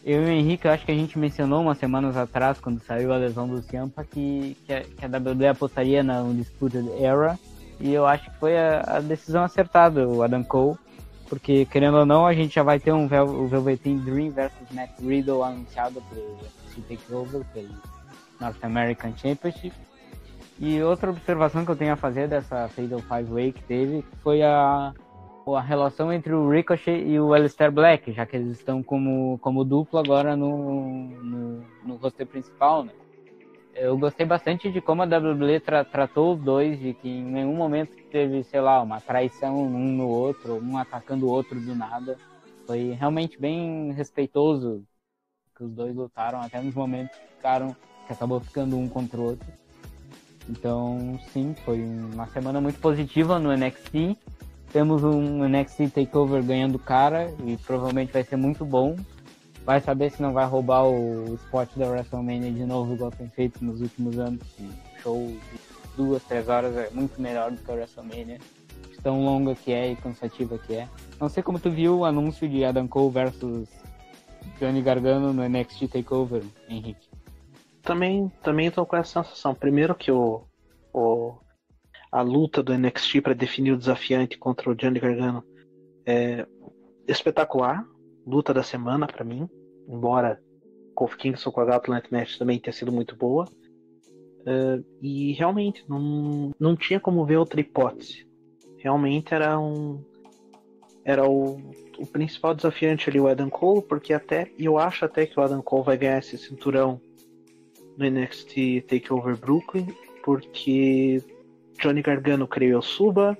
Eu 0.05 0.21
e 0.21 0.25
o 0.25 0.29
Henrique, 0.29 0.67
acho 0.67 0.85
que 0.85 0.91
a 0.91 0.95
gente 0.95 1.17
mencionou 1.17 1.63
umas 1.63 1.79
semanas 1.79 2.15
atrás, 2.15 2.59
quando 2.59 2.79
saiu 2.79 3.11
a 3.11 3.17
lesão 3.17 3.47
do 3.47 3.59
Ciampa, 3.63 4.03
que, 4.03 4.55
que, 4.67 4.71
a, 4.71 4.81
que 4.81 5.03
a 5.03 5.07
WWE 5.07 5.47
apostaria 5.47 6.03
na 6.03 6.21
Undisputed 6.21 6.87
Era. 7.01 7.39
E 7.79 7.91
eu 7.91 8.05
acho 8.05 8.29
que 8.29 8.37
foi 8.37 8.55
a, 8.55 8.97
a, 8.97 8.99
decisão 8.99 9.43
acertada, 9.43 10.07
o 10.07 10.21
Adam 10.21 10.43
Cole. 10.43 10.77
Porque, 11.27 11.65
querendo 11.65 11.97
ou 11.97 12.05
não, 12.05 12.27
a 12.27 12.33
gente 12.33 12.53
já 12.53 12.61
vai 12.61 12.79
ter 12.79 12.93
um 12.93 13.07
Vel 13.07 13.25
o 13.25 13.47
Velveteen 13.47 13.97
Dream 13.97 14.29
versus 14.29 14.69
Matt 14.71 14.91
Riddle 14.99 15.43
anunciado 15.43 16.03
pelo 16.03 16.37
Takeover, 16.87 17.43
pelo 17.51 17.98
North 18.39 18.63
American 18.63 19.15
Championship. 19.15 19.75
E 20.59 20.81
outra 20.81 21.09
observação 21.09 21.63
que 21.63 21.71
eu 21.71 21.75
tenho 21.75 21.93
a 21.93 21.95
fazer 21.95 22.27
dessa 22.27 22.67
Fatal 22.67 22.99
Five 22.99 23.31
Way 23.31 23.51
que 23.53 23.63
teve 23.63 24.03
foi 24.21 24.41
a, 24.43 24.93
a 25.47 25.61
relação 25.61 26.11
entre 26.11 26.33
o 26.33 26.49
Ricochet 26.49 27.01
e 27.01 27.19
o 27.19 27.33
Alistair 27.33 27.71
Black, 27.71 28.11
já 28.11 28.25
que 28.25 28.35
eles 28.35 28.57
estão 28.57 28.83
como, 28.83 29.37
como 29.39 29.63
duplo 29.63 29.99
agora 29.99 30.35
no, 30.35 31.07
no, 31.23 31.65
no 31.85 31.95
roster 31.95 32.27
principal, 32.27 32.83
né? 32.83 32.91
Eu 33.73 33.97
gostei 33.97 34.25
bastante 34.25 34.69
de 34.69 34.81
como 34.81 35.03
a 35.03 35.05
WWE 35.05 35.59
tra 35.61 35.85
tratou 35.85 36.33
os 36.33 36.41
dois, 36.41 36.77
de 36.77 36.93
que 36.93 37.07
em 37.07 37.23
nenhum 37.23 37.55
momento 37.55 37.95
teve, 38.11 38.43
sei 38.43 38.59
lá, 38.59 38.81
uma 38.81 38.99
traição 38.99 39.63
um 39.63 39.95
no 39.95 40.09
outro, 40.09 40.55
um 40.61 40.77
atacando 40.77 41.27
o 41.27 41.29
outro 41.29 41.57
do 41.61 41.73
nada. 41.73 42.17
Foi 42.67 42.91
realmente 42.91 43.39
bem 43.39 43.93
respeitoso 43.93 44.83
que 45.55 45.63
os 45.63 45.71
dois 45.71 45.95
lutaram, 45.95 46.41
até 46.41 46.61
nos 46.61 46.75
momentos 46.75 47.17
que 47.17 47.27
ficaram, 47.35 47.73
que 48.09 48.13
acabou 48.13 48.39
ficando 48.39 48.75
um 48.75 48.89
contra 48.89 49.21
o 49.21 49.23
outro. 49.23 49.47
Então, 50.49 51.19
sim, 51.31 51.55
foi 51.63 51.79
uma 51.79 52.25
semana 52.27 52.59
muito 52.59 52.79
positiva 52.79 53.37
no 53.37 53.55
NXT. 53.55 54.17
Temos 54.73 55.03
um 55.03 55.47
NXT 55.47 55.91
Takeover 55.93 56.43
ganhando 56.43 56.79
cara 56.79 57.31
e 57.45 57.55
provavelmente 57.57 58.11
vai 58.11 58.23
ser 58.23 58.35
muito 58.35 58.65
bom. 58.65 58.95
Vai 59.63 59.79
saber 59.79 60.11
se 60.11 60.21
não 60.23 60.33
vai 60.33 60.47
roubar 60.47 60.87
o 60.87 61.35
spot 61.35 61.69
da 61.75 61.87
WrestleMania 61.87 62.51
de 62.51 62.65
novo, 62.65 62.95
igual 62.95 63.11
tem 63.11 63.29
feito 63.29 63.63
nos 63.63 63.79
últimos 63.79 64.17
anos. 64.17 64.41
O 64.59 65.01
show 65.03 65.27
de 65.27 65.59
duas, 65.95 66.23
três 66.23 66.49
horas 66.49 66.75
é 66.75 66.89
muito 66.91 67.21
melhor 67.21 67.51
do 67.51 67.57
que 67.57 67.69
a 67.69 67.75
WrestleMania. 67.75 68.39
Tão 69.03 69.23
longa 69.23 69.53
que 69.55 69.71
é 69.71 69.91
e 69.91 69.95
cansativa 69.95 70.57
que 70.57 70.73
é. 70.73 70.87
Não 71.21 71.29
sei 71.29 71.43
como 71.43 71.59
tu 71.59 71.69
viu 71.69 71.99
o 71.99 72.05
anúncio 72.05 72.49
de 72.49 72.65
Adam 72.65 72.87
Cole 72.87 73.13
versus 73.13 73.69
Johnny 74.59 74.81
Gargano 74.81 75.31
no 75.31 75.47
NXT 75.47 75.87
Takeover, 75.87 76.43
Henrique 76.67 77.08
também, 77.81 78.29
também 78.43 78.71
tô 78.71 78.85
com 78.85 78.95
essa 78.95 79.23
sensação. 79.23 79.53
Primeiro 79.53 79.95
que 79.95 80.11
o, 80.11 80.43
o 80.93 81.37
a 82.11 82.21
luta 82.21 82.63
do 82.63 82.73
NXT 82.73 83.21
para 83.21 83.33
definir 83.33 83.71
o 83.71 83.77
desafiante 83.77 84.37
contra 84.37 84.69
o 84.69 84.75
Johnny 84.75 84.99
Gargano 84.99 85.43
é 86.05 86.45
espetacular. 87.07 87.85
Luta 88.25 88.53
da 88.53 88.63
semana 88.63 89.07
para 89.07 89.23
mim. 89.23 89.47
Embora 89.87 90.39
Kofi 90.95 91.17
Kingston 91.17 91.51
com 91.51 91.61
a 91.61 91.65
Gatland 91.65 92.07
Match 92.11 92.37
também 92.37 92.59
tenha 92.59 92.73
sido 92.73 92.91
muito 92.91 93.15
boa. 93.15 93.45
Uh, 94.41 94.83
e 95.01 95.33
realmente 95.33 95.83
não, 95.87 96.51
não 96.59 96.75
tinha 96.75 96.99
como 96.99 97.25
ver 97.25 97.37
outra 97.37 97.59
hipótese. 97.59 98.27
Realmente 98.77 99.33
era 99.33 99.59
um. 99.59 100.03
Era 101.03 101.27
o, 101.27 101.57
o 101.97 102.05
principal 102.05 102.53
desafiante 102.53 103.09
ali, 103.09 103.19
o 103.19 103.27
Adam 103.27 103.49
Cole, 103.49 103.81
porque 103.81 104.13
até. 104.13 104.51
eu 104.57 104.77
acho 104.77 105.05
até 105.05 105.25
que 105.25 105.39
o 105.39 105.43
Adam 105.43 105.61
Cole 105.61 105.85
vai 105.85 105.97
ganhar 105.97 106.19
esse 106.19 106.37
cinturão 106.37 107.01
no 107.99 108.09
NXT 108.09 108.85
Takeover 108.87 109.35
Brooklyn, 109.35 109.87
porque 110.23 111.21
Johnny 111.81 112.01
Gargano, 112.01 112.47
creio 112.47 112.73
eu, 112.73 112.81
suba, 112.81 113.37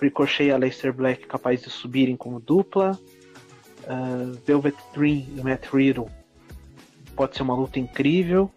Ricochet 0.00 0.46
e 0.46 0.50
Aleister 0.50 0.94
Black 0.94 1.26
capazes 1.26 1.66
de 1.66 1.70
subirem 1.70 2.16
como 2.16 2.40
dupla, 2.40 2.98
uh, 3.84 4.32
Velvet 4.46 4.76
Dream 4.94 5.26
e 5.36 5.42
Matt 5.44 5.66
Riddle 5.72 6.08
pode 7.14 7.36
ser 7.36 7.42
uma 7.42 7.54
luta 7.54 7.78
incrível, 7.78 8.50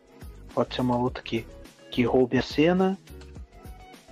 pode 0.54 0.74
ser 0.74 0.82
uma 0.82 0.96
luta 0.96 1.22
que, 1.22 1.46
que 1.92 2.04
roube 2.04 2.38
a 2.38 2.42
cena, 2.42 2.98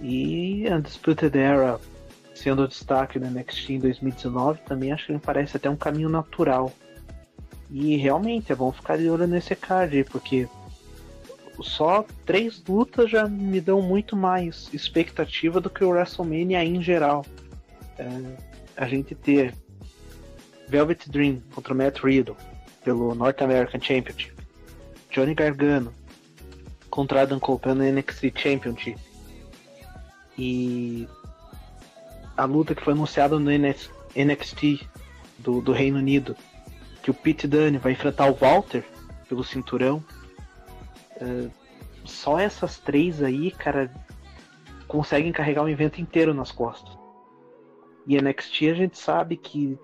e 0.02 0.66
Undisputed 0.70 1.38
Era 1.38 1.80
sendo 2.36 2.64
o 2.64 2.68
destaque 2.68 3.18
do 3.18 3.30
NXT 3.30 3.70
em 3.70 3.80
2019 3.80 4.62
também 4.66 4.92
acho 4.92 5.06
que 5.06 5.14
me 5.14 5.20
parece 5.20 5.56
até 5.56 5.70
um 5.70 5.76
caminho 5.76 6.10
natural. 6.10 6.74
E 7.70 7.96
realmente 7.96 8.52
é 8.52 8.56
bom 8.56 8.72
ficar 8.72 8.98
de 8.98 9.10
olho 9.10 9.28
nesse 9.28 9.56
card, 9.56 10.04
porque 10.06 10.50
só 11.62 12.06
três 12.26 12.64
lutas 12.68 13.10
já 13.10 13.28
me 13.28 13.60
dão 13.60 13.82
muito 13.82 14.16
mais 14.16 14.70
expectativa 14.74 15.60
do 15.60 15.70
que 15.70 15.84
o 15.84 15.90
WrestleMania 15.90 16.64
em 16.64 16.82
geral. 16.82 17.26
É, 17.98 18.08
a 18.78 18.88
gente 18.88 19.14
ter 19.14 19.54
Velvet 20.68 21.10
Dream 21.10 21.42
contra 21.54 21.74
Matt 21.74 22.00
Riddle 22.00 22.38
pelo 22.84 23.14
North 23.14 23.42
American 23.42 23.82
Championship, 23.82 24.34
Johnny 25.12 25.34
Gargano 25.34 25.94
contra 26.90 27.22
Adam 27.22 27.40
Cole 27.40 27.60
pelo 27.60 27.84
NXT 27.84 28.34
Championship 28.36 29.00
e 30.38 31.08
a 32.36 32.46
luta 32.46 32.74
que 32.74 32.84
foi 32.84 32.94
anunciada 32.94 33.38
no 33.38 33.52
NXT 33.52 34.88
do, 35.38 35.62
do 35.62 35.72
Reino 35.72 35.98
Unido, 35.98 36.36
que 37.04 37.12
o 37.12 37.14
Pete 37.14 37.48
Dunne 37.48 37.78
vai 37.78 37.92
enfrentar 37.92 38.30
o 38.30 38.34
Walter 38.34 38.84
pelo 39.28 39.44
cinturão 39.44 40.04
Só 42.06 42.40
essas 42.40 42.80
três 42.80 43.22
aí, 43.22 43.52
cara, 43.52 43.92
conseguem 44.88 45.32
carregar 45.32 45.64
o 45.64 45.70
evento 45.70 46.02
inteiro 46.02 46.34
nas 46.34 46.52
costas. 46.52 46.98
E 48.08 48.20
NXT 48.20 48.70
a 48.70 48.74
gente 48.74 48.98
sabe 48.98 49.38
que 49.38 49.78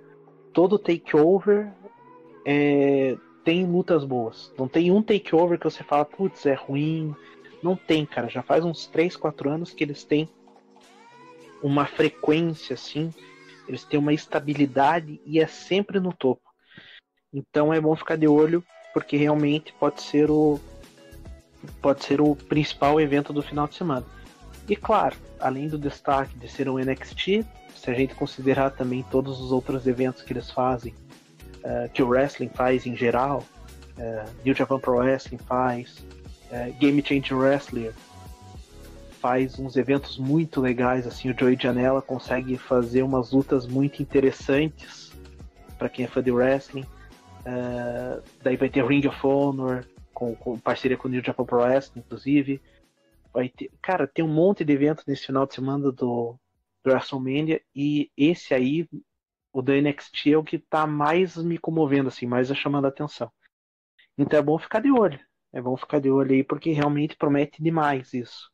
todo 0.52 0.80
takeover 0.80 1.72
é, 2.46 3.16
tem 3.44 3.66
lutas 3.66 4.04
boas. 4.04 4.52
Não 4.58 4.68
tem 4.68 4.92
um 4.92 5.02
takeover 5.02 5.60
que 5.60 5.66
você 5.66 5.84
fala, 5.84 6.04
putz, 6.04 6.46
é 6.46 6.54
ruim. 6.54 7.16
Não 7.62 7.76
tem, 7.76 8.06
cara. 8.06 8.28
Já 8.28 8.42
faz 8.42 8.66
uns 8.66 8.88
3, 8.88 9.16
4 9.16 9.50
anos 9.50 9.74
que 9.74 9.84
eles 9.84 10.04
têm 10.04 10.30
uma 11.62 11.86
frequência 11.86 12.74
assim, 12.74 13.14
eles 13.68 13.84
têm 13.84 14.00
uma 14.00 14.14
estabilidade 14.14 15.20
e 15.26 15.40
é 15.40 15.48
sempre 15.48 16.00
no 16.00 16.14
topo. 16.14 16.42
Então 17.34 17.74
é 17.74 17.80
bom 17.80 17.96
ficar 17.96 18.16
de 18.16 18.28
olho, 18.28 18.64
porque 18.94 19.18
realmente 19.18 19.74
pode 19.74 20.02
ser 20.02 20.30
o 20.30 20.60
pode 21.82 22.03
ser 22.03 22.22
o 22.22 22.36
principal 22.36 22.99
evento 22.99 23.32
do 23.32 23.41
final 23.41 23.68
de 23.68 23.76
semana. 23.76 24.05
E 24.68 24.76
claro, 24.76 25.15
além 25.39 25.68
do 25.68 25.78
destaque 25.78 26.38
de 26.38 26.49
ser 26.49 26.68
um 26.70 26.78
NXT, 26.78 27.45
se 27.76 27.91
a 27.91 27.93
gente 27.93 28.15
considerar 28.15 28.72
também 28.72 29.03
todos 29.03 29.39
os 29.39 29.51
outros 29.51 29.88
eventos 29.88 30.22
que 30.22 30.34
eles 30.34 30.51
fazem, 30.51 30.93
uh, 31.63 31.89
que 31.93 32.03
o 32.03 32.07
wrestling 32.07 32.49
faz 32.49 32.86
em 32.86 32.95
geral, 32.95 33.43
uh, 33.97 34.30
New 34.43 34.53
Japan 34.53 34.80
Pro 34.80 34.97
Wrestling 34.97 35.38
faz, 35.38 35.97
uh, 36.51 36.74
Game 36.80 37.01
Change 37.05 37.34
Wrestling 37.34 37.91
faz 39.22 39.57
uns 39.57 39.76
eventos 39.78 40.18
muito 40.18 40.59
legais, 40.59 41.07
assim, 41.07 41.30
o 41.30 41.36
Joey 41.38 41.57
Janela 41.59 42.01
consegue 42.01 42.57
fazer 42.57 43.03
umas 43.03 43.32
lutas 43.32 43.65
muito 43.65 44.01
interessantes 44.01 45.11
para 45.78 45.89
quem 45.89 46.05
é 46.05 46.07
fã 46.07 46.22
de 46.22 46.32
wrestling. 46.32 46.86
daí 48.43 48.55
vai 48.57 48.70
ter 48.70 48.86
Ring 48.86 49.07
of 49.07 49.18
Honor, 49.26 49.86
com, 50.18 50.36
com 50.36 50.57
parceria 50.57 50.97
com 50.97 51.07
o 51.07 51.11
New 51.11 51.24
Japan 51.24 51.45
Pro 51.45 51.59
Wrestling, 51.59 51.99
inclusive. 51.99 52.59
Vai 53.32 53.49
ter, 53.49 53.70
cara, 53.80 54.07
tem 54.07 54.26
um 54.26 54.34
monte 54.34 54.65
de 54.65 54.74
evento 54.74 55.03
nesse 55.05 55.28
final 55.28 55.45
de 55.45 55.53
semana 55.53 55.91
do, 55.91 55.91
do 55.91 56.39
WrestleMania 56.84 57.61
e 57.76 58.09
esse 58.18 58.51
aí, 58.51 58.89
o 59.53 59.61
da 59.61 59.74
NXT, 59.80 60.32
é 60.32 60.38
o 60.38 60.43
que 60.43 60.57
tá 60.57 60.88
mais 60.88 61.38
me 61.38 61.59
comovendo, 61.59 62.07
assim, 62.07 62.26
mais 62.26 62.47
chamando 62.57 62.86
a 62.86 62.88
atenção. 62.88 63.32
Então 64.18 64.39
é 64.39 64.41
bom 64.41 64.57
ficar 64.57 64.80
de 64.80 64.91
olho. 64.91 65.20
É 65.53 65.61
bom 65.61 65.78
ficar 65.78 65.99
de 65.99 66.09
olho 66.09 66.34
aí 66.34 66.43
porque 66.43 66.72
realmente 66.72 67.15
promete 67.15 67.61
demais 67.61 68.11
isso. 68.11 68.51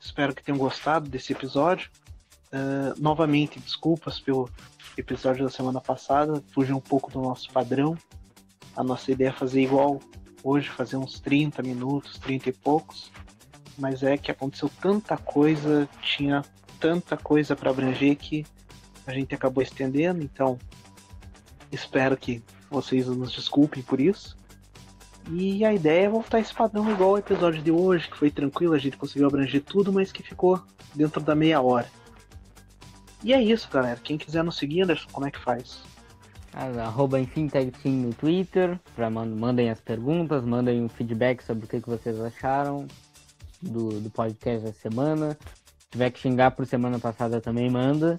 Espero 0.00 0.34
que 0.34 0.42
tenham 0.42 0.58
gostado 0.58 1.10
desse 1.10 1.34
episódio. 1.34 1.90
Uh, 2.46 2.98
novamente, 2.98 3.60
desculpas 3.60 4.18
pelo 4.18 4.48
episódio 4.96 5.44
da 5.44 5.50
semana 5.50 5.80
passada, 5.80 6.42
fugiu 6.52 6.76
um 6.76 6.80
pouco 6.80 7.10
do 7.10 7.20
nosso 7.20 7.50
padrão. 7.52 7.96
A 8.76 8.82
nossa 8.82 9.10
ideia 9.10 9.28
é 9.28 9.32
fazer 9.32 9.62
igual 9.62 10.00
hoje, 10.42 10.68
fazer 10.68 10.96
uns 10.96 11.20
30 11.20 11.62
minutos, 11.62 12.18
30 12.18 12.50
e 12.50 12.52
poucos. 12.52 13.10
Mas 13.78 14.02
é 14.02 14.16
que 14.16 14.30
aconteceu 14.30 14.70
tanta 14.80 15.16
coisa, 15.16 15.88
tinha 16.00 16.42
tanta 16.80 17.16
coisa 17.16 17.54
para 17.54 17.70
abranger 17.70 18.16
que 18.16 18.44
a 19.06 19.12
gente 19.12 19.34
acabou 19.34 19.62
estendendo, 19.62 20.22
então 20.22 20.58
espero 21.70 22.16
que 22.16 22.42
vocês 22.70 23.06
nos 23.06 23.32
desculpem 23.32 23.82
por 23.82 24.00
isso. 24.00 24.36
E 25.30 25.64
a 25.64 25.74
ideia 25.74 26.06
é 26.06 26.08
voltar 26.08 26.38
esse 26.38 26.54
padrão 26.54 26.90
igual 26.90 27.10
ao 27.10 27.18
episódio 27.18 27.62
de 27.62 27.70
hoje, 27.70 28.08
que 28.08 28.16
foi 28.16 28.30
tranquilo, 28.30 28.74
a 28.74 28.78
gente 28.78 28.96
conseguiu 28.96 29.26
abranger 29.26 29.62
tudo, 29.62 29.92
mas 29.92 30.12
que 30.12 30.22
ficou 30.22 30.62
dentro 30.94 31.20
da 31.20 31.34
meia 31.34 31.60
hora. 31.60 31.88
E 33.22 33.32
é 33.32 33.42
isso, 33.42 33.68
galera. 33.70 33.98
Quem 34.02 34.18
quiser 34.18 34.44
nos 34.44 34.56
seguir, 34.56 34.82
Anderson, 34.82 35.08
como 35.10 35.26
é 35.26 35.30
que 35.30 35.38
faz? 35.38 35.82
Arroba 36.52 37.18
no 37.18 38.14
Twitter. 38.14 38.78
Pra 38.94 39.10
mandem 39.10 39.70
as 39.70 39.80
perguntas, 39.80 40.44
mandem 40.44 40.82
um 40.82 40.88
feedback 40.88 41.42
sobre 41.42 41.64
o 41.66 41.68
que, 41.68 41.80
que 41.80 41.88
vocês 41.88 42.18
acharam 42.20 42.86
do, 43.60 44.00
do 44.00 44.10
podcast 44.10 44.66
da 44.66 44.72
semana. 44.72 45.36
Se 45.78 45.90
tiver 45.90 46.10
que 46.10 46.18
xingar 46.18 46.52
por 46.52 46.66
semana 46.66 46.98
passada 46.98 47.40
também 47.40 47.70
manda. 47.70 48.18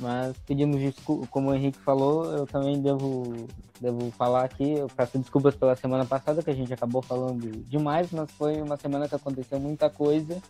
Mas 0.00 0.36
pedimos 0.46 0.78
desculpas, 0.80 1.28
como 1.28 1.50
o 1.50 1.54
Henrique 1.54 1.78
falou, 1.78 2.26
eu 2.26 2.46
também 2.46 2.80
devo, 2.80 3.48
devo 3.80 4.12
falar 4.12 4.44
aqui, 4.44 4.74
eu 4.74 4.86
peço 4.86 5.18
desculpas 5.18 5.56
pela 5.56 5.74
semana 5.74 6.04
passada, 6.04 6.40
que 6.40 6.50
a 6.50 6.54
gente 6.54 6.72
acabou 6.72 7.02
falando 7.02 7.50
demais, 7.64 8.12
mas 8.12 8.30
foi 8.30 8.62
uma 8.62 8.76
semana 8.76 9.08
que 9.08 9.16
aconteceu 9.16 9.58
muita 9.58 9.90
coisa 9.90 10.40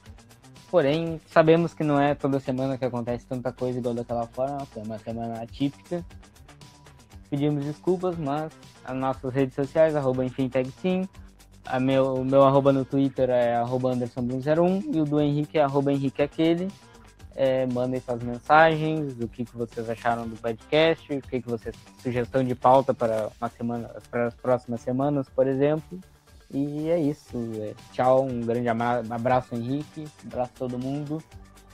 Porém, 0.71 1.21
sabemos 1.29 1.73
que 1.73 1.83
não 1.83 2.01
é 2.01 2.15
toda 2.15 2.39
semana 2.39 2.77
que 2.77 2.85
acontece 2.85 3.27
tanta 3.27 3.51
coisa 3.53 3.79
igual 3.79 3.95
daquela 3.95 4.27
forma, 4.27 4.67
foi 4.67 4.83
uma 4.83 4.99
semana 4.99 5.43
atípica. 5.43 6.05
pedimos 7.31 7.65
desculpas, 7.65 8.17
mas 8.17 8.53
as 8.85 8.97
nossas 8.97 9.33
redes 9.33 9.55
sociais, 9.55 9.97
arroba 9.97 10.25
EnfimTagTeam, 10.25 11.09
a 11.65 11.79
meu, 11.79 12.15
o 12.15 12.25
meu 12.25 12.43
arroba 12.45 12.73
no 12.73 12.85
Twitter 12.85 13.29
é 13.29 13.55
arroba 13.55 13.95
AndersonBlum01 13.95 14.95
e 14.95 15.01
o 15.01 15.05
do 15.05 15.21
Henrique 15.21 15.59
é 15.59 15.63
arroba 15.63 15.93
Henrique 15.93 16.23
Aquele. 16.23 16.69
É, 17.35 17.67
mandem 17.67 18.01
suas 18.01 18.21
mensagens, 18.23 19.15
o 19.21 19.29
que, 19.29 19.45
que 19.45 19.57
vocês 19.57 19.89
acharam 19.89 20.27
do 20.27 20.35
podcast, 20.37 21.13
o 21.13 21.21
que, 21.21 21.41
que 21.41 21.49
vocês. 21.49 21.75
sugestão 22.03 22.43
de 22.43 22.55
pauta 22.55 22.93
para 22.93 23.31
uma 23.41 23.49
semana, 23.51 23.91
para 24.11 24.27
as 24.27 24.35
próximas 24.35 24.81
semanas, 24.81 25.29
por 25.29 25.47
exemplo. 25.47 26.01
E 26.51 26.89
é 26.89 26.99
isso. 26.99 27.37
É, 27.57 27.75
tchau, 27.93 28.25
um 28.25 28.41
grande 28.41 28.69
abraço, 28.69 29.55
Henrique. 29.55 30.07
Um 30.25 30.29
abraço 30.29 30.53
a 30.55 30.59
todo 30.59 30.79
mundo. 30.79 31.23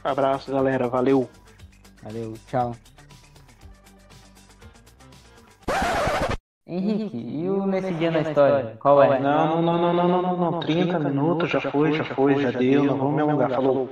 abraço, 0.02 0.50
galera. 0.50 0.88
Valeu. 0.88 1.28
Valeu, 2.02 2.34
tchau. 2.48 2.74
Henrique, 6.66 7.16
e 7.16 7.48
o 7.48 7.66
Nesse 7.66 7.92
Dia 7.94 8.10
na 8.10 8.20
História? 8.20 8.76
Qual 8.80 9.02
é? 9.02 9.20
Não, 9.20 9.62
não, 9.62 9.78
não, 9.78 9.92
não, 9.92 10.08
não, 10.08 10.22
não, 10.22 10.50
não. 10.52 10.60
30 10.60 10.98
minutos, 10.98 11.50
já 11.50 11.60
foi, 11.60 11.92
já 11.92 12.04
foi, 12.04 12.40
já 12.40 12.50
deu. 12.50 12.84
Não 12.84 12.96
vamos 12.96 13.14
me 13.14 13.22
alongar. 13.22 13.50
Falou. 13.50 13.88